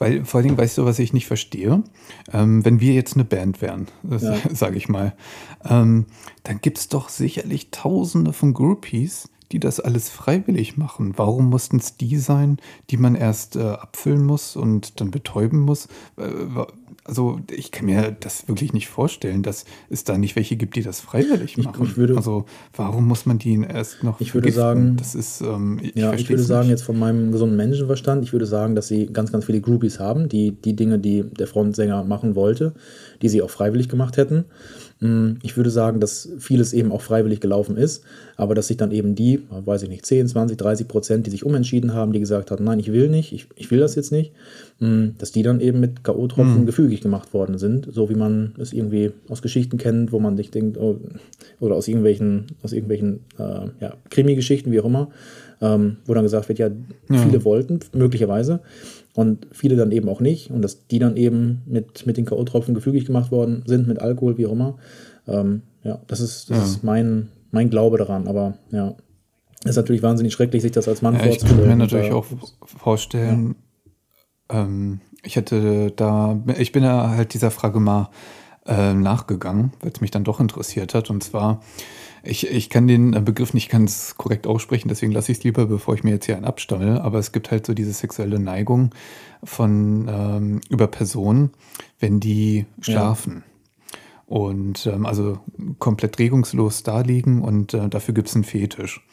weil 0.00 0.24
vor 0.24 0.38
allen 0.38 0.46
Dingen, 0.48 0.58
weißt 0.58 0.78
du, 0.78 0.86
was 0.86 0.98
ich 0.98 1.12
nicht 1.12 1.26
verstehe? 1.26 1.82
Ähm, 2.32 2.64
wenn 2.64 2.80
wir 2.80 2.94
jetzt 2.94 3.14
eine 3.14 3.24
Band 3.24 3.60
wären, 3.60 3.86
Ja. 4.08 4.36
sage 4.54 4.76
ich 4.78 4.88
mal, 4.88 5.12
ähm, 5.68 6.06
dann 6.42 6.60
gibt 6.62 6.78
es 6.78 6.88
doch 6.88 7.10
sicherlich 7.10 7.70
tausende 7.70 8.32
von 8.32 8.54
Groupies, 8.54 9.28
die 9.52 9.58
das 9.60 9.80
alles 9.80 10.08
freiwillig 10.08 10.76
machen. 10.76 11.14
Warum 11.16 11.50
mussten 11.50 11.76
es 11.78 11.96
die 11.96 12.16
sein, 12.16 12.58
die 12.90 12.96
man 12.96 13.14
erst 13.14 13.56
äh, 13.56 13.60
abfüllen 13.60 14.24
muss 14.24 14.56
und 14.56 15.00
dann 15.00 15.10
betäuben 15.10 15.60
muss? 15.60 15.86
Äh, 16.16 16.24
also 17.04 17.40
ich 17.50 17.72
kann 17.72 17.86
mir 17.86 18.14
das 18.20 18.46
wirklich 18.46 18.72
nicht 18.72 18.88
vorstellen, 18.88 19.42
dass 19.42 19.64
es 19.88 20.04
da 20.04 20.18
nicht 20.18 20.36
welche 20.36 20.56
gibt, 20.56 20.76
die 20.76 20.82
das 20.82 21.00
freiwillig 21.00 21.56
Ich- 21.58 21.64
machen. 21.64 21.82
ich 21.84 21.96
würde- 21.96 22.16
also 22.16 22.44
warum 22.76 23.08
muss 23.08 23.26
man 23.26 23.38
die 23.38 23.60
erst 23.62 24.04
noch 24.04 24.20
Ich 24.20 24.34
würde 24.34 24.52
vergiften? 24.52 24.60
sagen- 24.84 24.96
das 24.96 25.14
ist, 25.14 25.40
ähm, 25.40 25.80
ich, 25.82 25.94
Ja, 25.96 26.12
ich 26.12 26.28
würde 26.28 26.42
sagen, 26.42 26.68
nicht. 26.68 26.70
jetzt 26.78 26.82
von 26.82 26.98
meinem 26.98 27.32
gesunden 27.32 27.56
Menschenverstand, 27.56 28.22
ich 28.24 28.32
würde 28.32 28.46
sagen, 28.46 28.74
dass 28.74 28.86
sie 28.88 29.06
ganz, 29.06 29.32
ganz 29.32 29.46
viele 29.46 29.60
Groupies 29.60 29.98
haben, 29.98 30.28
die 30.28 30.52
die 30.52 30.76
Dinge, 30.76 30.98
die 30.98 31.24
der 31.24 31.46
Frontsänger 31.46 32.04
machen 32.04 32.34
wollte, 32.36 32.74
die 33.22 33.28
sie 33.28 33.42
auch 33.42 33.50
freiwillig 33.50 33.88
gemacht 33.88 34.16
hätten. 34.16 34.44
Mm, 35.00 35.32
Ich 35.42 35.56
würde 35.56 35.70
sagen, 35.70 35.98
dass 35.98 36.28
vieles 36.38 36.72
eben 36.72 36.92
auch 36.92 37.00
freiwillig 37.00 37.40
gelaufen 37.40 37.76
ist, 37.76 38.02
aber 38.36 38.54
dass 38.54 38.68
sich 38.68 38.76
dann 38.76 38.92
eben 38.92 39.14
die, 39.14 39.40
weiß 39.50 39.82
ich 39.82 39.88
nicht, 39.88 40.04
10, 40.06 40.28
20, 40.28 40.56
30 40.58 40.88
Prozent, 40.88 41.26
die 41.26 41.30
sich 41.30 41.44
umentschieden 41.44 41.94
haben, 41.94 42.12
die 42.12 42.20
gesagt 42.20 42.50
haben, 42.50 42.64
nein, 42.64 42.78
ich 42.78 42.92
will 42.92 43.08
nicht, 43.08 43.32
ich, 43.32 43.46
ich 43.56 43.70
will 43.70 43.80
das 43.80 43.94
jetzt 43.94 44.12
nicht, 44.12 44.32
mm, 44.78 45.08
dass 45.18 45.32
die 45.32 45.42
dann 45.42 45.60
eben 45.60 45.80
mit 45.80 46.04
K.O.-Tropfen 46.04 46.66
gefügig 46.66 47.00
gemacht 47.00 47.32
worden 47.32 47.58
sind, 47.58 47.88
so 47.90 48.10
wie 48.10 48.14
man 48.14 48.54
es 48.58 48.72
irgendwie 48.72 49.12
aus 49.28 49.40
Geschichten 49.42 49.78
kennt, 49.78 50.12
wo 50.12 50.20
man 50.20 50.36
sich 50.36 50.50
denkt, 50.50 50.76
oh, 50.78 50.98
oder 51.60 51.74
aus 51.76 51.88
irgendwelchen, 51.88 52.46
aus 52.62 52.72
irgendwelchen 52.72 53.20
äh, 53.38 53.68
ja, 53.80 53.94
Krimi-Geschichten, 54.10 54.70
wie 54.70 54.80
auch 54.80 54.84
immer, 54.86 55.08
ähm, 55.62 55.96
wo 56.06 56.14
dann 56.14 56.24
gesagt 56.24 56.48
wird, 56.48 56.58
ja, 56.58 56.70
viele 57.08 57.44
wollten, 57.44 57.80
möglicherweise, 57.94 58.60
und 59.14 59.46
viele 59.52 59.76
dann 59.76 59.92
eben 59.92 60.08
auch 60.08 60.20
nicht, 60.20 60.50
und 60.50 60.62
dass 60.62 60.86
die 60.86 60.98
dann 60.98 61.16
eben 61.16 61.62
mit, 61.66 62.06
mit 62.06 62.16
den 62.16 62.24
K.O.-Tropfen 62.26 62.74
gefügig 62.74 63.04
gemacht 63.06 63.30
worden 63.30 63.62
sind, 63.66 63.86
mit 63.88 64.00
Alkohol, 64.00 64.38
wie 64.38 64.46
auch 64.46 64.52
immer. 64.52 64.76
Ähm, 65.26 65.62
ja, 65.82 66.00
das 66.06 66.20
ist, 66.20 66.50
das 66.50 66.56
Ja. 66.58 66.64
ist 66.64 66.84
mein, 66.84 67.28
mein 67.50 67.70
Glaube 67.70 67.98
daran, 67.98 68.28
aber 68.28 68.54
ja, 68.70 68.94
ist 69.64 69.76
natürlich 69.76 70.02
wahnsinnig 70.02 70.32
schrecklich, 70.32 70.62
sich 70.62 70.72
das 70.72 70.88
als 70.88 71.02
Mann 71.02 71.14
Ja, 71.14 71.20
ich 71.20 71.26
vorzustellen. 71.26 71.56
könnte 71.56 71.68
mir 71.68 71.76
natürlich 71.76 72.12
auch 72.12 72.24
vorstellen, 72.64 73.56
ähm, 74.48 75.00
ich 75.22 75.36
hätte 75.36 75.92
da, 75.94 76.38
ich 76.58 76.72
bin 76.72 76.82
ja 76.82 77.10
halt 77.10 77.34
dieser 77.34 77.50
Frage 77.50 77.78
mal 77.80 78.08
äh, 78.66 78.94
nachgegangen, 78.94 79.72
weil 79.80 79.90
es 79.94 80.00
mich 80.00 80.10
dann 80.10 80.24
doch 80.24 80.40
interessiert 80.40 80.94
hat. 80.94 81.10
Und 81.10 81.22
zwar, 81.22 81.60
ich, 82.22 82.46
ich 82.46 82.70
kann 82.70 82.86
den 82.86 83.10
Begriff 83.24 83.54
nicht 83.54 83.70
ganz 83.70 84.16
korrekt 84.16 84.46
aussprechen, 84.46 84.88
deswegen 84.88 85.12
lasse 85.12 85.32
ich 85.32 85.38
es 85.38 85.44
lieber, 85.44 85.66
bevor 85.66 85.94
ich 85.94 86.04
mir 86.04 86.10
jetzt 86.10 86.26
hier 86.26 86.36
einen 86.36 86.44
abstammel. 86.44 86.98
Aber 86.98 87.18
es 87.18 87.32
gibt 87.32 87.50
halt 87.50 87.66
so 87.66 87.74
diese 87.74 87.92
sexuelle 87.92 88.38
Neigung 88.38 88.90
von 89.42 90.08
ähm, 90.08 90.60
über 90.68 90.86
Personen, 90.86 91.50
wenn 91.98 92.20
die 92.20 92.66
schlafen. 92.80 93.44
Und 94.26 94.86
ähm, 94.86 95.06
also 95.06 95.40
komplett 95.80 96.18
regungslos 96.20 96.84
da 96.84 97.00
liegen 97.00 97.42
und 97.42 97.74
äh, 97.74 97.88
dafür 97.88 98.14
gibt 98.14 98.28
es 98.28 98.34
einen 98.36 98.44
Fetisch. 98.44 99.04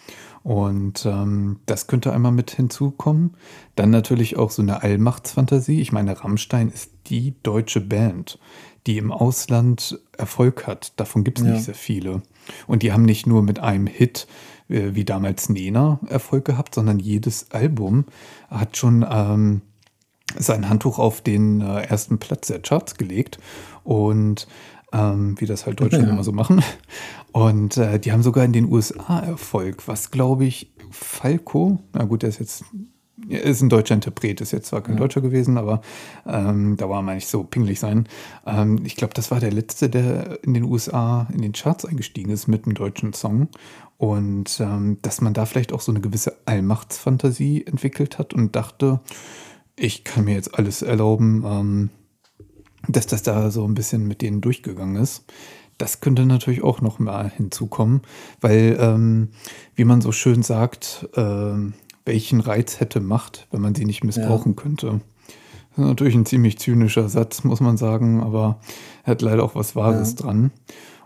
Und 0.44 1.06
ähm, 1.06 1.60
das 1.66 1.88
könnte 1.88 2.14
einmal 2.14 2.32
mit 2.32 2.52
hinzukommen. 2.52 3.36
Dann 3.76 3.90
natürlich 3.90 4.38
auch 4.38 4.52
so 4.52 4.62
eine 4.62 4.84
Allmachtsfantasie. 4.84 5.82
Ich 5.82 5.92
meine, 5.92 6.24
Rammstein 6.24 6.70
ist 6.70 6.92
die 7.08 7.34
deutsche 7.44 7.82
Band, 7.82 8.38
die 8.86 8.98
im 8.98 9.12
Ausland 9.12 10.00
Erfolg 10.16 10.68
hat. 10.68 10.94
Davon 10.98 11.24
gibt 11.24 11.40
es 11.40 11.46
Ja. 11.46 11.52
nicht 11.52 11.64
sehr 11.64 11.74
viele. 11.76 12.22
Und 12.68 12.84
die 12.84 12.92
haben 12.92 13.04
nicht 13.04 13.28
nur 13.28 13.42
mit 13.44 13.60
einem 13.60 13.88
Hit 13.88 14.28
äh, 14.70 14.94
wie 14.94 15.06
damals 15.06 15.50
Nena 15.50 16.00
Erfolg 16.08 16.46
gehabt, 16.46 16.76
sondern 16.76 17.00
jedes 17.00 17.52
Album 17.52 18.06
hat 18.50 18.78
schon 18.78 19.06
ähm, 19.10 19.62
sein 20.38 20.70
Handtuch 20.70 21.00
auf 21.00 21.22
den 21.22 21.62
äh, 21.62 21.82
ersten 21.84 22.20
Platz 22.20 22.48
der 22.48 22.62
Charts 22.62 22.96
gelegt 22.96 23.40
und 23.84 24.48
ähm, 24.94 25.40
wie 25.40 25.46
das 25.46 25.66
halt 25.66 25.80
Deutschland 25.80 26.06
Ja. 26.06 26.12
immer 26.14 26.24
so 26.24 26.32
machen. 26.32 26.64
Und 27.32 27.78
äh, 27.78 28.00
die 28.00 28.12
haben 28.12 28.24
sogar 28.24 28.44
in 28.46 28.54
den 28.54 28.72
USA 28.72 29.20
Erfolg, 29.20 29.88
was 29.88 30.12
glaube 30.12 30.46
ich 30.46 30.74
Falco, 30.92 31.80
na 31.94 32.06
gut, 32.06 32.22
der 32.24 32.30
ist 32.30 32.40
jetzt 32.40 32.64
ist 33.28 33.62
ein 33.62 33.70
deutscher 33.70 33.96
Interpret, 33.96 34.42
ist 34.42 34.52
jetzt 34.52 34.68
zwar 34.68 34.82
kein 34.82 34.98
Deutscher 34.98 35.22
gewesen, 35.22 35.58
aber 35.58 35.82
ähm, 36.28 36.78
da 36.78 36.88
war 36.90 37.02
man 37.02 37.16
nicht 37.16 37.28
so 37.28 37.44
pingelig 37.44 37.80
sein. 37.80 38.08
Ähm, 38.46 38.82
ich 38.86 38.96
glaube, 38.96 39.14
das 39.14 39.32
war 39.32 39.40
der 39.40 39.52
letzte, 39.52 39.90
der 39.90 40.44
in 40.44 40.54
den 40.54 40.64
USA 40.64 41.28
in 41.34 41.42
den 41.42 41.54
Charts 41.54 41.86
eingestiegen 41.86 42.32
ist 42.32 42.48
mit 42.48 42.66
einem 42.66 42.76
deutschen 42.76 43.14
Song. 43.14 43.50
Und 43.98 44.60
ähm, 44.60 45.00
dass 45.02 45.22
man 45.22 45.34
da 45.34 45.46
vielleicht 45.46 45.74
auch 45.74 45.82
so 45.82 45.92
eine 45.92 46.02
gewisse 46.02 46.38
Allmachtsfantasie 46.46 47.66
entwickelt 47.66 48.20
hat 48.20 48.34
und 48.36 48.56
dachte, 48.56 49.00
ich 49.76 50.04
kann 50.04 50.26
mir 50.26 50.36
jetzt 50.36 50.58
alles 50.58 50.84
erlauben, 50.84 51.44
ähm, 51.46 51.90
dass 52.88 53.08
das 53.08 53.24
da 53.24 53.50
so 53.50 53.68
ein 53.68 53.74
bisschen 53.74 54.08
mit 54.08 54.22
denen 54.22 54.42
durchgegangen 54.42 54.96
ist. 55.02 55.26
Das 55.80 56.02
könnte 56.02 56.26
natürlich 56.26 56.64
auch 56.64 56.82
noch 56.82 57.00
mal 57.00 57.30
hinzukommen, 57.30 58.02
weil, 58.42 58.78
ähm, 58.80 59.30
wie 59.76 59.86
man 59.86 60.02
so 60.02 60.12
schön 60.12 60.42
sagt, 60.44 61.08
ähm, 61.16 61.74
welchen 62.08 62.40
Reiz 62.40 62.80
hätte 62.80 63.00
Macht, 63.00 63.48
wenn 63.52 63.62
man 63.62 63.76
sie 63.76 63.86
nicht 63.86 64.04
missbrauchen 64.04 64.56
könnte. 64.56 65.02
Das 65.76 65.86
ist 65.86 65.90
natürlich 65.90 66.16
ein 66.16 66.26
ziemlich 66.26 66.58
zynischer 66.58 67.08
Satz, 67.10 67.44
muss 67.44 67.60
man 67.60 67.78
sagen, 67.78 68.24
aber 68.24 68.60
er 69.04 69.12
hat 69.12 69.22
leider 69.22 69.44
auch 69.44 69.54
was 69.54 69.76
Wahres 69.76 70.12
Ja. 70.12 70.16
dran. 70.26 70.52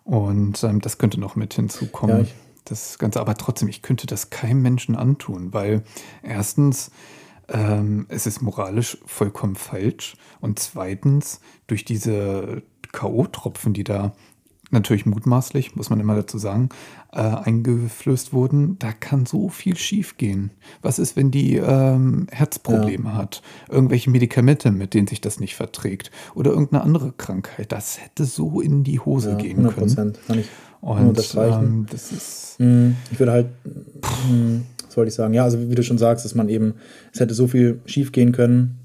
Und 0.04 0.64
ähm, 0.64 0.80
das 0.80 0.98
könnte 0.98 1.20
noch 1.20 1.36
mit 1.36 1.54
hinzukommen. 1.54 2.26
Ja, 2.26 2.32
das 2.66 2.98
Ganze, 2.98 3.20
aber 3.20 3.36
trotzdem, 3.36 3.68
ich 3.68 3.82
könnte 3.82 4.08
das 4.08 4.30
keinem 4.30 4.62
Menschen 4.62 4.96
antun, 4.96 5.54
weil 5.54 5.84
erstens, 6.24 6.92
ähm, 7.50 8.06
es 8.08 8.26
ist 8.26 8.42
moralisch 8.42 8.98
vollkommen 9.06 9.56
falsch 9.56 10.16
und 10.40 10.58
zweitens, 10.60 11.42
durch 11.68 11.84
diese 11.84 12.62
K.O.-Tropfen, 12.92 13.74
die 13.74 13.84
da 13.84 14.14
natürlich 14.72 15.06
mutmaßlich, 15.06 15.76
muss 15.76 15.90
man 15.90 16.00
immer 16.00 16.16
dazu 16.16 16.38
sagen, 16.38 16.70
äh, 17.12 17.20
eingeflößt 17.20 18.34
wurden, 18.34 18.78
da 18.80 18.92
kann 18.92 19.26
so 19.26 19.50
viel 19.50 19.76
schiefgehen. 19.78 20.52
Was 20.82 21.00
ist, 21.00 21.16
wenn 21.16 21.32
die 21.32 21.58
ähm, 21.58 22.28
Herzprobleme 22.32 23.16
hat, 23.16 23.42
irgendwelche 23.70 24.10
Medikamente, 24.10 24.72
mit 24.72 24.94
denen 24.94 25.08
sich 25.08 25.22
das 25.22 25.40
nicht 25.40 25.56
verträgt 25.56 26.12
oder 26.36 26.52
irgendeine 26.52 26.84
andere 26.84 27.12
Krankheit? 27.12 27.72
Das 27.72 28.00
hätte 28.02 28.26
so 28.26 28.62
in 28.62 28.84
die 28.84 29.00
Hose 29.00 29.32
ja, 29.32 29.36
gehen 29.38 29.66
100 29.66 29.76
können. 29.76 29.88
Prozent, 29.88 30.20
kann 30.28 30.40
ich 30.40 30.48
Und 30.82 31.36
ähm, 31.36 31.86
das 31.90 32.12
ist 32.12 32.52
Mm, 32.62 32.92
Ich 33.12 33.20
würde 33.20 33.32
halt, 33.32 33.48
mm, 33.66 34.58
was 34.86 34.96
wollte 34.96 35.10
ich 35.10 35.16
sagen? 35.16 35.34
Ja, 35.34 35.44
also 35.44 35.70
wie 35.70 35.76
du 35.76 35.84
schon 35.84 35.98
sagst, 35.98 36.26
dass 36.26 36.36
man 36.36 36.48
eben, 36.48 36.76
es 37.12 37.20
hätte 37.20 37.34
so 37.34 37.48
viel 37.48 37.82
schief 37.86 38.12
gehen 38.12 38.32
können. 38.32 38.78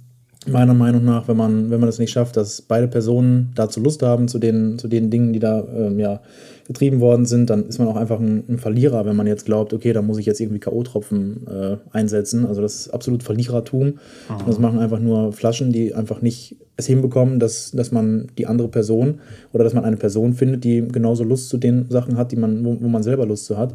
Meiner 0.47 0.75
Meinung 0.75 1.05
nach, 1.05 1.29
wenn 1.29 1.37
man, 1.37 1.71
wenn 1.71 1.81
man 1.81 1.89
es 1.89 1.99
nicht 1.99 2.11
schafft, 2.11 2.37
dass 2.37 2.63
beide 2.63 2.89
Personen 2.89 3.53
dazu 3.55 3.81
Lust 3.81 4.03
haben, 4.03 4.29
zu 4.29 4.39
den, 4.39 4.79
zu 4.79 4.89
den 4.89 5.11
Dingen, 5.11 5.33
die 5.33 5.39
da 5.39 5.65
ähm, 5.75 5.99
ja, 5.99 6.21
getrieben 6.67 7.01
worden 7.01 7.27
sind, 7.27 7.51
dann 7.51 7.67
ist 7.67 7.79
man 7.79 7.89
auch 7.89 7.97
einfach 7.97 8.19
ein, 8.19 8.45
ein, 8.49 8.59
Verlierer, 8.59 9.07
wenn 9.07 9.17
man 9.17 9.27
jetzt 9.27 9.45
glaubt, 9.45 9.73
okay, 9.73 9.93
da 9.93 10.03
muss 10.03 10.19
ich 10.19 10.27
jetzt 10.27 10.41
irgendwie 10.41 10.61
K.O.-Tropfen 10.61 11.47
äh, 11.49 11.77
einsetzen. 11.93 12.47
Also 12.47 12.61
das 12.63 12.75
ist 12.75 12.91
absolut 12.91 13.23
Verlierertum. 13.23 13.99
Aha. 14.29 14.43
Das 14.47 14.59
machen 14.59 14.79
einfach 14.79 14.99
nur 14.99 15.33
Flaschen, 15.33 15.73
die 15.73 15.95
einfach 15.95 16.23
nicht 16.23 16.57
es 16.77 16.87
hinbekommen, 16.87 17.39
dass, 17.39 17.71
dass 17.73 17.91
man 17.91 18.27
die 18.37 18.47
andere 18.47 18.69
Person 18.69 19.21
oder 19.53 19.65
dass 19.65 19.73
man 19.73 19.85
eine 19.85 19.97
Person 19.97 20.35
findet, 20.35 20.65
die 20.65 20.87
genauso 20.87 21.25
Lust 21.25 21.49
zu 21.49 21.57
den 21.57 21.89
Sachen 21.89 22.19
hat, 22.19 22.33
die 22.33 22.37
man, 22.37 22.65
wo, 22.65 22.77
wo 22.81 22.89
man 22.89 23.03
selber 23.03 23.25
Lust 23.27 23.47
zu 23.47 23.57
hat. 23.57 23.75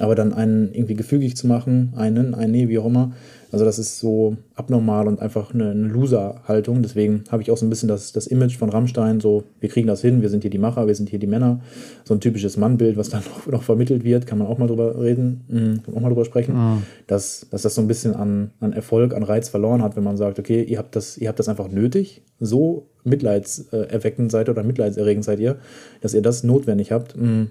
Aber 0.00 0.14
dann 0.14 0.34
einen 0.34 0.74
irgendwie 0.74 0.94
gefügig 0.94 1.36
zu 1.36 1.46
machen, 1.46 1.92
einen, 1.96 2.34
einen, 2.34 2.52
nee, 2.52 2.68
wie 2.68 2.78
auch 2.78 2.86
immer, 2.86 3.12
also 3.54 3.64
das 3.64 3.78
ist 3.78 4.00
so 4.00 4.36
abnormal 4.56 5.06
und 5.06 5.20
einfach 5.20 5.54
eine, 5.54 5.70
eine 5.70 5.86
Loser-Haltung. 5.86 6.82
Deswegen 6.82 7.22
habe 7.30 7.40
ich 7.40 7.52
auch 7.52 7.56
so 7.56 7.64
ein 7.64 7.70
bisschen 7.70 7.88
das, 7.88 8.10
das 8.10 8.26
Image 8.26 8.56
von 8.56 8.68
Rammstein, 8.68 9.20
so 9.20 9.44
wir 9.60 9.68
kriegen 9.68 9.86
das 9.86 10.00
hin, 10.00 10.22
wir 10.22 10.28
sind 10.28 10.42
hier 10.42 10.50
die 10.50 10.58
Macher, 10.58 10.88
wir 10.88 10.94
sind 10.96 11.08
hier 11.08 11.20
die 11.20 11.28
Männer. 11.28 11.60
So 12.02 12.14
ein 12.14 12.20
typisches 12.20 12.56
Mannbild, 12.56 12.96
was 12.96 13.10
dann 13.10 13.22
noch, 13.36 13.46
noch 13.46 13.62
vermittelt 13.62 14.02
wird, 14.02 14.26
kann 14.26 14.38
man 14.38 14.48
auch 14.48 14.58
mal 14.58 14.66
drüber 14.66 15.00
reden, 15.00 15.44
mhm, 15.46 15.94
auch 15.94 16.00
mal 16.00 16.08
drüber 16.08 16.24
sprechen, 16.24 16.56
mhm. 16.56 16.82
dass, 17.06 17.46
dass 17.48 17.62
das 17.62 17.76
so 17.76 17.80
ein 17.80 17.86
bisschen 17.86 18.14
an, 18.14 18.50
an 18.58 18.72
Erfolg, 18.72 19.14
an 19.14 19.22
Reiz 19.22 19.48
verloren 19.48 19.82
hat, 19.82 19.94
wenn 19.94 20.04
man 20.04 20.16
sagt, 20.16 20.40
okay, 20.40 20.64
ihr 20.64 20.78
habt 20.78 20.96
das, 20.96 21.16
ihr 21.16 21.28
habt 21.28 21.38
das 21.38 21.48
einfach 21.48 21.68
nötig, 21.68 22.22
so 22.40 22.88
mitleidserweckend 23.04 24.32
seid 24.32 24.48
oder 24.48 24.64
mitleidserregend 24.64 25.24
seid 25.24 25.38
ihr, 25.38 25.58
dass 26.00 26.12
ihr 26.12 26.22
das 26.22 26.42
notwendig 26.42 26.90
habt. 26.90 27.16
Mhm 27.16 27.50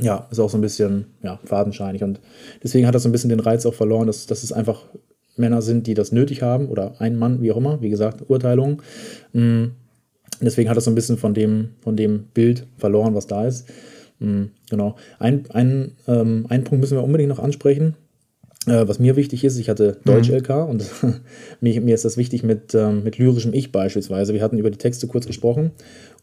ja, 0.00 0.26
ist 0.30 0.38
auch 0.38 0.50
so 0.50 0.58
ein 0.58 0.62
bisschen 0.62 1.06
ja, 1.22 1.38
fadenscheinig. 1.44 2.04
Und 2.04 2.20
deswegen 2.62 2.86
hat 2.86 2.94
das 2.94 3.02
so 3.02 3.08
ein 3.08 3.12
bisschen 3.12 3.30
den 3.30 3.40
Reiz 3.40 3.66
auch 3.66 3.74
verloren, 3.74 4.06
dass, 4.06 4.26
dass 4.26 4.42
es 4.42 4.52
einfach 4.52 4.82
Männer 5.38 5.62
sind, 5.62 5.86
die 5.86 5.94
das 5.94 6.12
nötig 6.12 6.42
haben 6.42 6.68
oder 6.68 7.00
ein 7.00 7.16
Mann, 7.16 7.42
wie 7.42 7.52
auch 7.52 7.56
immer, 7.56 7.80
wie 7.80 7.90
gesagt, 7.90 8.28
Urteilung. 8.28 8.82
Mm, 9.32 9.66
deswegen 10.40 10.68
hat 10.68 10.76
das 10.76 10.84
so 10.84 10.90
ein 10.90 10.94
bisschen 10.94 11.18
von 11.18 11.34
dem, 11.34 11.70
von 11.80 11.96
dem 11.96 12.24
Bild 12.34 12.66
verloren, 12.76 13.14
was 13.14 13.26
da 13.26 13.46
ist. 13.46 13.68
Mm, 14.18 14.44
genau. 14.70 14.96
Ein, 15.18 15.44
ein, 15.50 15.92
ähm, 16.06 16.46
einen 16.48 16.64
Punkt 16.64 16.80
müssen 16.80 16.96
wir 16.96 17.04
unbedingt 17.04 17.30
noch 17.30 17.38
ansprechen. 17.38 17.94
Äh, 18.66 18.86
was 18.88 18.98
mir 18.98 19.16
wichtig 19.16 19.44
ist, 19.44 19.58
ich 19.58 19.68
hatte 19.68 19.98
Deutsch-LK 20.04 20.48
mhm. 20.48 20.70
und 20.70 20.84
mir, 21.60 21.80
mir, 21.80 21.94
ist 21.94 22.04
das 22.04 22.16
wichtig 22.16 22.42
mit, 22.42 22.74
ähm, 22.74 23.04
mit 23.04 23.18
lyrischem 23.18 23.54
Ich 23.54 23.72
beispielsweise. 23.72 24.34
Wir 24.34 24.42
hatten 24.42 24.58
über 24.58 24.70
die 24.70 24.78
Texte 24.78 25.06
kurz 25.06 25.26
gesprochen 25.26 25.70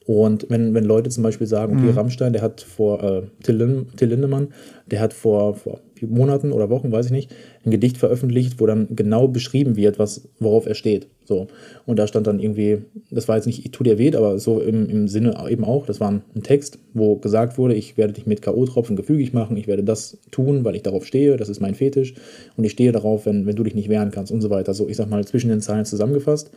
und 0.05 0.45
wenn, 0.49 0.73
wenn 0.75 0.83
Leute 0.83 1.09
zum 1.09 1.23
Beispiel 1.23 1.47
sagen, 1.47 1.77
okay, 1.77 1.91
mhm. 1.91 1.97
Rammstein, 1.97 2.33
der 2.33 2.43
hat 2.43 2.61
vor, 2.61 3.03
äh, 3.03 3.23
Till, 3.41 3.85
Till 3.95 4.09
Lindemann, 4.09 4.49
der 4.85 4.99
hat 4.99 5.13
vor, 5.13 5.55
vor 5.55 5.79
Monaten 6.07 6.51
oder 6.51 6.69
Wochen, 6.69 6.91
weiß 6.91 7.07
ich 7.07 7.11
nicht, 7.11 7.31
ein 7.65 7.71
Gedicht 7.71 7.97
veröffentlicht, 7.97 8.59
wo 8.59 8.65
dann 8.65 8.87
genau 8.95 9.27
beschrieben 9.27 9.75
wird, 9.75 9.99
was, 9.99 10.27
worauf 10.39 10.65
er 10.65 10.75
steht. 10.75 11.07
So. 11.25 11.47
Und 11.85 11.97
da 11.97 12.07
stand 12.07 12.27
dann 12.27 12.39
irgendwie, 12.39 12.83
das 13.09 13.27
war 13.27 13.35
jetzt 13.35 13.47
nicht, 13.47 13.65
ich 13.65 13.71
tu 13.71 13.83
dir 13.83 13.97
weh, 13.97 14.15
aber 14.15 14.37
so 14.39 14.59
im, 14.59 14.89
im 14.89 15.07
Sinne 15.07 15.35
eben 15.49 15.63
auch, 15.63 15.85
das 15.85 15.99
war 15.99 16.11
ein, 16.11 16.21
Text, 16.43 16.77
wo 16.93 17.15
gesagt 17.15 17.57
wurde, 17.57 17.73
ich 17.73 17.97
werde 17.97 18.13
dich 18.13 18.27
mit 18.27 18.41
K.O.-Tropfen 18.41 18.95
gefügig 18.95 19.33
machen, 19.33 19.57
ich 19.57 19.67
werde 19.67 19.83
das 19.83 20.17
tun, 20.29 20.63
weil 20.63 20.75
ich 20.75 20.83
darauf 20.83 21.05
stehe, 21.05 21.37
das 21.37 21.49
ist 21.49 21.59
mein 21.59 21.73
Fetisch 21.73 22.13
und 22.55 22.63
ich 22.63 22.71
stehe 22.71 22.91
darauf, 22.91 23.25
wenn, 23.25 23.47
wenn 23.47 23.55
du 23.55 23.63
dich 23.63 23.73
nicht 23.73 23.89
wehren 23.89 24.11
kannst 24.11 24.31
und 24.31 24.41
so 24.41 24.49
weiter. 24.51 24.73
So, 24.73 24.87
ich 24.87 24.97
sag 24.97 25.09
mal, 25.09 25.25
zwischen 25.25 25.49
den 25.49 25.61
Zeilen 25.61 25.85
zusammengefasst. 25.85 26.51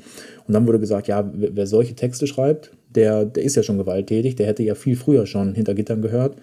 Und 0.47 0.55
dann 0.55 0.67
wurde 0.67 0.79
gesagt, 0.79 1.09
ja, 1.09 1.31
wer, 1.35 1.57
wer 1.57 1.67
solche 1.67 1.95
Texte 1.95 2.27
schreibt, 2.27 2.73
der, 2.95 3.25
der 3.25 3.43
ist 3.43 3.57
ja 3.57 3.63
schon 3.63 3.79
gewalttätig, 3.79 4.37
der 4.37 4.47
hätte 4.47 4.63
ja 4.63 4.75
viel 4.75 4.97
früher 4.97 5.27
schon 5.27 5.55
hinter 5.55 5.75
Gittern 5.75 6.03
gehört. 6.03 6.37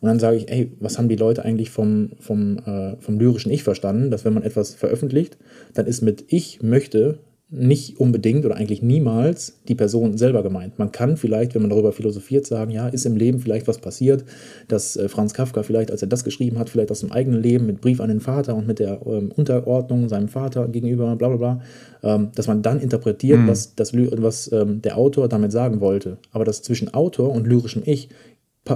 Und 0.00 0.08
dann 0.08 0.20
sage 0.20 0.36
ich, 0.36 0.50
ey, 0.50 0.72
was 0.78 0.98
haben 0.98 1.08
die 1.08 1.16
Leute 1.16 1.44
eigentlich 1.44 1.70
vom, 1.70 2.10
vom, 2.20 2.58
äh, 2.58 2.96
vom 3.00 3.18
lyrischen 3.18 3.50
Ich 3.50 3.64
verstanden? 3.64 4.10
Dass 4.10 4.24
wenn 4.24 4.34
man 4.34 4.44
etwas 4.44 4.74
veröffentlicht, 4.74 5.36
dann 5.74 5.86
ist 5.86 6.02
mit 6.02 6.24
Ich 6.28 6.62
möchte 6.62 7.18
nicht 7.50 7.98
unbedingt 7.98 8.44
oder 8.44 8.56
eigentlich 8.56 8.82
niemals 8.82 9.58
die 9.68 9.74
Person 9.74 10.18
selber 10.18 10.42
gemeint. 10.42 10.78
Man 10.78 10.92
kann 10.92 11.16
vielleicht, 11.16 11.54
wenn 11.54 11.62
man 11.62 11.70
darüber 11.70 11.92
philosophiert, 11.92 12.46
sagen, 12.46 12.70
ja, 12.70 12.88
ist 12.88 13.06
im 13.06 13.16
Leben 13.16 13.38
vielleicht 13.38 13.66
was 13.66 13.78
passiert, 13.78 14.24
dass 14.68 14.96
äh, 14.96 15.08
Franz 15.08 15.32
Kafka 15.32 15.62
vielleicht, 15.62 15.90
als 15.90 16.02
er 16.02 16.08
das 16.08 16.24
geschrieben 16.24 16.58
hat, 16.58 16.68
vielleicht 16.68 16.90
aus 16.90 17.00
dem 17.00 17.10
eigenen 17.10 17.42
Leben 17.42 17.64
mit 17.64 17.80
Brief 17.80 18.02
an 18.02 18.10
den 18.10 18.20
Vater 18.20 18.54
und 18.54 18.66
mit 18.66 18.80
der 18.80 19.00
ähm, 19.06 19.32
Unterordnung 19.34 20.10
seinem 20.10 20.28
Vater 20.28 20.68
gegenüber, 20.68 21.16
bla 21.16 21.28
bla 21.28 21.36
bla, 21.38 21.62
ähm, 22.02 22.28
dass 22.34 22.48
man 22.48 22.60
dann 22.60 22.80
interpretiert, 22.80 23.40
mhm. 23.40 23.48
was, 23.48 23.74
das, 23.74 23.94
was 23.94 24.52
ähm, 24.52 24.82
der 24.82 24.98
Autor 24.98 25.28
damit 25.28 25.50
sagen 25.50 25.80
wollte. 25.80 26.18
Aber 26.32 26.44
dass 26.44 26.60
zwischen 26.60 26.92
Autor 26.92 27.32
und 27.32 27.46
lyrischem 27.46 27.82
Ich 27.86 28.10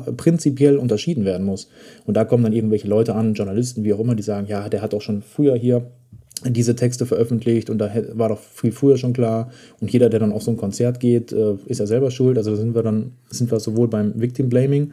prinzipiell 0.01 0.77
unterschieden 0.77 1.25
werden 1.25 1.47
muss. 1.47 1.69
Und 2.07 2.17
da 2.17 2.25
kommen 2.25 2.45
dann 2.45 2.53
irgendwelche 2.53 2.89
Leute 2.89 3.15
an, 3.15 3.35
Journalisten, 3.35 3.85
wie 3.85 3.93
auch 3.93 4.01
immer, 4.01 4.15
die 4.15 4.23
sagen, 4.23 4.47
ja, 4.47 4.69
der 4.69 4.83
hat 4.83 4.95
auch 4.95 5.03
schon 5.03 5.23
früher 5.23 5.55
hier 5.57 5.87
diese 6.45 6.75
Texte 6.75 7.07
veröffentlicht 7.07 7.71
und 7.71 7.79
da 7.79 7.91
war 8.15 8.31
doch 8.31 8.41
viel 8.41 8.73
früher 8.73 8.97
schon 8.97 9.13
klar. 9.13 9.51
Und 9.81 9.93
jeder, 9.93 10.09
der 10.09 10.21
dann 10.21 10.33
auf 10.33 10.43
so 10.43 10.51
ein 10.51 10.57
Konzert 10.57 10.99
geht, 10.99 11.33
äh, 11.33 11.55
ist 11.67 11.79
ja 11.79 11.87
selber 11.87 12.11
schuld. 12.11 12.37
Also 12.37 12.57
sind 12.57 12.75
wir 12.75 12.83
dann, 12.83 13.13
sind 13.31 13.51
wir 13.51 13.61
sowohl 13.61 13.89
beim 13.89 14.21
Victim 14.21 14.49
Blaming, 14.49 14.93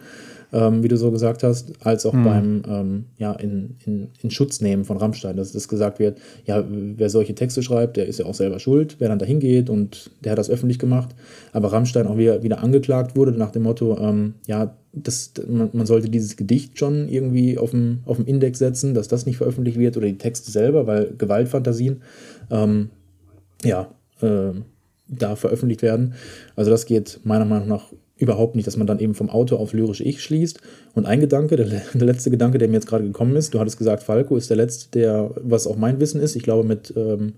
ähm, 0.52 0.84
wie 0.84 0.88
du 0.88 0.98
so 0.98 1.12
gesagt 1.12 1.44
hast, 1.44 1.74
als 1.86 2.06
auch 2.06 2.14
mhm. 2.14 2.24
beim 2.24 2.62
ähm, 2.68 3.06
ja, 3.18 3.34
in, 3.34 3.76
in, 3.86 4.08
in 4.22 4.32
Schutz 4.32 4.62
nehmen 4.62 4.86
von 4.86 4.98
Rammstein, 4.98 5.38
dass 5.38 5.52
das 5.52 5.68
gesagt 5.68 6.00
wird, 6.00 6.18
ja, 6.46 6.64
wer 6.70 7.10
solche 7.10 7.36
Texte 7.36 7.62
schreibt, 7.62 7.98
der 7.98 8.08
ist 8.08 8.20
ja 8.20 8.26
auch 8.26 8.34
selber 8.34 8.60
schuld, 8.60 8.96
wer 9.00 9.10
dann 9.10 9.20
dahin 9.20 9.40
geht 9.40 9.70
und 9.70 10.12
der 10.24 10.32
hat 10.32 10.40
das 10.40 10.50
öffentlich 10.50 10.80
gemacht. 10.80 11.10
Aber 11.54 11.72
Rammstein 11.72 12.08
auch 12.08 12.18
wieder, 12.18 12.44
wieder 12.44 12.64
angeklagt 12.64 13.16
wurde 13.16 13.32
nach 13.32 13.52
dem 13.52 13.64
Motto, 13.64 13.98
ähm, 14.00 14.36
ja, 14.48 14.76
das, 14.92 15.34
man, 15.48 15.70
man, 15.74 15.86
sollte 15.86 16.10
dieses 16.10 16.36
Gedicht 16.36 16.80
schon 16.80 17.08
irgendwie 17.10 17.58
auf 17.60 17.72
dem, 17.72 18.00
auf 18.06 18.18
dem 18.18 18.26
Index 18.26 18.58
setzen, 18.58 18.96
dass 18.96 19.08
das 19.08 19.28
nicht 19.28 19.38
veröffentlicht 19.38 19.78
wird 19.78 19.98
oder 19.98 20.08
die 20.08 20.18
Texte 20.18 20.52
selber, 20.52 20.88
weil 20.88 21.14
Gewaltfantasien 21.16 22.02
ähm, 22.50 22.90
ja, 23.64 23.92
äh, 24.22 24.52
da 25.08 25.36
veröffentlicht 25.36 25.82
werden. 25.82 26.14
Also 26.56 26.72
das 26.72 26.86
geht 26.86 27.20
meiner 27.24 27.46
Meinung 27.46 27.68
nach 27.68 27.92
überhaupt 28.20 28.56
nicht, 28.56 28.68
dass 28.68 28.78
man 28.78 28.86
dann 28.86 29.00
eben 29.00 29.16
vom 29.16 29.30
Autor 29.30 29.60
auf 29.60 29.74
lyrische 29.74 30.04
Ich 30.04 30.22
schließt. 30.22 30.60
Und 30.94 31.06
ein 31.06 31.22
Gedanke, 31.22 31.56
der, 31.56 31.66
der, 31.66 32.06
letzte 32.06 32.30
Gedanke, 32.30 32.58
der 32.58 32.68
mir 32.68 32.76
jetzt 32.76 32.88
gerade 32.88 33.06
gekommen 33.06 33.36
ist, 33.36 33.54
du 33.54 33.60
hattest 33.60 33.78
gesagt, 33.78 34.04
Falco 34.04 34.36
ist 34.36 34.50
der 34.50 34.58
letzte, 34.58 34.92
der, 35.00 35.32
was 35.42 35.66
auch 35.66 35.78
mein 35.78 36.00
Wissen 36.00 36.22
ist, 36.22 36.36
ich 36.36 36.44
glaube 36.44 36.68
mit 36.68 36.94
ähm, 36.96 37.34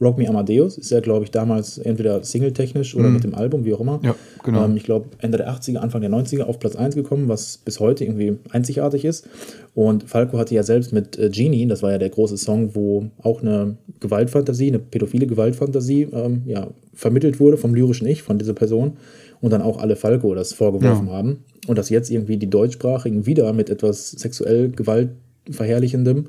Rock 0.00 0.16
Me 0.16 0.28
Amadeus 0.28 0.78
ist 0.78 0.90
ja, 0.90 1.00
glaube 1.00 1.24
ich, 1.24 1.32
damals 1.32 1.76
entweder 1.76 2.22
singletechnisch 2.22 2.94
oder 2.94 3.08
mhm. 3.08 3.14
mit 3.14 3.24
dem 3.24 3.34
Album, 3.34 3.64
wie 3.64 3.74
auch 3.74 3.80
immer. 3.80 3.98
Ja, 4.04 4.14
genau. 4.44 4.64
Ähm, 4.64 4.76
ich 4.76 4.84
glaube, 4.84 5.08
Ende 5.18 5.38
der 5.38 5.50
80er, 5.50 5.78
Anfang 5.78 6.02
der 6.02 6.10
90er 6.10 6.44
auf 6.44 6.60
Platz 6.60 6.76
1 6.76 6.94
gekommen, 6.94 7.28
was 7.28 7.58
bis 7.58 7.80
heute 7.80 8.04
irgendwie 8.04 8.38
einzigartig 8.50 9.04
ist. 9.04 9.28
Und 9.74 10.04
Falco 10.04 10.38
hatte 10.38 10.54
ja 10.54 10.62
selbst 10.62 10.92
mit 10.92 11.18
äh, 11.18 11.30
Genie, 11.30 11.66
das 11.66 11.82
war 11.82 11.90
ja 11.90 11.98
der 11.98 12.10
große 12.10 12.36
Song, 12.36 12.76
wo 12.76 13.10
auch 13.22 13.42
eine 13.42 13.76
Gewaltfantasie, 13.98 14.68
eine 14.68 14.78
pädophile 14.78 15.26
Gewaltfantasie 15.26 16.08
ähm, 16.12 16.42
ja, 16.46 16.68
vermittelt 16.94 17.40
wurde 17.40 17.56
vom 17.56 17.74
lyrischen 17.74 18.06
Ich, 18.06 18.22
von 18.22 18.38
dieser 18.38 18.54
Person 18.54 18.98
und 19.40 19.52
dann 19.52 19.62
auch 19.62 19.78
alle 19.78 19.96
Falco 19.96 20.32
das 20.32 20.52
vorgeworfen 20.52 21.08
ja. 21.08 21.12
haben. 21.12 21.44
Und 21.66 21.76
dass 21.76 21.90
jetzt 21.90 22.10
irgendwie 22.10 22.36
die 22.36 22.50
Deutschsprachigen 22.50 23.26
wieder 23.26 23.52
mit 23.52 23.68
etwas 23.68 24.12
sexuell 24.12 24.70
gewaltverherrlichendem 24.70 26.26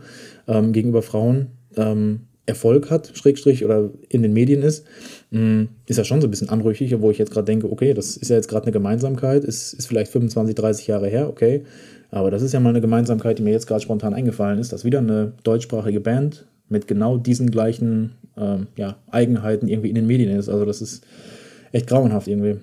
ähm, 0.48 0.74
gegenüber 0.74 1.04
Frauen 1.04 1.48
ähm, 1.78 2.22
Erfolg 2.50 2.90
hat, 2.90 3.12
Schrägstrich, 3.14 3.64
oder 3.64 3.90
in 4.10 4.22
den 4.22 4.34
Medien 4.34 4.62
ist, 4.62 4.86
mm, 5.32 5.64
ist 5.86 5.98
ja 5.98 6.04
schon 6.04 6.20
so 6.20 6.28
ein 6.28 6.32
bisschen 6.32 6.50
anrüchig, 6.50 6.94
wo 7.00 7.12
ich 7.12 7.18
jetzt 7.18 7.32
gerade 7.32 7.46
denke, 7.46 7.72
okay, 7.72 7.94
das 7.94 8.18
ist 8.18 8.30
ja 8.30 8.36
jetzt 8.36 8.50
gerade 8.50 8.66
eine 8.66 8.74
Gemeinsamkeit, 8.74 9.44
ist, 9.44 9.74
ist 9.74 9.88
vielleicht 9.88 10.12
25, 10.12 10.56
30 10.56 10.88
Jahre 10.88 11.08
her, 11.08 11.30
okay. 11.30 11.64
Aber 12.12 12.32
das 12.32 12.42
ist 12.42 12.54
ja 12.54 12.60
mal 12.60 12.70
eine 12.70 12.82
Gemeinsamkeit, 12.82 13.40
die 13.40 13.44
mir 13.44 13.52
jetzt 13.52 13.68
gerade 13.68 13.82
spontan 13.82 14.14
eingefallen 14.14 14.60
ist, 14.60 14.74
dass 14.74 14.84
wieder 14.84 15.00
eine 15.00 15.34
deutschsprachige 15.44 16.02
Band 16.02 16.48
mit 16.68 16.88
genau 16.88 17.18
diesen 17.18 17.52
gleichen 17.52 18.16
ähm, 18.36 18.68
ja, 18.76 18.98
Eigenheiten 19.12 19.68
irgendwie 19.68 19.90
in 19.90 19.96
den 19.96 20.08
Medien 20.08 20.36
ist. 20.38 20.50
Also 20.50 20.66
das 20.66 20.82
ist 20.82 21.06
echt 21.72 21.88
grauenhaft 21.88 22.28
irgendwie. 22.28 22.58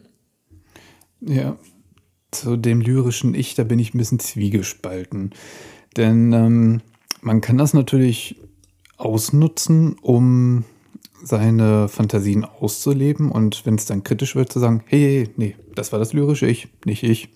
Ja, 1.21 1.57
zu 2.31 2.57
dem 2.57 2.81
lyrischen 2.81 3.35
Ich, 3.35 3.55
da 3.55 3.65
bin 3.65 3.79
ich 3.79 3.95
ein 3.95 3.99
bisschen 3.99 4.19
zwiegespalten. 4.19 5.31
Denn 5.97 6.33
ähm, 6.33 6.81
man 7.21 7.41
kann 7.41 7.59
das 7.59 7.73
natürlich 7.73 8.37
ausnutzen, 8.97 9.97
um 10.01 10.65
seine 11.23 11.89
Fantasien 11.89 12.45
auszuleben 12.45 13.31
und 13.31 13.67
wenn 13.67 13.75
es 13.75 13.87
dann 13.87 14.05
kritisch 14.05 14.37
wird, 14.37 14.53
zu 14.53 14.61
sagen, 14.61 14.83
hey, 14.87 15.29
nee, 15.37 15.57
das 15.75 15.93
war 15.93 15.99
das 15.99 16.13
lyrische 16.13 16.47
Ich, 16.47 16.69
nicht 16.85 17.03
ich. 17.03 17.31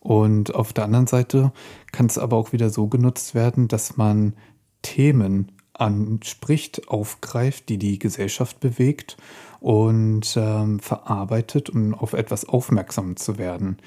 Und 0.00 0.54
auf 0.54 0.72
der 0.72 0.84
anderen 0.84 1.06
Seite 1.06 1.52
kann 1.92 2.06
es 2.06 2.18
aber 2.18 2.36
auch 2.36 2.52
wieder 2.52 2.70
so 2.70 2.88
genutzt 2.88 3.34
werden, 3.34 3.68
dass 3.68 3.96
man 3.96 4.34
Themen 4.82 5.52
anspricht, 5.74 6.88
aufgreift, 6.88 7.68
die 7.68 7.78
die 7.78 7.98
Gesellschaft 7.98 8.60
bewegt 8.60 9.16
und 9.60 10.36
ähm, 10.36 10.80
verarbeitet, 10.80 11.70
um 11.70 11.94
auf 11.94 12.14
etwas 12.14 12.46
aufmerksam 12.46 13.16
zu 13.16 13.38
werden. 13.38 13.78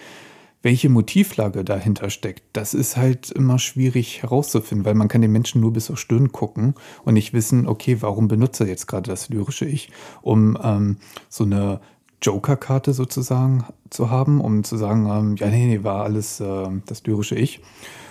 Welche 0.64 0.88
Motivlage 0.88 1.66
dahinter 1.66 2.10
steckt, 2.10 2.44
das 2.54 2.74
ist 2.74 2.96
halt 2.96 3.30
immer 3.32 3.60
schwierig 3.60 4.24
herauszufinden, 4.24 4.86
weil 4.86 4.96
man 4.96 5.10
kann 5.10 5.22
den 5.22 5.32
Menschen 5.34 5.60
nur 5.60 5.74
bis 5.74 5.86
zur 5.86 5.98
Stirn 5.98 6.32
gucken 6.32 6.76
und 7.04 7.16
nicht 7.16 7.34
wissen, 7.34 7.68
okay, 7.68 7.98
warum 8.00 8.30
benutze 8.30 8.64
er 8.64 8.70
jetzt 8.70 8.88
gerade 8.88 9.10
das 9.12 9.28
lyrische 9.28 9.66
Ich, 9.66 9.92
um 10.22 10.58
ähm, 10.64 10.98
so 11.28 11.44
eine 11.44 11.82
Joker-Karte 12.22 12.94
sozusagen 12.94 13.66
zu 13.90 14.10
haben, 14.10 14.40
um 14.40 14.64
zu 14.64 14.78
sagen, 14.78 15.06
ähm, 15.06 15.36
ja, 15.36 15.50
nee, 15.50 15.66
nee, 15.66 15.84
war 15.84 16.06
alles 16.06 16.40
äh, 16.40 16.70
das 16.86 17.04
lyrische 17.06 17.36
Ich. 17.36 17.62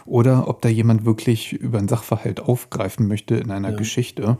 Oder 0.05 0.46
ob 0.46 0.61
da 0.61 0.68
jemand 0.68 1.07
wirklich 1.07 1.55
über 1.55 1.78
einen 1.78 1.88
Sachverhalt 1.88 2.40
aufgreifen 2.40 3.09
möchte 3.09 3.36
in 3.36 3.50
einer 3.50 3.70
ja. 3.70 3.76
Geschichte 3.76 4.36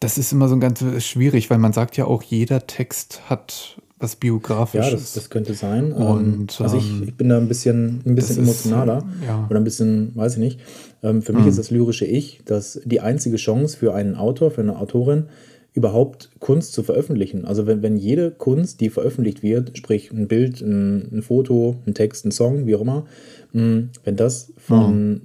Das 0.00 0.16
ist 0.16 0.32
immer 0.32 0.48
so 0.48 0.58
ganz 0.58 0.82
schwierig, 1.04 1.50
weil 1.50 1.58
man 1.58 1.74
sagt 1.74 1.98
ja 1.98 2.06
auch, 2.06 2.22
jeder 2.22 2.66
Text 2.66 3.28
hat 3.28 3.82
was 3.98 4.16
biografisches. 4.16 4.86
Ja, 4.86 4.92
das, 4.92 5.12
das 5.14 5.30
könnte 5.30 5.54
sein. 5.54 5.94
Ähm, 5.96 6.06
Und, 6.06 6.60
also 6.60 6.76
ich, 6.76 6.88
ähm, 6.88 7.02
ich, 7.04 7.16
bin 7.16 7.28
da 7.28 7.38
ein 7.38 7.48
bisschen, 7.48 8.00
ein 8.06 8.14
bisschen 8.14 8.38
emotionaler 8.38 8.98
ist, 8.98 9.26
ja. 9.26 9.46
oder 9.48 9.58
ein 9.58 9.64
bisschen, 9.64 10.14
weiß 10.14 10.34
ich 10.34 10.38
nicht. 10.38 10.60
Ähm, 11.02 11.22
für 11.22 11.32
mich 11.32 11.42
mhm. 11.42 11.48
ist 11.48 11.58
das 11.58 11.70
lyrische 11.70 12.04
Ich, 12.04 12.42
dass 12.44 12.80
die 12.84 13.00
einzige 13.00 13.36
Chance 13.36 13.76
für 13.76 13.94
einen 13.94 14.14
Autor, 14.14 14.50
für 14.50 14.60
eine 14.60 14.78
Autorin, 14.78 15.26
überhaupt 15.74 16.30
Kunst 16.40 16.72
zu 16.72 16.82
veröffentlichen. 16.82 17.44
Also 17.44 17.66
wenn, 17.66 17.82
wenn 17.82 17.96
jede 17.96 18.30
Kunst, 18.30 18.80
die 18.80 18.90
veröffentlicht 18.90 19.42
wird, 19.42 19.76
sprich 19.76 20.10
ein 20.10 20.26
Bild, 20.26 20.60
ein, 20.60 21.08
ein 21.12 21.22
Foto, 21.22 21.76
ein 21.86 21.94
Text, 21.94 22.24
ein 22.24 22.32
Song, 22.32 22.66
wie 22.66 22.74
auch 22.74 22.80
immer, 22.80 23.06
hm, 23.52 23.90
wenn 24.04 24.16
das 24.16 24.52
von, 24.56 25.08
mhm. 25.08 25.20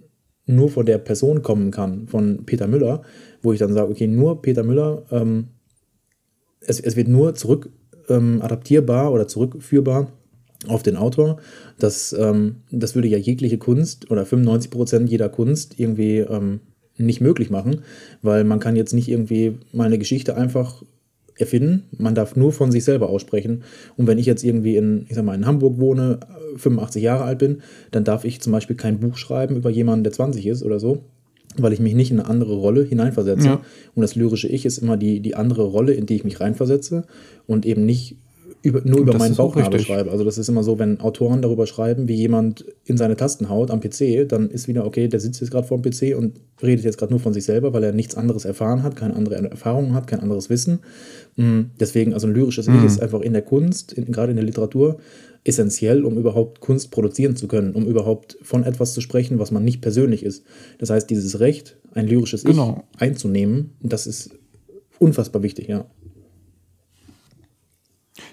nur 0.46 0.70
von 0.70 0.86
der 0.86 0.98
Person 0.98 1.42
kommen 1.42 1.72
kann, 1.72 2.08
von 2.08 2.46
Peter 2.46 2.68
Müller, 2.68 3.02
wo 3.42 3.54
ich 3.54 3.60
dann 3.60 3.74
sage, 3.74 3.90
okay, 3.90 4.08
nur 4.08 4.42
Peter 4.42 4.64
Müller, 4.64 5.06
ähm, 5.12 5.50
es, 6.60 6.80
es 6.80 6.96
wird 6.96 7.08
nur 7.08 7.36
zurück 7.36 7.72
ähm, 8.10 8.42
adaptierbar 8.42 9.12
oder 9.12 9.28
zurückführbar 9.28 10.08
auf 10.68 10.84
den 10.84 10.96
Autor. 10.96 11.38
Das, 11.80 12.14
ähm, 12.14 12.58
das 12.72 12.96
würde 12.96 13.08
ja 13.08 13.18
jegliche 13.18 13.58
Kunst 13.58 14.10
oder 14.12 14.26
95 14.26 14.72
Prozent 14.72 15.10
jeder 15.10 15.30
Kunst 15.30 15.80
irgendwie 15.80 16.20
ähm, 16.20 16.62
nicht 16.98 17.22
möglich 17.22 17.50
machen, 17.50 17.82
weil 18.22 18.44
man 18.44 18.60
kann 18.60 18.76
jetzt 18.76 18.94
nicht 18.94 19.10
irgendwie 19.10 19.58
meine 19.72 19.98
Geschichte 19.98 20.38
einfach 20.38 20.84
erfinden. 21.38 21.86
Man 21.98 22.16
darf 22.16 22.36
nur 22.36 22.52
von 22.52 22.72
sich 22.72 22.84
selber 22.84 23.10
aussprechen. 23.10 23.64
Und 23.98 24.08
wenn 24.08 24.20
ich 24.20 24.26
jetzt 24.26 24.44
irgendwie 24.44 24.78
in, 24.78 25.06
ich 25.10 25.16
sag 25.16 25.26
mal, 25.26 25.36
in 25.36 25.48
Hamburg 25.48 25.80
wohne, 25.80 26.20
85 26.58 27.02
Jahre 27.02 27.24
alt 27.24 27.40
bin, 27.40 27.62
dann 27.92 28.04
darf 28.04 28.24
ich 28.26 28.42
zum 28.42 28.52
Beispiel 28.52 28.76
kein 28.76 29.00
Buch 29.00 29.18
schreiben 29.18 29.56
über 29.56 29.70
jemanden, 29.70 30.04
der 30.04 30.14
20 30.14 30.46
ist 30.46 30.64
oder 30.64 30.80
so, 30.80 31.04
weil 31.58 31.74
ich 31.74 31.80
mich 31.80 31.94
nicht 31.94 32.12
in 32.12 32.20
eine 32.20 32.30
andere 32.30 32.56
Rolle 32.56 32.84
hineinversetze. 32.84 33.46
Ja. 33.46 33.62
Und 33.96 34.02
das 34.02 34.16
lyrische 34.16 34.48
Ich 34.48 34.66
ist 34.66 34.78
immer 34.78 34.98
die, 34.98 35.20
die 35.20 35.36
andere 35.36 35.64
Rolle, 35.64 35.94
in 35.94 36.06
die 36.06 36.16
ich 36.16 36.24
mich 36.24 36.40
reinversetze 36.40 37.06
und 37.48 37.66
eben 37.66 37.86
nicht 37.86 38.18
über, 38.64 38.82
nur 38.86 39.02
über 39.02 39.18
meinen 39.18 39.36
Bauchnabel 39.36 39.80
schreibe. 39.82 40.10
Also 40.10 40.24
das 40.24 40.38
ist 40.38 40.48
immer 40.48 40.64
so, 40.64 40.80
wenn 40.80 41.02
Autoren 41.02 41.42
darüber 41.42 41.68
schreiben, 41.68 42.08
wie 42.08 42.16
jemand 42.16 42.66
in 42.86 42.96
seine 42.96 43.18
Tasten 43.18 43.50
haut 43.50 43.70
am 43.70 43.82
PC, 43.82 44.28
dann 44.28 44.50
ist 44.50 44.70
wieder, 44.70 44.86
okay, 44.86 45.10
der 45.10 45.20
sitzt 45.20 45.42
jetzt 45.42 45.52
gerade 45.52 45.68
vor 45.68 45.78
dem 45.78 45.92
PC 45.92 46.18
und 46.18 46.40
redet 46.62 46.86
jetzt 46.86 46.98
gerade 46.98 47.12
nur 47.12 47.20
von 47.20 47.34
sich 47.34 47.44
selber, 47.44 47.74
weil 47.74 47.84
er 47.84 47.92
nichts 47.92 48.16
anderes 48.16 48.46
erfahren 48.46 48.82
hat, 48.82 48.96
keine 48.96 49.16
andere 49.16 49.36
Erfahrung 49.36 49.94
hat, 49.94 50.08
kein 50.08 50.22
anderes 50.22 50.50
Wissen. 50.50 50.80
Mm, 51.36 51.64
deswegen, 51.78 52.14
also 52.14 52.26
ein 52.28 52.34
lyrisches 52.34 52.68
mhm. 52.68 52.80
Ich 52.80 52.86
ist 52.86 53.02
einfach 53.02 53.20
in 53.20 53.34
der 53.34 53.42
Kunst, 53.42 53.92
in, 53.92 54.06
gerade 54.06 54.32
in 54.32 54.38
der 54.38 54.46
Literatur, 54.46 54.98
essentiell, 55.44 56.06
um 56.06 56.18
überhaupt 56.18 56.62
Kunst 56.62 56.92
produzieren 56.92 57.36
zu 57.36 57.48
können, 57.48 57.76
um 57.76 57.86
überhaupt 57.86 58.38
von 58.42 58.64
etwas 58.64 58.94
zu 58.94 59.02
sprechen, 59.02 59.40
was 59.40 59.52
man 59.52 59.64
nicht 59.64 59.82
persönlich 59.82 60.24
ist. 60.24 60.44
Das 60.80 60.90
heißt, 60.90 61.10
dieses 61.10 61.40
Recht, 61.40 61.78
ein 61.94 62.08
lyrisches 62.08 62.44
genau. 62.44 62.84
Ich 62.96 63.02
einzunehmen, 63.02 63.72
das 63.82 64.08
ist 64.08 64.32
unfassbar 65.00 65.44
wichtig, 65.44 65.68
ja. 65.68 65.86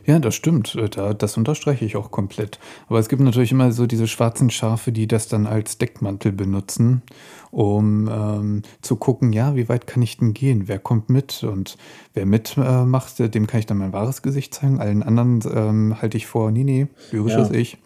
Ja, 0.05 0.19
das 0.19 0.35
stimmt. 0.35 0.75
Äh, 0.75 0.89
da, 0.89 1.15
das 1.15 1.37
unterstreiche 1.37 1.85
ich 1.85 1.97
auch 1.97 2.11
komplett. 2.11 2.59
Aber 2.89 2.99
es 2.99 3.09
gibt 3.09 3.23
natürlich 3.23 3.53
immer 3.53 3.73
so 3.73 3.87
diese 3.87 4.07
schwarzen 4.07 4.51
Schafe, 4.51 4.93
die 4.93 5.07
das 5.07 5.29
dann 5.29 5.47
als 5.47 5.79
Deckmantel 5.79 6.33
benutzen, 6.33 7.03
um 7.51 8.09
ähm, 8.13 8.63
zu 8.83 8.97
gucken, 8.97 9.33
ja, 9.33 9.57
wie 9.57 9.69
weit 9.69 9.87
kann 9.87 10.03
ich 10.03 10.19
denn 10.19 10.35
gehen? 10.35 10.69
Wer 10.69 10.79
kommt 10.79 11.09
mit? 11.09 11.43
Und 11.43 11.79
wer 12.15 12.27
mitmacht, 12.27 13.21
äh, 13.21 13.31
dem 13.31 13.47
kann 13.47 13.61
ich 13.61 13.67
dann 13.67 13.79
mein 13.79 13.93
wahres 13.93 14.23
Gesicht 14.23 14.55
zeigen. 14.55 14.81
Allen 14.81 15.03
anderen 15.03 15.41
ähm, 15.53 15.97
halte 16.01 16.17
ich 16.17 16.27
vor, 16.27 16.51
nee, 16.51 16.65
nee, 16.65 16.87
lyrisches 17.11 17.49
ja. 17.49 17.55
Ich. 17.55 17.79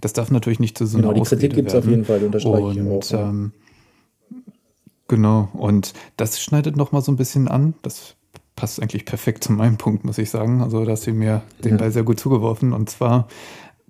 Das 0.00 0.12
darf 0.12 0.30
natürlich 0.30 0.60
nicht 0.60 0.76
zu 0.76 0.86
so 0.86 0.98
einer 0.98 1.08
genau, 1.08 1.22
die 1.22 1.28
Kritik 1.28 1.54
gibt 1.54 1.68
es 1.68 1.74
auf 1.74 1.86
jeden 1.86 2.04
Fall, 2.04 2.18
die 2.18 2.26
unterstreiche 2.26 2.64
und, 2.64 2.76
ich 2.76 2.82
auch. 2.82 3.10
Ja. 3.10 3.28
Ähm, 3.28 3.52
genau, 5.06 5.48
und 5.52 5.92
das 6.16 6.40
schneidet 6.40 6.76
nochmal 6.76 7.02
so 7.02 7.12
ein 7.12 7.16
bisschen 7.16 7.46
an. 7.48 7.74
Das 7.82 8.16
passt 8.62 8.80
eigentlich 8.80 9.04
perfekt 9.04 9.42
zu 9.42 9.50
meinem 9.50 9.76
Punkt, 9.76 10.04
muss 10.04 10.18
ich 10.18 10.30
sagen. 10.30 10.62
Also, 10.62 10.84
da 10.84 10.92
hast 10.92 11.08
du 11.08 11.12
mir 11.12 11.42
den 11.64 11.78
Ball 11.78 11.90
sehr 11.90 12.04
gut 12.04 12.20
zugeworfen. 12.20 12.72
Und 12.72 12.88
zwar 12.88 13.26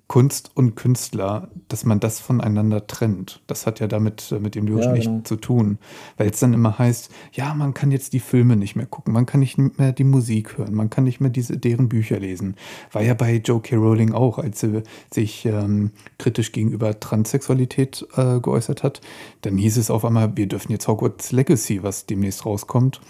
Kunst 0.07 0.49
und 0.55 0.73
Künstler, 0.73 1.49
dass 1.67 1.85
man 1.85 1.99
das 1.99 2.19
voneinander 2.19 2.87
trennt. 2.87 3.43
Das 3.45 3.67
hat 3.67 3.79
ja 3.79 3.85
damit 3.85 4.31
äh, 4.31 4.39
mit 4.39 4.55
dem 4.55 4.65
Lyrischen 4.65 4.95
ja, 4.95 4.99
genau. 4.99 5.13
nichts 5.13 5.29
zu 5.29 5.35
tun. 5.35 5.77
Weil 6.17 6.31
es 6.31 6.39
dann 6.39 6.55
immer 6.55 6.79
heißt, 6.79 7.11
ja, 7.33 7.53
man 7.53 7.75
kann 7.75 7.91
jetzt 7.91 8.13
die 8.13 8.19
Filme 8.19 8.55
nicht 8.55 8.75
mehr 8.75 8.87
gucken, 8.87 9.13
man 9.13 9.27
kann 9.27 9.41
nicht 9.41 9.59
mehr 9.59 9.91
die 9.91 10.03
Musik 10.03 10.57
hören, 10.57 10.73
man 10.73 10.89
kann 10.89 11.03
nicht 11.03 11.19
mehr 11.19 11.29
diese, 11.29 11.55
deren 11.55 11.87
Bücher 11.87 12.19
lesen. 12.19 12.55
War 12.91 13.03
ja 13.03 13.13
bei 13.13 13.35
Joe 13.35 13.61
K. 13.61 13.75
Rowling 13.75 14.11
auch, 14.11 14.39
als 14.39 14.59
sie 14.59 14.81
sich 15.13 15.45
ähm, 15.45 15.91
kritisch 16.17 16.51
gegenüber 16.51 16.99
Transsexualität 16.99 18.07
äh, 18.15 18.39
geäußert 18.39 18.81
hat. 18.81 19.01
Dann 19.41 19.55
hieß 19.55 19.77
es 19.77 19.91
auf 19.91 20.03
einmal, 20.03 20.35
wir 20.35 20.47
dürfen 20.47 20.71
jetzt 20.71 20.87
Hogwarts 20.87 21.31
Legacy, 21.31 21.83
was 21.83 22.07
demnächst 22.07 22.47
rauskommt, 22.47 23.01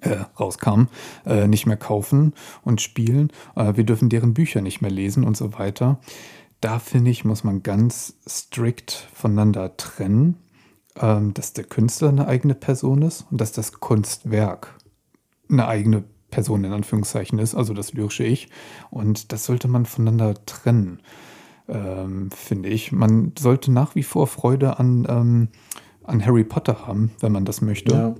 äh, 0.00 0.16
rauskam, 0.38 0.86
äh, 1.26 1.46
nicht 1.46 1.66
mehr 1.66 1.76
kaufen 1.76 2.34
und 2.62 2.80
spielen. 2.80 3.30
Äh, 3.56 3.76
wir 3.76 3.84
dürfen 3.84 4.08
deren 4.08 4.34
Bücher 4.34 4.60
nicht 4.60 4.80
mehr 4.80 4.90
lesen 4.90 5.24
und 5.24 5.36
so 5.36 5.54
weiter. 5.54 5.98
Da 6.60 6.78
finde 6.78 7.10
ich, 7.10 7.24
muss 7.24 7.44
man 7.44 7.62
ganz 7.62 8.14
strikt 8.26 9.08
voneinander 9.12 9.76
trennen, 9.76 10.38
ähm, 10.96 11.34
dass 11.34 11.52
der 11.52 11.64
Künstler 11.64 12.08
eine 12.08 12.26
eigene 12.26 12.54
Person 12.54 13.02
ist 13.02 13.26
und 13.30 13.40
dass 13.40 13.52
das 13.52 13.80
Kunstwerk 13.80 14.78
eine 15.50 15.68
eigene 15.68 16.04
Person 16.30 16.64
in 16.64 16.72
Anführungszeichen 16.72 17.38
ist, 17.38 17.54
also 17.54 17.74
das 17.74 17.92
lyrische 17.92 18.24
Ich. 18.24 18.48
Und 18.90 19.32
das 19.32 19.44
sollte 19.44 19.68
man 19.68 19.86
voneinander 19.86 20.34
trennen, 20.46 21.00
ähm, 21.68 22.30
finde 22.30 22.70
ich. 22.70 22.92
Man 22.92 23.32
sollte 23.38 23.70
nach 23.70 23.94
wie 23.94 24.02
vor 24.02 24.26
Freude 24.26 24.78
an, 24.78 25.06
ähm, 25.08 25.48
an 26.02 26.24
Harry 26.24 26.44
Potter 26.44 26.86
haben, 26.86 27.12
wenn 27.20 27.32
man 27.32 27.44
das 27.44 27.60
möchte. 27.60 27.94
Ja. 27.94 28.14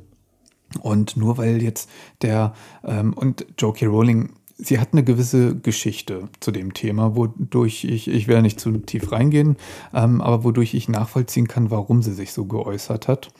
Und 0.80 1.16
nur 1.16 1.38
weil 1.38 1.62
jetzt 1.62 1.88
der 2.22 2.54
ähm, 2.84 3.12
und 3.12 3.46
J.K. 3.58 3.86
Rowling, 3.86 4.30
sie 4.58 4.78
hat 4.78 4.88
eine 4.92 5.04
gewisse 5.04 5.56
Geschichte 5.56 6.28
zu 6.40 6.50
dem 6.50 6.74
Thema, 6.74 7.16
wodurch 7.16 7.84
ich, 7.84 8.08
ich 8.08 8.28
werde 8.28 8.42
nicht 8.42 8.60
zu 8.60 8.72
tief 8.78 9.12
reingehen, 9.12 9.56
ähm, 9.92 10.20
aber 10.20 10.44
wodurch 10.44 10.74
ich 10.74 10.88
nachvollziehen 10.88 11.48
kann, 11.48 11.70
warum 11.70 12.02
sie 12.02 12.12
sich 12.12 12.32
so 12.32 12.44
geäußert 12.44 13.08
hat. 13.08 13.30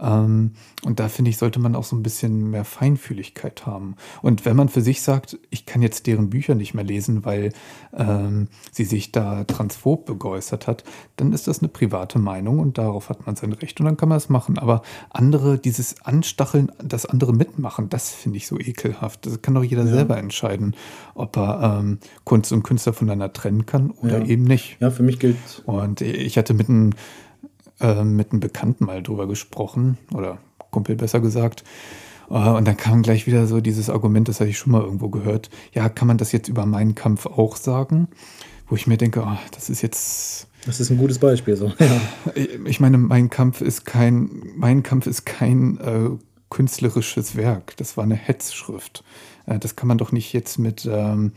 Ähm, 0.00 0.52
und 0.84 1.00
da 1.00 1.08
finde 1.08 1.30
ich, 1.30 1.38
sollte 1.38 1.60
man 1.60 1.74
auch 1.74 1.84
so 1.84 1.96
ein 1.96 2.02
bisschen 2.02 2.50
mehr 2.50 2.64
Feinfühligkeit 2.64 3.66
haben. 3.66 3.96
Und 4.22 4.44
wenn 4.44 4.56
man 4.56 4.68
für 4.68 4.80
sich 4.80 5.02
sagt, 5.02 5.38
ich 5.50 5.66
kann 5.66 5.82
jetzt 5.82 6.06
deren 6.06 6.30
Bücher 6.30 6.54
nicht 6.54 6.74
mehr 6.74 6.84
lesen, 6.84 7.24
weil 7.24 7.52
ähm, 7.92 8.48
sie 8.72 8.84
sich 8.84 9.12
da 9.12 9.44
transphob 9.44 10.18
geäußert 10.18 10.66
hat, 10.66 10.84
dann 11.16 11.32
ist 11.32 11.46
das 11.46 11.60
eine 11.60 11.68
private 11.68 12.18
Meinung 12.18 12.58
und 12.58 12.78
darauf 12.78 13.08
hat 13.08 13.26
man 13.26 13.36
sein 13.36 13.52
Recht 13.52 13.80
und 13.80 13.86
dann 13.86 13.96
kann 13.96 14.08
man 14.08 14.18
es 14.18 14.28
machen. 14.28 14.58
Aber 14.58 14.82
andere, 15.10 15.58
dieses 15.58 16.02
Anstacheln, 16.02 16.72
das 16.82 17.06
andere 17.06 17.32
mitmachen, 17.32 17.88
das 17.88 18.10
finde 18.10 18.38
ich 18.38 18.46
so 18.46 18.58
ekelhaft. 18.58 19.26
Das 19.26 19.42
kann 19.42 19.54
doch 19.54 19.64
jeder 19.64 19.84
ja. 19.84 19.90
selber 19.90 20.18
entscheiden, 20.18 20.74
ob 21.14 21.36
er 21.36 21.78
ähm, 21.80 21.98
Kunst 22.24 22.52
und 22.52 22.62
Künstler 22.62 22.92
voneinander 22.92 23.32
trennen 23.32 23.66
kann 23.66 23.90
oder 23.90 24.18
ja. 24.18 24.26
eben 24.26 24.44
nicht. 24.44 24.76
Ja, 24.80 24.90
für 24.90 25.02
mich 25.02 25.18
gilt. 25.18 25.36
Und 25.66 26.00
ich 26.00 26.36
hatte 26.36 26.54
mit 26.54 26.68
einem 26.68 26.92
äh, 27.80 28.04
mit 28.04 28.32
einem 28.32 28.40
Bekannten 28.40 28.84
mal 28.84 29.02
drüber 29.02 29.26
gesprochen, 29.26 29.98
oder 30.12 30.38
Kumpel 30.70 30.96
besser 30.96 31.20
gesagt. 31.20 31.64
Äh, 32.30 32.34
und 32.34 32.66
dann 32.66 32.76
kam 32.76 33.02
gleich 33.02 33.26
wieder 33.26 33.46
so 33.46 33.60
dieses 33.60 33.90
Argument, 33.90 34.28
das 34.28 34.40
hatte 34.40 34.50
ich 34.50 34.58
schon 34.58 34.72
mal 34.72 34.82
irgendwo 34.82 35.08
gehört. 35.08 35.50
Ja, 35.72 35.88
kann 35.88 36.08
man 36.08 36.18
das 36.18 36.32
jetzt 36.32 36.48
über 36.48 36.66
meinen 36.66 36.94
Kampf 36.94 37.26
auch 37.26 37.56
sagen? 37.56 38.08
Wo 38.66 38.76
ich 38.76 38.86
mir 38.86 38.96
denke, 38.96 39.22
oh, 39.26 39.38
das 39.52 39.68
ist 39.68 39.82
jetzt. 39.82 40.48
Das 40.64 40.80
ist 40.80 40.90
ein 40.90 40.96
gutes 40.96 41.18
Beispiel, 41.18 41.56
so. 41.56 41.72
Ich 42.64 42.80
meine, 42.80 42.96
mein 42.96 43.28
Kampf 43.28 43.60
ist 43.60 43.84
kein, 43.84 44.30
mein 44.56 44.82
Kampf 44.82 45.06
ist 45.06 45.26
kein 45.26 45.78
äh, 45.78 46.10
künstlerisches 46.48 47.36
Werk. 47.36 47.76
Das 47.76 47.96
war 47.98 48.04
eine 48.04 48.14
Hetzschrift. 48.14 49.04
Äh, 49.46 49.58
das 49.58 49.76
kann 49.76 49.88
man 49.88 49.98
doch 49.98 50.12
nicht 50.12 50.32
jetzt 50.32 50.58
mit. 50.58 50.88
Ähm, 50.90 51.32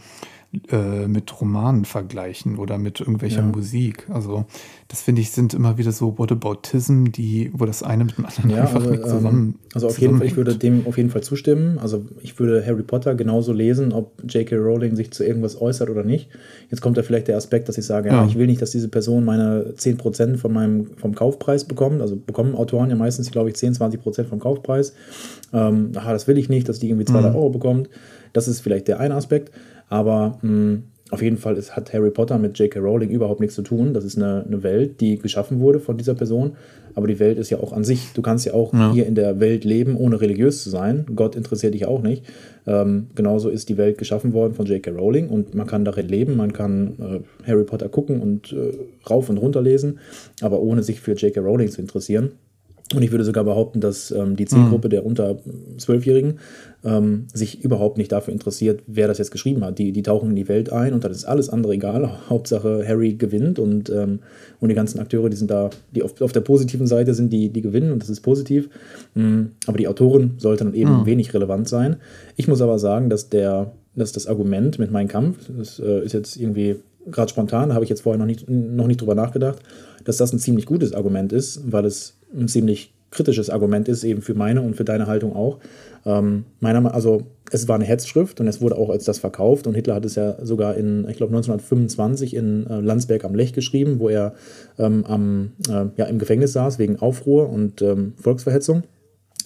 äh, 0.69 1.07
mit 1.07 1.41
Romanen 1.41 1.83
vergleichen 1.83 2.57
oder 2.57 2.77
mit 2.77 3.01
irgendwelcher 3.01 3.41
ja. 3.41 3.45
Musik. 3.45 4.07
Also 4.09 4.45
das 4.87 5.01
finde 5.01 5.21
ich 5.21 5.31
sind 5.31 5.53
immer 5.53 5.77
wieder 5.77 5.91
so 5.91 6.17
Whataboutism, 6.17 7.11
die, 7.11 7.51
wo 7.53 7.65
das 7.65 7.83
eine 7.83 8.05
mit 8.05 8.17
dem 8.17 8.25
anderen 8.25 8.49
ja, 8.51 8.61
einfach 8.61 8.75
also, 8.75 8.89
nicht 8.89 9.03
zusammen. 9.03 9.47
Ähm, 9.47 9.55
also 9.73 9.87
auf 9.87 9.99
jeden 9.99 10.17
Fall, 10.17 10.25
ich 10.25 10.37
würde 10.37 10.55
dem 10.55 10.87
auf 10.87 10.95
jeden 10.95 11.09
Fall 11.09 11.21
zustimmen. 11.21 11.77
Also 11.79 12.05
ich 12.21 12.39
würde 12.39 12.65
Harry 12.65 12.83
Potter 12.83 13.15
genauso 13.15 13.51
lesen, 13.51 13.91
ob 13.91 14.23
J.K. 14.23 14.55
Rowling 14.55 14.95
sich 14.95 15.11
zu 15.11 15.25
irgendwas 15.25 15.59
äußert 15.59 15.89
oder 15.89 16.05
nicht. 16.05 16.29
Jetzt 16.69 16.79
kommt 16.79 16.97
da 16.97 17.03
vielleicht 17.03 17.27
der 17.27 17.35
Aspekt, 17.35 17.67
dass 17.67 17.77
ich 17.77 17.85
sage, 17.85 18.07
ja, 18.07 18.21
ja 18.21 18.25
ich 18.25 18.37
will 18.37 18.47
nicht, 18.47 18.61
dass 18.61 18.71
diese 18.71 18.87
Person 18.87 19.25
meine 19.25 19.73
10% 19.77 20.37
von 20.37 20.53
meinem, 20.53 20.87
vom 20.95 21.13
Kaufpreis 21.13 21.65
bekommt. 21.65 22.01
Also 22.01 22.15
bekommen 22.15 22.55
Autoren 22.55 22.89
ja 22.89 22.95
meistens, 22.95 23.31
glaube 23.31 23.49
ich, 23.49 23.57
10, 23.57 23.73
20% 23.73 24.23
vom 24.23 24.39
Kaufpreis. 24.39 24.93
Ähm, 25.51 25.91
aha, 25.95 26.13
das 26.13 26.27
will 26.29 26.37
ich 26.37 26.47
nicht, 26.47 26.69
dass 26.69 26.79
die 26.79 26.87
irgendwie 26.87 27.05
200 27.05 27.33
mhm. 27.33 27.37
Euro 27.37 27.49
bekommt. 27.49 27.89
Das 28.31 28.47
ist 28.47 28.61
vielleicht 28.61 28.87
der 28.87 28.99
eine 28.99 29.15
Aspekt. 29.15 29.51
Aber 29.89 30.37
mh, 30.41 30.49
hm, 30.49 30.83
auf 31.09 31.21
jeden 31.21 31.37
Fall 31.37 31.55
ist, 31.55 31.75
hat 31.75 31.93
Harry 31.93 32.11
Potter 32.11 32.37
mit 32.37 32.59
J.K. 32.59 32.79
Rowling 32.79 33.09
überhaupt 33.09 33.39
nichts 33.39 33.55
zu 33.55 33.61
tun. 33.61 33.93
Das 33.93 34.03
ist 34.03 34.17
eine, 34.17 34.43
eine, 34.45 34.63
Welt, 34.63 34.99
die 34.99 35.17
geschaffen 35.17 35.59
wurde 35.59 35.79
von 35.79 35.97
dieser 35.97 36.15
Person. 36.15 36.57
Aber 36.95 37.07
die 37.07 37.19
Welt 37.19 37.37
ist 37.37 37.49
ja 37.49 37.59
auch 37.59 37.71
an 37.71 37.83
sich. 37.83 38.11
Du 38.13 38.21
kannst 38.21 38.45
ja 38.45 38.53
auch 38.53 38.73
ja. 38.73 38.91
hier 38.91 39.05
in 39.05 39.15
der 39.15 39.39
Welt 39.39 39.63
leben, 39.63 39.95
ohne 39.95 40.19
religiös 40.19 40.63
zu 40.63 40.69
sein. 40.69 41.05
Gott 41.15 41.35
interessiert 41.35 41.75
dich 41.75 41.85
auch 41.85 42.01
nicht. 42.01 42.25
Ähm, 42.65 43.07
genauso 43.15 43.49
ist 43.49 43.69
die 43.69 43.77
Welt 43.77 43.97
geschaffen 43.97 44.33
worden 44.33 44.53
von 44.53 44.65
J.K. 44.65 44.91
Rowling 44.91 45.29
und 45.29 45.55
man 45.55 45.67
kann 45.67 45.85
darin 45.85 46.07
leben. 46.09 46.35
Man 46.35 46.51
kann 46.51 46.95
äh, 46.99 47.47
Harry 47.47 47.63
Potter 47.63 47.87
gucken 47.87 48.19
und 48.19 48.51
äh, 48.51 48.73
rauf 49.09 49.29
und 49.29 49.37
runter 49.37 49.61
lesen, 49.61 49.99
aber 50.41 50.59
ohne 50.59 50.83
sich 50.83 50.99
für 50.99 51.13
J.K. 51.13 51.39
Rowling 51.39 51.69
zu 51.69 51.79
interessieren. 51.79 52.31
Und 52.93 53.01
ich 53.01 53.11
würde 53.11 53.25
sogar 53.25 53.43
behaupten, 53.43 53.81
dass 53.81 54.11
ähm, 54.11 54.37
die 54.37 54.45
Zielgruppe 54.45 54.87
mhm. 54.87 54.91
der 54.91 55.05
unter 55.05 55.37
Zwölfjährigen 55.77 56.39
ähm, 56.85 57.27
sich 57.33 57.61
überhaupt 57.61 57.97
nicht 57.97 58.13
dafür 58.13 58.33
interessiert, 58.33 58.81
wer 58.87 59.09
das 59.09 59.17
jetzt 59.17 59.31
geschrieben 59.31 59.63
hat. 59.65 59.77
Die, 59.77 59.91
die 59.91 60.03
tauchen 60.03 60.29
in 60.29 60.35
die 60.37 60.47
Welt 60.47 60.71
ein 60.71 60.93
und 60.93 61.03
dann 61.03 61.11
ist 61.11 61.25
alles 61.25 61.49
andere 61.49 61.73
egal. 61.73 62.09
Hauptsache 62.29 62.87
Harry 62.87 63.15
gewinnt 63.15 63.59
und, 63.59 63.89
ähm, 63.89 64.19
und 64.61 64.69
die 64.69 64.75
ganzen 64.75 64.99
Akteure, 64.99 65.29
die 65.29 65.35
sind 65.35 65.51
da, 65.51 65.69
die 65.93 66.01
auf, 66.01 66.21
auf 66.21 66.31
der 66.31 66.41
positiven 66.41 66.87
Seite 66.87 67.13
sind, 67.13 67.33
die, 67.33 67.49
die 67.49 67.61
gewinnen 67.61 67.91
und 67.91 68.01
das 68.01 68.09
ist 68.09 68.21
positiv. 68.21 68.69
Mhm. 69.15 69.51
Aber 69.65 69.77
die 69.77 69.89
Autorin 69.89 70.35
sollte 70.37 70.63
dann 70.63 70.73
eben 70.73 71.01
mhm. 71.01 71.05
wenig 71.05 71.33
relevant 71.33 71.67
sein. 71.67 71.97
Ich 72.37 72.47
muss 72.47 72.61
aber 72.61 72.79
sagen, 72.79 73.09
dass 73.09 73.27
der, 73.27 73.73
dass 73.95 74.13
das 74.13 74.27
Argument 74.27 74.79
mit 74.79 74.91
meinem 74.91 75.09
Kampf, 75.09 75.49
das 75.57 75.79
äh, 75.79 76.05
ist 76.05 76.13
jetzt 76.13 76.37
irgendwie 76.37 76.77
gerade 77.11 77.29
spontan, 77.29 77.69
da 77.69 77.75
habe 77.75 77.83
ich 77.83 77.89
jetzt 77.89 78.01
vorher 78.01 78.19
noch 78.19 78.25
nicht, 78.25 78.49
noch 78.49 78.87
nicht 78.87 79.01
drüber 79.01 79.15
nachgedacht, 79.15 79.59
dass 80.03 80.17
das 80.17 80.31
ein 80.31 80.39
ziemlich 80.39 80.65
gutes 80.65 80.93
Argument 80.93 81.33
ist, 81.33 81.71
weil 81.71 81.85
es 81.85 82.16
ein 82.33 82.47
ziemlich 82.47 82.93
kritisches 83.11 83.49
Argument 83.49 83.87
ist, 83.87 84.03
eben 84.03 84.21
für 84.21 84.33
meine 84.33 84.61
und 84.61 84.75
für 84.75 84.83
deine 84.83 85.07
Haltung 85.07 85.35
auch. 85.35 85.59
Ähm, 86.05 86.45
meiner, 86.59 86.93
also 86.93 87.23
es 87.51 87.67
war 87.67 87.75
eine 87.75 87.85
Hetzschrift 87.85 88.39
und 88.39 88.47
es 88.47 88.61
wurde 88.61 88.77
auch 88.77 88.89
als 88.89 89.05
das 89.05 89.19
verkauft 89.19 89.67
und 89.67 89.75
Hitler 89.75 89.95
hat 89.95 90.05
es 90.05 90.15
ja 90.15 90.43
sogar 90.45 90.75
in, 90.75 91.07
ich 91.09 91.17
glaube 91.17 91.35
1925 91.35 92.35
in 92.35 92.67
äh, 92.67 92.79
Landsberg 92.81 93.23
am 93.23 93.35
Lech 93.35 93.53
geschrieben, 93.53 93.99
wo 93.99 94.09
er 94.09 94.33
ähm, 94.77 95.05
am, 95.05 95.51
äh, 95.69 95.85
ja, 95.95 96.05
im 96.05 96.19
Gefängnis 96.19 96.53
saß 96.53 96.79
wegen 96.79 96.99
Aufruhr 96.99 97.49
und 97.49 97.81
ähm, 97.81 98.13
Volksverhetzung. 98.17 98.83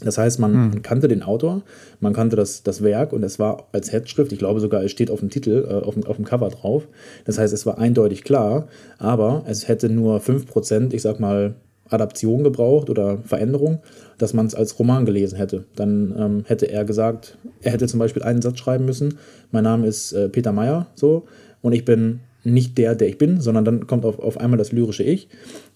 Das 0.04 0.18
heißt, 0.18 0.40
man, 0.40 0.74
hm. 0.74 0.82
kannte 0.82 1.08
den 1.08 1.22
Autor, 1.22 1.62
man 2.00 2.14
kannte 2.14 2.36
das, 2.36 2.64
das 2.64 2.82
Werk 2.82 3.14
und 3.14 3.24
es 3.24 3.38
war 3.38 3.68
als 3.72 3.92
Hetzschrift, 3.92 4.32
ich 4.32 4.40
glaube 4.40 4.60
sogar, 4.60 4.84
es 4.84 4.90
steht 4.90 5.12
auf 5.12 5.20
dem 5.20 5.30
Titel, 5.30 5.68
äh, 5.70 5.86
auf, 5.86 5.94
dem, 5.94 6.06
auf 6.06 6.16
dem 6.16 6.26
Cover 6.26 6.50
drauf. 6.50 6.88
Das 7.26 7.38
heißt, 7.38 7.54
es 7.54 7.68
war 7.68 7.78
eindeutig 7.78 8.24
klar, 8.24 8.68
aber 8.98 9.44
es 9.46 9.68
hätte 9.68 9.90
nur 9.90 10.20
5%, 10.20 10.94
ich 10.94 11.04
sag 11.04 11.20
mal, 11.20 11.54
Adaption 11.92 12.44
gebraucht 12.44 12.90
oder 12.90 13.20
Veränderung, 13.20 13.80
dass 14.18 14.34
man 14.34 14.46
es 14.46 14.56
als 14.56 14.80
Roman 14.80 15.06
gelesen 15.06 15.38
hätte. 15.38 15.66
Dann 15.76 16.16
ähm, 16.18 16.44
hätte 16.48 16.66
er 16.72 16.86
gesagt, 16.86 17.38
er 17.62 17.74
hätte 17.74 17.88
zum 17.88 18.00
Beispiel 18.00 18.24
einen 18.24 18.42
Satz 18.42 18.58
schreiben 18.58 18.86
müssen, 18.86 19.18
mein 19.52 19.64
Name 19.64 19.88
ist 19.88 20.14
äh, 20.14 20.30
Peter 20.30 20.52
Meyer, 20.52 20.88
so, 20.96 21.26
und 21.62 21.74
ich 21.74 21.86
bin 21.86 22.22
nicht 22.44 22.78
der, 22.78 22.96
der 22.96 23.08
ich 23.08 23.18
bin, 23.18 23.40
sondern 23.40 23.66
dann 23.66 23.88
kommt 23.88 24.06
auf, 24.06 24.18
auf 24.20 24.40
einmal 24.40 24.58
das 24.58 24.72
lyrische 24.72 25.04
Ich 25.04 25.30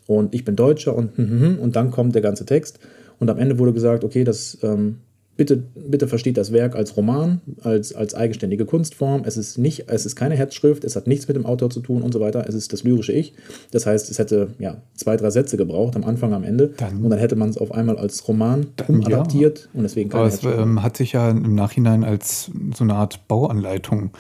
und 0.08 0.34
ich 0.34 0.44
bin 0.46 0.56
Deutscher 0.56 0.96
und 0.96 1.18
und 1.60 1.76
dann 1.76 1.92
kommt 1.92 2.16
der 2.16 2.22
ganze 2.22 2.46
Text 2.46 2.80
und 3.20 3.30
am 3.30 3.38
Ende 3.38 3.60
wurde 3.60 3.74
gesagt, 3.74 4.04
okay, 4.04 4.24
das 4.24 4.58
ähm, 4.64 4.98
Bitte, 5.38 5.64
bitte 5.76 6.08
versteht 6.08 6.38
das 6.38 6.52
Werk 6.54 6.76
als 6.76 6.96
Roman, 6.96 7.42
als, 7.62 7.94
als 7.94 8.16
eigenständige 8.16 8.66
Kunstform. 8.66 9.24
Es 9.26 9.36
ist, 9.36 9.58
nicht, 9.58 9.90
es 9.90 10.06
ist 10.06 10.16
keine 10.16 10.36
Hetzschrift, 10.36 10.84
es 10.86 10.96
hat 10.96 11.08
nichts 11.08 11.28
mit 11.28 11.36
dem 11.36 11.46
Autor 11.46 11.70
zu 11.70 11.82
tun 11.82 12.02
und 12.02 12.14
so 12.14 12.20
weiter. 12.20 12.46
Es 12.48 12.56
ist 12.56 12.72
das 12.72 12.84
lyrische 12.84 13.12
Ich. 13.12 13.34
Das 13.72 13.86
heißt, 13.86 14.10
es 14.10 14.18
hätte 14.18 14.50
ja, 14.60 14.78
zwei, 14.94 15.18
drei 15.18 15.30
Sätze 15.30 15.58
gebraucht, 15.58 15.96
am 15.96 16.06
Anfang, 16.06 16.34
am 16.34 16.44
Ende. 16.44 16.74
Dann, 16.78 17.04
und 17.04 17.10
dann 17.10 17.20
hätte 17.20 17.36
man 17.36 17.50
es 17.50 17.58
auf 17.58 17.74
einmal 17.74 17.98
als 17.98 18.28
Roman 18.28 18.68
umadaptiert 18.88 19.60
ja. 19.60 19.70
und 19.74 19.84
deswegen 19.84 20.10
keine 20.10 20.24
Aber 20.24 20.34
es 20.34 20.44
ähm, 20.44 20.82
hat 20.82 20.96
sich 20.96 21.12
ja 21.12 21.30
im 21.30 21.56
Nachhinein 21.56 22.04
als 22.04 22.50
so 22.76 22.84
eine 22.84 22.96
Art 22.96 23.28
Bauanleitung 23.28 24.12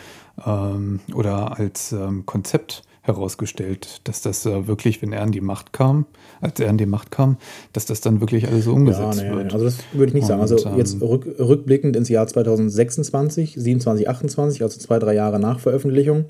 ähm, 0.45 0.99
oder 1.13 1.57
als 1.57 1.91
ähm, 1.91 2.25
Konzept 2.25 2.83
herausgestellt, 3.05 4.01
dass 4.03 4.21
das 4.21 4.45
äh, 4.45 4.67
wirklich, 4.67 5.01
wenn 5.01 5.13
er 5.13 5.21
an 5.21 5.31
die 5.31 5.41
Macht 5.41 5.73
kam, 5.73 6.05
als 6.41 6.59
er 6.59 6.69
an 6.69 6.77
die 6.77 6.85
Macht 6.85 7.11
kam, 7.11 7.37
dass 7.73 7.85
das 7.85 8.01
dann 8.01 8.19
wirklich 8.19 8.47
alles 8.47 8.65
so 8.65 8.73
umgesetzt 8.73 9.21
ja, 9.21 9.29
nee, 9.29 9.37
wird. 9.37 9.53
Also 9.53 9.65
das 9.65 9.77
würde 9.93 10.07
ich 10.07 10.13
nicht 10.13 10.23
Und, 10.23 10.29
sagen. 10.29 10.41
Also 10.41 10.65
ähm, 10.67 10.77
jetzt 10.77 11.01
rück, 11.01 11.25
rückblickend 11.39 11.95
ins 11.95 12.09
Jahr 12.09 12.25
2026, 12.27 13.55
27, 13.57 14.09
28, 14.09 14.63
also 14.63 14.79
zwei, 14.79 14.99
drei 14.99 15.13
Jahre 15.13 15.39
nach 15.39 15.59
Veröffentlichung, 15.59 16.25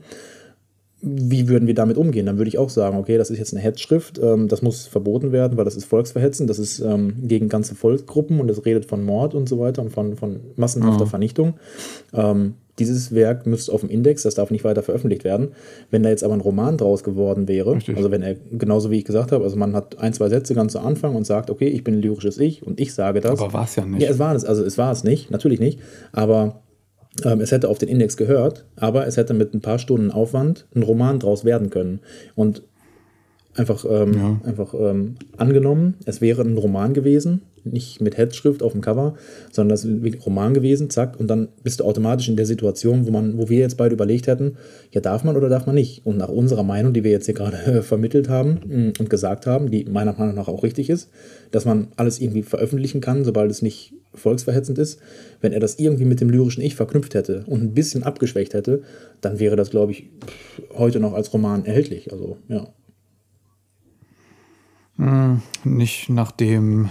wie 1.06 1.48
würden 1.48 1.68
wir 1.68 1.76
damit 1.76 1.98
umgehen? 1.98 2.26
Dann 2.26 2.38
würde 2.38 2.50
ich 2.50 2.58
auch 2.58 2.70
sagen, 2.70 2.98
okay, 2.98 3.18
das 3.18 3.30
ist 3.30 3.38
jetzt 3.38 3.54
eine 3.54 3.62
Hetzschrift, 3.62 4.20
ähm, 4.22 4.48
das 4.48 4.64
muss 4.64 4.88
verboten 4.88 5.32
werden, 5.32 5.56
weil 5.58 5.66
das 5.66 5.76
ist 5.76 5.86
Volksverhetzen, 5.86 6.48
das 6.48 6.58
ist 6.58 6.80
ähm, 6.80 7.14
gegen 7.28 7.48
ganze 7.48 7.76
Volksgruppen 7.76 8.40
und 8.40 8.50
es 8.50 8.66
redet 8.66 8.86
von 8.86 9.04
Mord 9.04 9.36
und 9.36 9.48
so 9.48 9.60
weiter 9.60 9.84
und 9.84 9.92
von, 9.92 10.16
von 10.16 10.40
massenhafter 10.56 11.04
ja. 11.04 11.10
Vernichtung. 11.10 11.54
Ähm, 12.14 12.56
dieses 12.80 13.14
Werk 13.14 13.46
müsste 13.46 13.72
auf 13.72 13.82
dem 13.82 13.90
Index, 13.90 14.24
das 14.24 14.36
darf 14.36 14.52
nicht 14.52 14.64
weiter 14.64 14.84
veröffentlicht 14.84 15.24
werden. 15.24 15.50
Wenn 15.92 16.04
da 16.04 16.10
jetzt 16.10 16.24
aber 16.24 16.34
ein 16.34 16.42
Roman 16.42 16.78
draus 16.78 17.04
geworden 17.04 17.48
wäre, 17.48 17.76
Richtig. 17.76 17.96
also 17.96 18.12
wenn 18.12 18.22
er, 18.22 18.36
genauso 18.52 18.92
wie 18.92 18.98
ich 18.98 19.06
gesagt 19.06 19.32
habe, 19.32 19.44
also 19.44 19.56
man 19.56 19.76
hat 19.76 20.00
ein, 20.00 20.12
zwei 20.12 20.28
Sätze 20.28 20.56
ganz 20.56 20.74
zu 20.74 20.80
Anfang 20.80 21.16
und 21.16 21.26
sagt, 21.26 21.50
okay, 21.50 21.68
ich 21.68 21.84
bin 21.84 21.96
ein 21.96 22.02
lyrisches 22.02 22.38
Ich 22.38 22.66
und 22.66 22.80
ich 22.80 22.94
sage 22.94 23.22
das. 23.22 23.40
Aber 23.40 23.54
war 23.54 23.64
es 23.64 23.76
ja 23.76 23.86
nicht. 23.86 24.02
Ja, 24.02 24.10
es 24.10 24.20
war 24.20 24.36
es, 24.36 24.44
also 24.44 24.64
es 24.64 24.78
war 24.78 24.92
es 24.92 25.04
nicht, 25.04 25.32
natürlich 25.32 25.60
nicht, 25.60 25.80
aber 26.12 26.62
es 27.24 27.52
hätte 27.52 27.70
auf 27.70 27.78
den 27.78 27.90
Index 27.90 28.18
gehört, 28.18 28.66
aber 28.76 29.08
es 29.08 29.18
hätte 29.18 29.34
mit 29.34 29.54
ein 29.54 29.62
paar 29.62 29.80
Stunden 29.80 30.12
Aufwand 30.12 30.66
ein 30.76 30.84
Roman 30.84 31.20
draus 31.20 31.46
werden 31.46 31.70
können. 31.70 32.00
Und 32.36 32.64
einfach, 33.56 33.86
ähm, 33.90 34.14
ja. 34.14 34.42
einfach 34.44 34.74
ähm, 34.74 35.16
angenommen, 35.38 35.96
es 36.06 36.22
wäre 36.22 36.42
ein 36.42 36.58
Roman 36.58 36.94
gewesen, 36.94 37.42
nicht 37.64 38.02
mit 38.02 38.18
Headschrift 38.18 38.62
auf 38.62 38.74
dem 38.74 38.82
Cover, 38.82 39.16
sondern 39.52 39.70
das 39.70 39.86
ist 39.86 39.92
ein 39.92 40.22
Roman 40.24 40.54
gewesen, 40.54 40.90
zack, 40.90 41.20
und 41.20 41.28
dann 41.28 41.48
bist 41.64 41.80
du 41.80 41.84
automatisch 41.84 42.30
in 42.30 42.36
der 42.36 42.46
Situation, 42.46 43.08
wo 43.08 43.12
man, 43.12 43.38
wo 43.38 43.50
wir 43.50 43.60
jetzt 43.60 43.78
beide 43.78 43.96
überlegt 43.96 44.28
hätten, 44.28 44.58
ja, 44.92 45.02
darf 45.02 45.24
man 45.24 45.36
oder 45.36 45.50
darf 45.50 45.66
man 45.66 45.76
nicht? 45.76 46.06
Und 46.06 46.18
nach 46.18 46.30
unserer 46.30 46.64
Meinung, 46.64 46.94
die 46.94 47.04
wir 47.04 47.12
jetzt 47.12 47.26
hier 47.26 47.34
gerade 47.34 47.82
vermittelt 47.82 48.30
haben 48.30 48.60
mm, 48.66 48.94
und 49.00 49.10
gesagt 49.10 49.48
haben, 49.48 49.72
die 49.72 49.86
meiner 49.86 50.14
Meinung 50.14 50.36
nach 50.36 50.48
auch 50.48 50.64
richtig 50.64 50.90
ist, 50.90 51.10
dass 51.52 51.66
man 51.66 51.88
alles 51.96 52.20
irgendwie 52.20 52.44
veröffentlichen 52.44 53.02
kann, 53.02 53.24
sobald 53.24 53.50
es 53.50 53.62
nicht 53.62 53.94
volksverhetzend 54.14 54.78
ist, 54.78 55.00
wenn 55.42 55.52
er 55.52 55.60
das 55.60 55.78
irgendwie 55.80 56.06
mit 56.06 56.22
dem 56.22 56.30
lyrischen 56.30 56.64
Ich 56.64 56.76
verknüpft 56.76 57.16
hätte 57.16 57.44
und 57.48 57.62
ein 57.62 57.74
bisschen 57.74 58.04
abgeschwächt 58.04 58.54
hätte, 58.54 58.84
dann 59.22 59.40
wäre 59.40 59.56
das, 59.56 59.72
glaube 59.72 59.92
ich, 59.92 60.10
heute 60.74 61.00
noch 61.00 61.14
als 61.14 61.34
Roman 61.34 61.66
erhältlich. 61.66 62.12
Also, 62.12 62.38
ja. 62.48 62.68
Hm, 64.98 65.42
nicht 65.66 66.10
nach 66.10 66.32
dem, 66.32 66.90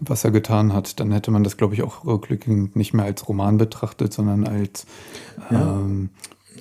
was 0.00 0.24
er 0.24 0.30
getan 0.30 0.74
hat. 0.74 1.00
Dann 1.00 1.10
hätte 1.10 1.30
man 1.30 1.42
das, 1.42 1.56
glaube 1.56 1.74
ich, 1.74 1.82
auch 1.82 2.04
rückblickend 2.04 2.76
nicht 2.76 2.92
mehr 2.92 3.06
als 3.06 3.26
Roman 3.28 3.56
betrachtet, 3.56 4.12
sondern 4.12 4.46
als 4.46 4.84
ja. 5.50 5.76
ähm, 5.76 6.10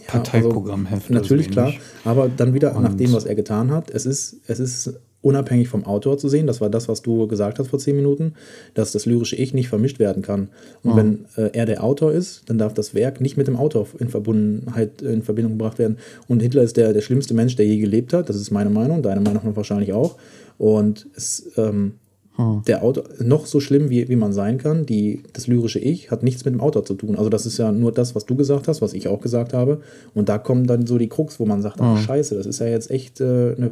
Parteiprogrammheft. 0.07 1.09
Ja, 1.09 1.17
also 1.17 1.21
natürlich, 1.21 1.51
klar. 1.51 1.73
Aber 2.05 2.29
dann 2.29 2.53
wieder 2.53 2.75
Und 2.75 2.83
nach 2.83 2.93
dem, 2.93 3.11
was 3.11 3.25
er 3.25 3.35
getan 3.35 3.71
hat. 3.71 3.91
Es 3.91 4.05
ist, 4.05 4.37
es 4.47 4.59
ist 4.59 4.93
unabhängig 5.21 5.67
vom 5.67 5.83
Autor 5.83 6.17
zu 6.17 6.29
sehen. 6.29 6.47
Das 6.47 6.61
war 6.61 6.69
das, 6.69 6.87
was 6.87 7.01
du 7.01 7.27
gesagt 7.27 7.59
hast 7.59 7.67
vor 7.67 7.79
zehn 7.79 7.95
Minuten, 7.95 8.35
dass 8.73 8.93
das 8.93 9.05
lyrische 9.05 9.35
Ich 9.35 9.53
nicht 9.53 9.67
vermischt 9.67 9.99
werden 9.99 10.23
kann. 10.23 10.49
Und 10.83 10.91
oh. 10.91 10.95
wenn 10.95 11.25
äh, 11.35 11.49
er 11.51 11.65
der 11.65 11.83
Autor 11.83 12.13
ist, 12.13 12.43
dann 12.49 12.57
darf 12.57 12.73
das 12.73 12.93
Werk 12.93 13.19
nicht 13.19 13.35
mit 13.35 13.47
dem 13.47 13.57
Autor 13.57 13.85
in 13.99 14.07
Verbundenheit 14.07 15.01
in 15.01 15.23
Verbindung 15.23 15.57
gebracht 15.57 15.77
werden. 15.77 15.97
Und 16.27 16.41
Hitler 16.41 16.63
ist 16.63 16.77
der, 16.77 16.93
der 16.93 17.01
schlimmste 17.01 17.33
Mensch, 17.33 17.57
der 17.57 17.65
je 17.65 17.79
gelebt 17.79 18.13
hat. 18.13 18.29
Das 18.29 18.37
ist 18.37 18.51
meine 18.51 18.69
Meinung, 18.69 19.03
deine 19.03 19.19
Meinung 19.19 19.55
wahrscheinlich 19.55 19.91
auch. 19.91 20.15
Und 20.59 21.07
es, 21.15 21.51
ähm, 21.57 21.93
hm. 22.35 22.63
der 22.67 22.83
Autor, 22.83 23.05
noch 23.19 23.47
so 23.47 23.59
schlimm, 23.59 23.89
wie, 23.89 24.07
wie 24.09 24.15
man 24.17 24.33
sein 24.33 24.59
kann, 24.59 24.85
die, 24.85 25.23
das 25.33 25.47
lyrische 25.47 25.79
Ich 25.79 26.11
hat 26.11 26.21
nichts 26.21 26.45
mit 26.45 26.53
dem 26.53 26.61
Autor 26.61 26.85
zu 26.85 26.93
tun. 26.93 27.15
Also 27.15 27.29
das 27.29 27.45
ist 27.45 27.57
ja 27.57 27.71
nur 27.71 27.91
das, 27.91 28.13
was 28.13 28.25
du 28.25 28.35
gesagt 28.35 28.67
hast, 28.67 28.81
was 28.81 28.93
ich 28.93 29.07
auch 29.07 29.21
gesagt 29.21 29.53
habe. 29.53 29.81
Und 30.13 30.29
da 30.29 30.37
kommen 30.37 30.67
dann 30.67 30.85
so 30.85 30.97
die 30.97 31.09
Krux, 31.09 31.39
wo 31.39 31.45
man 31.45 31.61
sagt, 31.61 31.81
ach 31.81 31.97
hm. 31.97 32.03
scheiße, 32.03 32.35
das 32.35 32.45
ist 32.45 32.59
ja 32.59 32.67
jetzt 32.67 32.91
echt 32.91 33.21
äh, 33.21 33.55
eine 33.55 33.71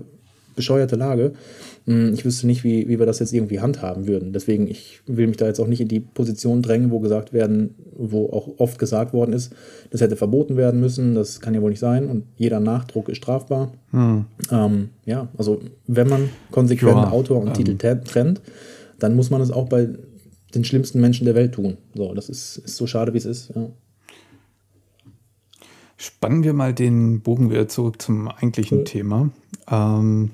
bescheuerte 0.55 0.95
Lage. 0.95 1.33
Hm, 1.87 2.13
ich 2.13 2.25
wüsste 2.25 2.45
nicht, 2.47 2.65
wie, 2.65 2.89
wie 2.89 2.99
wir 2.99 3.05
das 3.05 3.19
jetzt 3.19 3.33
irgendwie 3.33 3.61
handhaben 3.61 4.07
würden. 4.07 4.33
Deswegen, 4.33 4.67
ich 4.67 4.99
will 5.07 5.27
mich 5.27 5.37
da 5.37 5.47
jetzt 5.47 5.59
auch 5.61 5.67
nicht 5.67 5.79
in 5.79 5.87
die 5.87 6.01
Position 6.01 6.61
drängen, 6.61 6.91
wo 6.91 6.99
gesagt 6.99 7.31
werden, 7.31 7.75
wo 7.95 8.29
auch 8.29 8.59
oft 8.59 8.77
gesagt 8.77 9.13
worden 9.13 9.31
ist, 9.31 9.53
das 9.89 10.01
hätte 10.01 10.17
verboten 10.17 10.57
werden 10.57 10.81
müssen, 10.81 11.15
das 11.15 11.39
kann 11.39 11.53
ja 11.53 11.61
wohl 11.61 11.69
nicht 11.69 11.79
sein 11.79 12.07
und 12.07 12.25
jeder 12.35 12.59
Nachdruck 12.59 13.07
ist 13.07 13.17
strafbar. 13.17 13.71
Hm. 13.91 14.25
Ähm, 14.51 14.89
ja, 15.05 15.29
also 15.37 15.61
wenn 15.87 16.09
man 16.09 16.29
konsequent 16.51 16.97
ja, 16.97 17.09
Autor 17.09 17.39
und 17.39 17.47
ähm, 17.47 17.53
Titel 17.53 17.77
trennt, 17.77 18.41
dann 18.99 19.15
muss 19.15 19.29
man 19.29 19.39
es 19.39 19.49
auch 19.49 19.69
bei 19.69 19.87
den 20.53 20.65
schlimmsten 20.65 20.99
Menschen 20.99 21.23
der 21.23 21.35
Welt 21.35 21.53
tun. 21.53 21.77
So, 21.95 22.13
das 22.13 22.27
ist, 22.27 22.57
ist 22.57 22.75
so 22.75 22.85
schade, 22.85 23.13
wie 23.13 23.17
es 23.17 23.25
ist. 23.25 23.53
Ja. 23.55 23.69
Spannen 25.95 26.43
wir 26.43 26.53
mal 26.53 26.73
den 26.73 27.21
Bogen 27.21 27.49
wieder 27.49 27.69
zurück 27.69 28.01
zum 28.01 28.27
eigentlichen 28.27 28.79
cool. 28.79 28.83
Thema. 28.83 29.29
Ähm, 29.71 30.31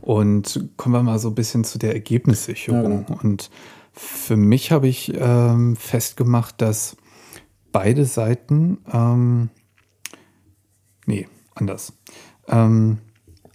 und 0.00 0.70
kommen 0.76 0.94
wir 0.94 1.02
mal 1.02 1.18
so 1.18 1.28
ein 1.28 1.34
bisschen 1.34 1.64
zu 1.64 1.78
der 1.78 1.94
Ergebnissicherung. 1.94 2.92
Ja, 2.92 3.00
genau. 3.06 3.20
Und 3.22 3.50
für 3.92 4.36
mich 4.36 4.72
habe 4.72 4.88
ich 4.88 5.12
ähm, 5.16 5.76
festgemacht, 5.76 6.60
dass 6.60 6.96
beide 7.72 8.04
Seiten, 8.04 8.78
ähm, 8.92 9.50
nee, 11.06 11.28
anders. 11.54 11.92
Ähm, 12.48 12.98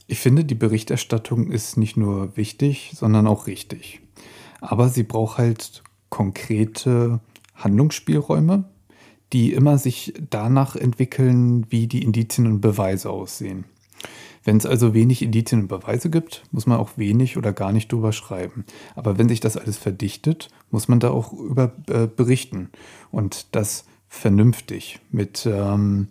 ich 0.08 0.20
finde, 0.20 0.44
die 0.44 0.56
Berichterstattung 0.56 1.50
ist 1.52 1.78
nicht 1.78 1.96
nur 1.96 2.36
wichtig, 2.36 2.92
sondern 2.96 3.28
auch 3.28 3.48
richtig. 3.48 4.02
Aber 4.60 4.90
sie 4.90 5.04
braucht 5.04 5.38
halt 5.38 5.84
konkrete 6.10 7.22
Handlungsspielräume, 7.56 8.66
die 9.32 9.54
immer 9.54 9.78
sich 9.78 10.14
danach 10.30 10.76
entwickeln, 10.76 11.66
wie 11.70 11.88
die 11.88 12.04
Indizien 12.04 12.48
und 12.48 12.62
Beweise 12.62 13.10
aussehen. 13.10 13.66
Wenn 14.44 14.58
es 14.58 14.66
also 14.66 14.94
wenig 14.94 15.22
Indizien 15.22 15.62
und 15.62 15.68
Beweise 15.68 16.10
gibt, 16.10 16.44
muss 16.52 16.66
man 16.66 16.80
auch 16.80 16.98
wenig 16.98 17.38
oder 17.38 17.54
gar 17.54 17.72
nicht 17.72 17.92
drüber 17.92 18.12
schreiben. 18.12 18.66
Aber 18.96 19.18
wenn 19.18 19.30
sich 19.30 19.40
das 19.40 19.58
alles 19.58 19.78
verdichtet, 19.78 20.50
muss 20.72 20.88
man 20.88 21.00
da 21.00 21.12
auch 21.12 21.32
über 21.34 21.74
äh, 21.88 22.08
berichten. 22.08 22.70
Und 23.12 23.56
das 23.56 23.86
vernünftig 24.08 25.00
mit, 25.12 25.46
ähm, 25.46 26.08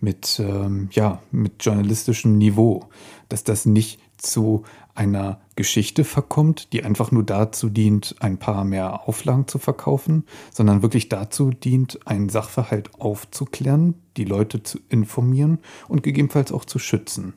mit, 0.00 0.40
ähm, 0.44 0.88
ja, 0.92 1.22
mit 1.30 1.64
journalistischem 1.64 2.36
Niveau. 2.36 2.88
Dass 3.28 3.44
das 3.44 3.64
nicht 3.64 4.00
zu 4.16 4.64
einer 4.94 5.40
Geschichte 5.54 6.02
verkommt, 6.02 6.72
die 6.72 6.82
einfach 6.84 7.12
nur 7.12 7.22
dazu 7.22 7.68
dient, 7.68 8.16
ein 8.18 8.38
paar 8.38 8.64
mehr 8.64 9.08
Auflagen 9.08 9.46
zu 9.46 9.58
verkaufen, 9.58 10.24
sondern 10.52 10.82
wirklich 10.82 11.08
dazu 11.08 11.50
dient, 11.50 12.06
einen 12.06 12.28
Sachverhalt 12.28 13.00
aufzuklären, 13.00 13.94
die 14.16 14.24
Leute 14.24 14.64
zu 14.64 14.80
informieren 14.88 15.58
und 15.86 16.02
gegebenenfalls 16.02 16.50
auch 16.50 16.64
zu 16.64 16.80
schützen. 16.80 17.34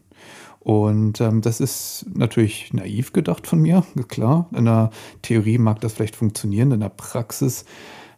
Und 0.63 1.19
ähm, 1.21 1.41
das 1.41 1.59
ist 1.59 2.05
natürlich 2.13 2.71
naiv 2.71 3.13
gedacht 3.13 3.47
von 3.47 3.59
mir, 3.59 3.83
klar. 4.07 4.47
In 4.55 4.65
der 4.65 4.91
Theorie 5.23 5.57
mag 5.57 5.81
das 5.81 5.93
vielleicht 5.93 6.15
funktionieren, 6.15 6.71
in 6.71 6.81
der 6.81 6.89
Praxis 6.89 7.65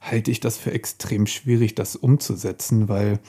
halte 0.01 0.29
ich 0.29 0.41
das 0.41 0.57
für 0.57 0.73
extrem 0.73 1.25
schwierig, 1.25 1.75
das 1.75 1.95
umzusetzen, 1.95 2.89
weil 2.89 3.19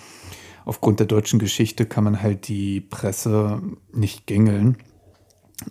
aufgrund 0.64 0.98
der 0.98 1.06
deutschen 1.06 1.38
Geschichte 1.38 1.86
kann 1.86 2.02
man 2.02 2.22
halt 2.22 2.48
die 2.48 2.80
Presse 2.80 3.62
nicht 3.92 4.26
gängeln. 4.26 4.78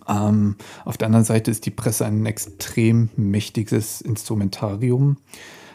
Ähm, 0.08 0.56
auf 0.86 0.96
der 0.96 1.06
anderen 1.06 1.26
Seite 1.26 1.50
ist 1.50 1.66
die 1.66 1.70
Presse 1.70 2.06
ein 2.06 2.24
extrem 2.24 3.10
mächtiges 3.16 4.00
Instrumentarium, 4.00 5.18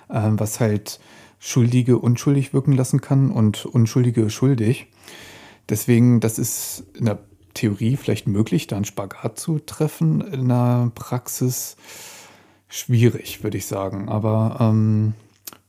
äh, 0.09 0.29
was 0.31 0.59
halt 0.59 0.99
Schuldige 1.37 1.99
unschuldig 1.99 2.51
wirken 2.53 2.73
lassen 2.73 2.99
kann 2.99 3.29
und 3.29 3.67
Unschuldige 3.67 4.31
schuldig. 4.31 4.87
Deswegen, 5.69 6.19
das 6.19 6.39
ist 6.39 6.85
in 6.95 7.05
der 7.05 7.19
Theorie 7.59 7.97
vielleicht 7.97 8.25
möglich, 8.25 8.67
da 8.67 8.77
einen 8.77 8.85
Spagat 8.85 9.37
zu 9.37 9.59
treffen. 9.59 10.21
In 10.21 10.47
der 10.47 10.91
Praxis 10.95 11.75
schwierig, 12.69 13.43
würde 13.43 13.57
ich 13.57 13.65
sagen. 13.65 14.07
Aber 14.07 14.57
ähm, 14.61 15.13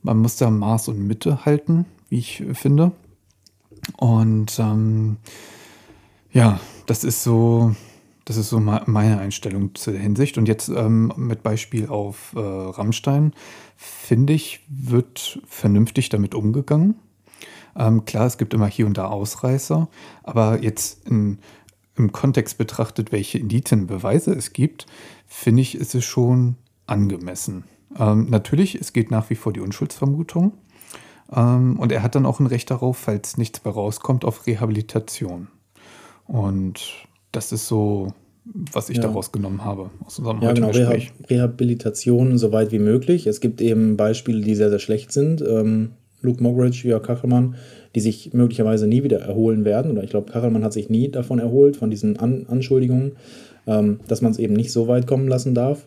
man 0.03 0.19
muss 0.19 0.37
da 0.37 0.51
Maß 0.51 0.89
und 0.89 1.05
Mitte 1.05 1.45
halten, 1.45 1.87
wie 2.09 2.19
ich 2.19 2.45
finde. 2.53 2.93
Und 3.97 4.57
ähm, 4.61 5.17
ja, 6.33 6.61
das 6.87 7.03
ist 7.03 7.25
so, 7.25 7.75
das 8.25 8.37
ist 8.37 8.51
so 8.51 8.61
meine 8.61 9.19
Einstellung 9.19 9.75
zur 9.75 9.95
Hinsicht. 9.95 10.39
Und 10.39 10.47
jetzt 10.47 10.69
ähm, 10.69 11.13
mit 11.17 11.43
Beispiel 11.43 11.89
auf 11.89 12.35
äh, 12.37 12.39
Rammstein, 12.39 13.33
finde 13.77 14.33
ich, 14.33 14.61
wird 14.69 15.41
vernünftig 15.45 16.09
damit 16.09 16.37
umgegangen. 16.37 16.95
Ähm, 17.77 18.05
klar, 18.05 18.27
es 18.27 18.39
gibt 18.39 18.55
immer 18.55 18.67
hier 18.67 18.87
und 18.87 18.99
da 18.99 19.07
Ausreißer, 19.07 19.89
aber 20.23 20.63
jetzt 20.63 21.07
in, 21.09 21.39
im 22.01 22.13
Kontext 22.13 22.59
betrachtet, 22.59 23.13
welche 23.13 23.39
Indizien, 23.39 23.87
Beweise 23.87 24.33
es 24.33 24.53
gibt, 24.53 24.87
finde 25.27 25.63
ich, 25.63 25.75
ist 25.75 25.95
es 25.95 26.05
schon 26.05 26.57
angemessen. 26.87 27.65
Ähm, 27.99 28.27
natürlich, 28.31 28.75
es 28.75 28.93
geht 28.93 29.11
nach 29.11 29.31
wie 29.31 29.35
vor 29.35 29.53
die 29.53 29.61
Unschuldsvermutung. 29.61 30.53
Ähm, 31.33 31.79
und 31.79 31.93
er 31.93 32.03
hat 32.03 32.15
dann 32.15 32.27
auch 32.27 32.41
ein 32.41 32.47
Recht 32.47 32.71
darauf, 32.71 32.97
falls 32.97 33.37
nichts 33.37 33.65
mehr 33.65 33.75
rauskommt, 33.75 34.25
auf 34.25 34.47
Rehabilitation. 34.47 35.49
Und 36.27 37.07
das 37.33 37.53
ist 37.53 37.69
so, 37.69 38.13
was 38.45 38.89
ich 38.89 38.97
ja. 38.97 39.03
daraus 39.03 39.33
genommen 39.33 39.65
habe 39.65 39.91
aus 40.05 40.19
unserem 40.19 40.41
ja, 40.43 40.53
genau, 40.53 40.71
Reha 40.71 40.97
Rehabilitation 41.29 42.39
so 42.39 42.53
weit 42.53 42.73
wie 42.73 42.79
möglich. 42.79 43.27
Es 43.27 43.41
gibt 43.41 43.61
eben 43.61 43.97
Beispiele, 43.97 44.41
die 44.41 44.55
sehr, 44.55 44.71
sehr 44.71 44.79
schlecht 44.79 45.13
sind. 45.13 45.43
Ähm, 45.43 45.93
Luke 46.23 46.43
Mogridge, 46.43 46.87
Jörg 46.87 47.03
Kachelmann, 47.03 47.55
die 47.95 48.01
sich 48.01 48.33
möglicherweise 48.33 48.87
nie 48.87 49.03
wieder 49.03 49.21
erholen 49.21 49.65
werden. 49.65 49.91
Oder 49.91 50.05
ich 50.05 50.11
glaube, 50.11 50.31
Kachelmann 50.31 50.65
hat 50.65 50.73
sich 50.73 50.89
nie 50.89 51.09
davon 51.09 51.39
erholt, 51.39 51.77
von 51.77 51.91
diesen 51.91 52.19
An 52.19 52.47
Anschuldigungen, 52.49 53.13
ähm, 53.67 54.01
dass 54.09 54.23
man 54.23 54.33
es 54.33 54.39
eben 54.39 54.55
nicht 54.55 54.73
so 54.73 54.89
weit 54.89 55.07
kommen 55.07 55.29
lassen 55.29 55.55
darf. 55.55 55.87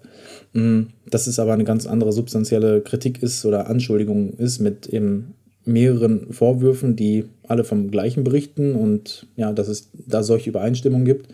Mm, 0.53 0.83
dass 1.09 1.27
es 1.27 1.39
aber 1.39 1.53
eine 1.53 1.63
ganz 1.63 1.85
andere 1.85 2.11
substanzielle 2.11 2.81
Kritik 2.81 3.21
ist 3.21 3.45
oder 3.45 3.69
Anschuldigung 3.69 4.33
ist 4.33 4.59
mit 4.59 4.87
eben 4.87 5.35
mehreren 5.65 6.31
Vorwürfen, 6.33 6.95
die 6.95 7.25
alle 7.47 7.63
vom 7.63 7.89
gleichen 7.89 8.23
berichten 8.23 8.75
und 8.75 9.27
ja, 9.35 9.53
dass 9.53 9.67
es 9.67 9.89
da 10.07 10.23
solche 10.23 10.49
Übereinstimmungen 10.49 11.05
gibt. 11.05 11.29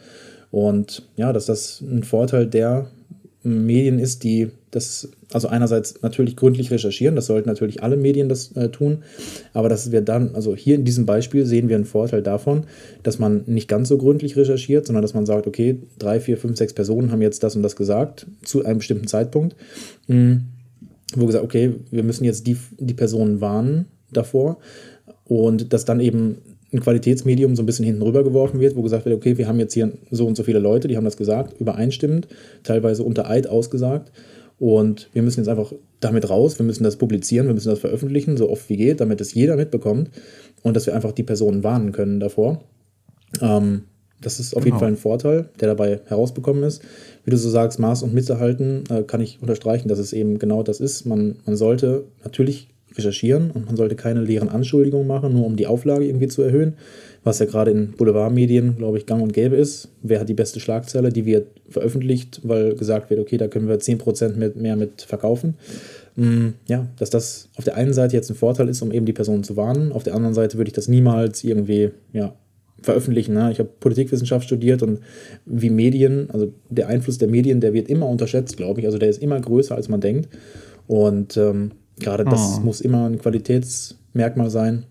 Und 0.52 1.08
ja, 1.16 1.34
dass 1.34 1.46
das 1.46 1.82
ein 1.82 2.04
Vorteil 2.04 2.48
der 2.48 2.90
Medien 3.44 4.00
ist, 4.00 4.24
die 4.24 4.50
das, 4.72 5.10
also 5.32 5.48
einerseits 5.48 6.02
natürlich 6.02 6.36
gründlich 6.36 6.72
recherchieren, 6.72 7.16
das 7.16 7.26
sollten 7.26 7.50
natürlich 7.50 7.82
alle 7.84 7.98
Medien 7.98 8.30
das 8.30 8.52
äh, 8.56 8.70
tun, 8.70 9.04
aber 9.54 9.70
dass 9.70 9.92
wir 9.92 10.02
dann, 10.02 10.36
also 10.36 10.56
hier 10.56 10.76
in 10.76 10.86
diesem 10.86 11.06
Beispiel 11.06 11.46
sehen 11.46 11.70
wir 11.70 11.76
einen 11.76 11.86
Vorteil 11.86 12.22
davon, 12.22 12.66
dass 13.04 13.20
man 13.20 13.44
nicht 13.48 13.68
ganz 13.68 13.90
so 13.90 13.98
gründlich 13.98 14.36
recherchiert, 14.38 14.86
sondern 14.86 15.02
dass 15.02 15.14
man 15.14 15.26
sagt, 15.26 15.48
okay, 15.48 15.80
drei, 15.98 16.20
vier, 16.20 16.38
fünf, 16.38 16.58
sechs 16.58 16.74
Personen 16.74 17.12
haben 17.12 17.22
jetzt 17.22 17.44
das 17.44 17.56
und 17.56 17.64
das 17.64 17.76
gesagt 17.76 18.28
zu 18.44 18.64
einem 18.64 18.78
bestimmten 18.80 19.08
Zeitpunkt, 19.08 19.56
mh, 20.08 20.16
hm, 20.16 20.42
wo 21.16 21.26
gesagt, 21.26 21.44
okay, 21.44 21.74
wir 21.90 22.04
müssen 22.04 22.24
jetzt 22.24 22.46
die, 22.46 22.58
die 22.78 22.94
Personen 22.94 23.42
warnen 23.42 23.86
davor 24.12 24.58
und 25.26 25.74
dass 25.74 25.86
dann 25.86 26.00
eben 26.00 26.38
ein 26.72 26.82
Qualitätsmedium 26.82 27.56
so 27.56 27.64
ein 27.64 27.66
bisschen 27.66 27.86
hinten 27.86 28.02
rübergeworfen 28.02 28.60
wird, 28.60 28.76
wo 28.76 28.82
gesagt 28.82 29.06
wird, 29.06 29.16
okay, 29.16 29.38
wir 29.38 29.48
haben 29.48 29.60
jetzt 29.60 29.74
hier 29.74 29.92
so 30.12 30.28
und 30.28 30.36
so 30.36 30.44
viele 30.44 30.60
Leute, 30.60 30.88
die 30.88 30.98
haben 30.98 31.06
das 31.06 31.18
gesagt, 31.18 31.60
übereinstimmend, 31.60 32.28
teilweise 32.64 33.04
unter 33.04 33.30
Eid 33.30 33.48
ausgesagt. 33.48 34.12
Und 34.60 35.10
wir 35.14 35.22
müssen 35.22 35.40
jetzt 35.40 35.48
einfach 35.48 35.74
damit 36.02 36.30
raus, 36.30 36.60
wir 36.60 36.66
müssen 36.66 36.84
das 36.84 36.98
publizieren, 36.98 37.48
wir 37.48 37.54
müssen 37.54 37.70
das 37.70 37.80
veröffentlichen, 37.80 38.36
so 38.36 38.50
oft 38.50 38.70
wie 38.70 38.78
geht, 38.78 39.00
damit 39.00 39.22
es 39.22 39.34
jeder 39.34 39.56
mitbekommt 39.56 40.10
und 40.64 40.76
dass 40.76 40.86
wir 40.86 40.96
einfach 40.96 41.14
die 41.14 41.24
Personen 41.24 41.64
warnen 41.64 41.94
können 41.94 42.20
davor. 42.20 42.62
Ähm, 43.42 43.84
das 44.22 44.40
ist 44.40 44.54
auf 44.54 44.64
genau. 44.64 44.76
jeden 44.76 44.80
Fall 44.80 44.90
ein 44.90 44.98
Vorteil, 44.98 45.50
der 45.62 45.70
dabei 45.70 46.02
herausbekommen 46.08 46.64
ist. 46.64 46.82
Wie 47.24 47.32
du 47.32 47.38
so 47.38 47.50
sagst, 47.50 47.80
Maß 47.80 48.04
und 48.04 48.14
Mitte 48.14 48.40
halten, 48.40 48.84
äh, 48.90 49.04
kann 49.04 49.22
ich 49.22 49.42
unterstreichen, 49.42 49.88
dass 49.88 50.00
es 50.00 50.12
eben 50.12 50.40
genau 50.40 50.62
das 50.62 50.82
ist. 50.82 51.06
Man, 51.06 51.38
man 51.46 51.56
sollte 51.56 52.04
natürlich 52.24 52.68
recherchieren 52.98 53.52
und 53.52 53.66
man 53.68 53.78
sollte 53.78 53.96
keine 53.96 54.22
leeren 54.22 54.50
Anschuldigungen 54.50 55.08
machen, 55.08 55.34
nur 55.34 55.46
um 55.46 55.56
die 55.56 55.68
Auflage 55.68 56.06
irgendwie 56.06 56.28
zu 56.28 56.42
erhöhen, 56.42 56.76
was 57.24 57.40
ja 57.40 57.46
gerade 57.46 57.72
in 57.72 57.92
Boulevardmedien, 57.92 58.78
glaube 58.78 58.98
ich, 58.98 59.06
gang 59.06 59.22
und 59.22 59.34
gäbe 59.34 59.56
ist. 59.56 59.90
Wer 60.02 60.20
hat 60.20 60.30
die 60.30 60.34
beste 60.34 60.60
Schlagzeile? 60.60 61.10
Die 61.10 61.26
wird 61.26 61.48
veröffentlicht, 61.70 62.42
weil 62.44 62.76
gesagt 62.76 63.10
wird, 63.10 63.20
okay, 63.20 63.38
da 63.38 63.48
können 63.48 63.68
wir 63.68 63.78
10% 63.78 64.36
mit, 64.36 64.56
mehr 64.56 64.76
mit 64.76 65.02
verkaufen. 65.02 65.56
Mm, 66.16 66.50
ja, 66.68 66.88
dass 66.98 67.10
das 67.10 67.50
auf 67.56 67.66
der 67.66 67.76
einen 67.76 67.94
Seite 67.94 68.16
jetzt 68.16 68.30
ein 68.30 68.36
Vorteil 68.36 68.70
ist, 68.70 68.82
um 68.82 68.92
eben 68.92 69.06
die 69.06 69.14
Person 69.14 69.44
zu 69.44 69.58
warnen. 69.58 69.92
Auf 69.92 70.04
der 70.04 70.16
anderen 70.16 70.34
Seite 70.34 70.58
würde 70.58 70.70
ich 70.70 70.76
das 70.76 70.88
niemals 70.88 71.44
irgendwie, 71.44 71.92
ja, 72.14 72.34
veröffentlichen. 72.82 73.34
Ne? 73.34 73.52
Ich 73.52 73.60
habe 73.60 73.70
Politikwissenschaft 73.82 74.46
studiert 74.46 74.82
und 74.82 75.00
wie 75.46 75.70
Medien, 75.70 76.30
also 76.32 76.54
der 76.70 76.88
Einfluss 76.88 77.18
der 77.18 77.28
Medien, 77.28 77.60
der 77.60 77.74
wird 77.74 77.90
immer 77.90 78.08
unterschätzt, 78.08 78.56
glaube 78.56 78.80
ich. 78.80 78.86
Also 78.86 78.98
der 78.98 79.10
ist 79.10 79.22
immer 79.22 79.40
größer, 79.40 79.76
als 79.76 79.90
man 79.90 80.00
denkt. 80.00 80.30
Und 80.88 81.36
ähm, 81.36 81.72
Gerade 82.00 82.24
das 82.24 82.58
oh. 82.58 82.62
muss 82.62 82.82
immer 82.82 83.08
ein 83.08 83.20
Qualitätsmerkmal 83.20 84.50
sein. 84.50 84.86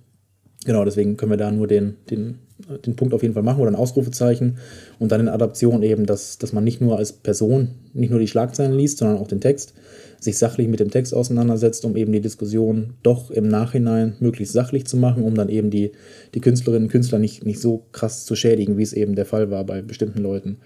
Genau, 0.68 0.84
deswegen 0.84 1.16
können 1.16 1.32
wir 1.32 1.38
da 1.38 1.50
nur 1.50 1.66
den, 1.66 1.96
den, 2.10 2.40
den 2.84 2.94
Punkt 2.94 3.14
auf 3.14 3.22
jeden 3.22 3.32
Fall 3.32 3.42
machen 3.42 3.62
oder 3.62 3.70
ein 3.70 3.74
Ausrufezeichen 3.74 4.58
und 4.98 5.10
dann 5.10 5.22
in 5.22 5.28
Adaption 5.30 5.82
eben, 5.82 6.04
dass, 6.04 6.36
dass 6.36 6.52
man 6.52 6.62
nicht 6.62 6.82
nur 6.82 6.98
als 6.98 7.10
Person, 7.10 7.70
nicht 7.94 8.10
nur 8.10 8.20
die 8.20 8.28
Schlagzeilen 8.28 8.76
liest, 8.76 8.98
sondern 8.98 9.16
auch 9.16 9.28
den 9.28 9.40
Text, 9.40 9.72
sich 10.20 10.36
sachlich 10.36 10.68
mit 10.68 10.78
dem 10.78 10.90
Text 10.90 11.14
auseinandersetzt, 11.14 11.86
um 11.86 11.96
eben 11.96 12.12
die 12.12 12.20
Diskussion 12.20 12.92
doch 13.02 13.30
im 13.30 13.48
Nachhinein 13.48 14.16
möglichst 14.20 14.52
sachlich 14.52 14.86
zu 14.86 14.98
machen, 14.98 15.22
um 15.22 15.34
dann 15.36 15.48
eben 15.48 15.70
die, 15.70 15.92
die 16.34 16.40
Künstlerinnen 16.42 16.88
und 16.88 16.92
Künstler 16.92 17.18
nicht, 17.18 17.46
nicht 17.46 17.62
so 17.62 17.86
krass 17.92 18.26
zu 18.26 18.36
schädigen, 18.36 18.76
wie 18.76 18.82
es 18.82 18.92
eben 18.92 19.14
der 19.14 19.24
Fall 19.24 19.50
war 19.50 19.64
bei 19.64 19.80
bestimmten 19.80 20.20
Leuten. 20.20 20.58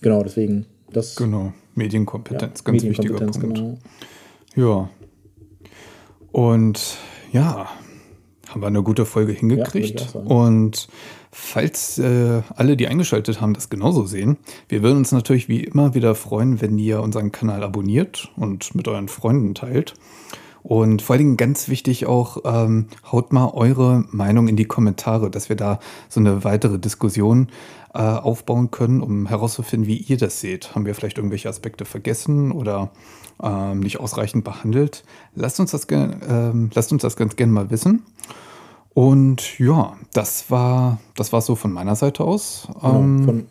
Genau, 0.00 0.22
deswegen 0.22 0.66
das. 0.92 1.16
Genau, 1.16 1.52
Medienkompetenz, 1.74 2.60
ja, 2.60 2.70
ganz 2.70 2.84
Medienkompetenz, 2.84 3.34
wichtiger 3.34 3.52
Punkt. 3.52 3.58
Genau. 3.58 3.78
Ja, 4.54 4.90
und 6.30 6.98
ja, 7.32 7.68
haben 8.54 8.62
wir 8.62 8.68
eine 8.68 8.82
gute 8.82 9.04
Folge 9.04 9.32
hingekriegt. 9.32 10.14
Ja, 10.14 10.20
und 10.20 10.88
falls 11.32 11.98
äh, 11.98 12.42
alle, 12.54 12.76
die 12.76 12.86
eingeschaltet 12.86 13.40
haben, 13.40 13.52
das 13.52 13.68
genauso 13.68 14.06
sehen, 14.06 14.38
wir 14.68 14.82
würden 14.82 14.98
uns 14.98 15.10
natürlich 15.10 15.48
wie 15.48 15.64
immer 15.64 15.94
wieder 15.94 16.14
freuen, 16.14 16.60
wenn 16.60 16.78
ihr 16.78 17.02
unseren 17.02 17.32
Kanal 17.32 17.64
abonniert 17.64 18.30
und 18.36 18.74
mit 18.74 18.86
euren 18.86 19.08
Freunden 19.08 19.54
teilt. 19.54 19.94
Und 20.64 21.02
vor 21.02 21.12
allen 21.12 21.18
Dingen 21.18 21.36
ganz 21.36 21.68
wichtig 21.68 22.06
auch, 22.06 22.38
ähm, 22.46 22.86
haut 23.12 23.34
mal 23.34 23.50
eure 23.52 24.04
Meinung 24.10 24.48
in 24.48 24.56
die 24.56 24.64
Kommentare, 24.64 25.30
dass 25.30 25.50
wir 25.50 25.56
da 25.56 25.78
so 26.08 26.20
eine 26.20 26.42
weitere 26.42 26.78
Diskussion 26.78 27.48
äh, 27.92 27.98
aufbauen 27.98 28.70
können, 28.70 29.02
um 29.02 29.26
herauszufinden, 29.26 29.86
wie 29.86 29.98
ihr 29.98 30.16
das 30.16 30.40
seht. 30.40 30.74
Haben 30.74 30.86
wir 30.86 30.94
vielleicht 30.94 31.18
irgendwelche 31.18 31.50
Aspekte 31.50 31.84
vergessen 31.84 32.50
oder 32.50 32.90
ähm, 33.42 33.80
nicht 33.80 34.00
ausreichend 34.00 34.42
behandelt. 34.42 35.04
Lasst 35.34 35.60
uns 35.60 35.70
das, 35.70 35.86
ähm, 35.90 36.70
lasst 36.72 36.92
uns 36.92 37.02
das 37.02 37.16
ganz 37.16 37.36
gerne 37.36 37.52
mal 37.52 37.70
wissen. 37.70 38.02
Und 38.94 39.58
ja, 39.58 39.98
das 40.14 40.50
war, 40.50 40.98
das 41.14 41.32
war 41.34 41.42
so 41.42 41.56
von 41.56 41.72
meiner 41.72 41.94
Seite 41.94 42.24
aus. 42.24 42.68
Genau, 42.80 43.00
ähm, 43.00 43.24
von, 43.24 43.46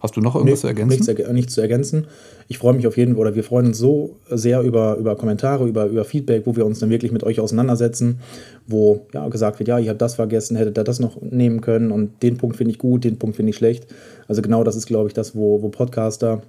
hast 0.00 0.16
du 0.16 0.20
noch 0.20 0.34
irgendwas 0.34 0.58
nee, 0.58 0.60
zu 0.62 0.66
ergänzen? 0.66 1.06
Nichts, 1.06 1.32
nichts, 1.32 1.54
zu 1.54 1.60
ergänzen. 1.60 2.06
Ich 2.48 2.58
freue 2.58 2.74
mich 2.74 2.86
auf 2.86 2.96
jeden 2.96 3.14
Fall, 3.14 3.20
oder 3.20 3.34
wir 3.34 3.44
freuen 3.44 3.66
uns 3.66 3.78
so 3.78 4.16
sehr 4.28 4.62
über, 4.62 4.96
über 4.96 5.16
Kommentare, 5.16 5.66
über, 5.68 5.86
über 5.86 6.04
Feedback, 6.04 6.42
wo 6.46 6.56
wir 6.56 6.66
uns 6.66 6.78
dann 6.78 6.90
wirklich 6.90 7.12
mit 7.12 7.22
euch 7.22 7.40
auseinandersetzen, 7.40 8.20
wo 8.66 9.06
ja, 9.12 9.28
gesagt 9.28 9.58
wird, 9.58 9.68
ja, 9.68 9.78
ihr 9.78 9.90
habt 9.90 10.02
das 10.02 10.14
vergessen, 10.14 10.56
hättet 10.56 10.78
ihr 10.78 10.84
das 10.84 11.00
noch 11.00 11.20
nehmen 11.20 11.60
können 11.60 11.92
und 11.92 12.22
den 12.22 12.36
Punkt 12.36 12.56
finde 12.56 12.72
ich 12.72 12.78
gut, 12.78 13.04
den 13.04 13.18
Punkt 13.18 13.36
finde 13.36 13.50
ich 13.50 13.56
schlecht. 13.56 13.86
Also 14.26 14.42
genau 14.42 14.64
das 14.64 14.76
ist, 14.76 14.86
glaube 14.86 15.08
ich, 15.08 15.14
das, 15.14 15.36
wo, 15.36 15.62
wo 15.62 15.68
Podcaster 15.68 16.42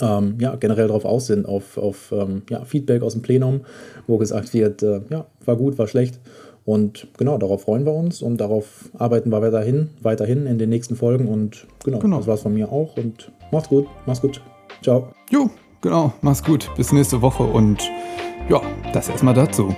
ähm, 0.00 0.36
ja, 0.38 0.56
generell 0.56 0.88
darauf 0.88 1.04
aus 1.04 1.26
sind, 1.26 1.46
auf, 1.46 1.78
auf 1.78 2.12
ähm, 2.12 2.42
ja, 2.50 2.64
Feedback 2.64 3.02
aus 3.02 3.12
dem 3.12 3.22
Plenum, 3.22 3.60
wo 4.06 4.18
gesagt 4.18 4.52
wird, 4.52 4.82
äh, 4.82 5.00
ja, 5.10 5.26
war 5.44 5.56
gut, 5.56 5.78
war 5.78 5.86
schlecht. 5.86 6.18
Und 6.66 7.06
genau, 7.16 7.38
darauf 7.38 7.62
freuen 7.62 7.86
wir 7.86 7.94
uns 7.94 8.20
und 8.22 8.38
darauf 8.38 8.90
arbeiten 8.98 9.30
wir 9.30 9.40
weiterhin, 9.40 9.90
weiterhin 10.02 10.46
in 10.46 10.58
den 10.58 10.68
nächsten 10.68 10.96
Folgen. 10.96 11.28
Und 11.28 11.66
genau, 11.84 12.00
genau. 12.00 12.18
das 12.18 12.26
war's 12.26 12.42
von 12.42 12.52
mir 12.52 12.70
auch. 12.72 12.96
Und 12.96 13.30
macht's 13.52 13.68
gut, 13.68 13.86
mach's 14.04 14.20
gut. 14.20 14.42
Ciao. 14.82 15.08
Jo, 15.30 15.48
genau, 15.80 16.12
mach's 16.22 16.42
gut. 16.42 16.68
Bis 16.76 16.92
nächste 16.92 17.22
Woche 17.22 17.44
und 17.44 17.88
ja, 18.48 18.60
das 18.92 19.08
erstmal 19.08 19.34
dazu. 19.34 19.74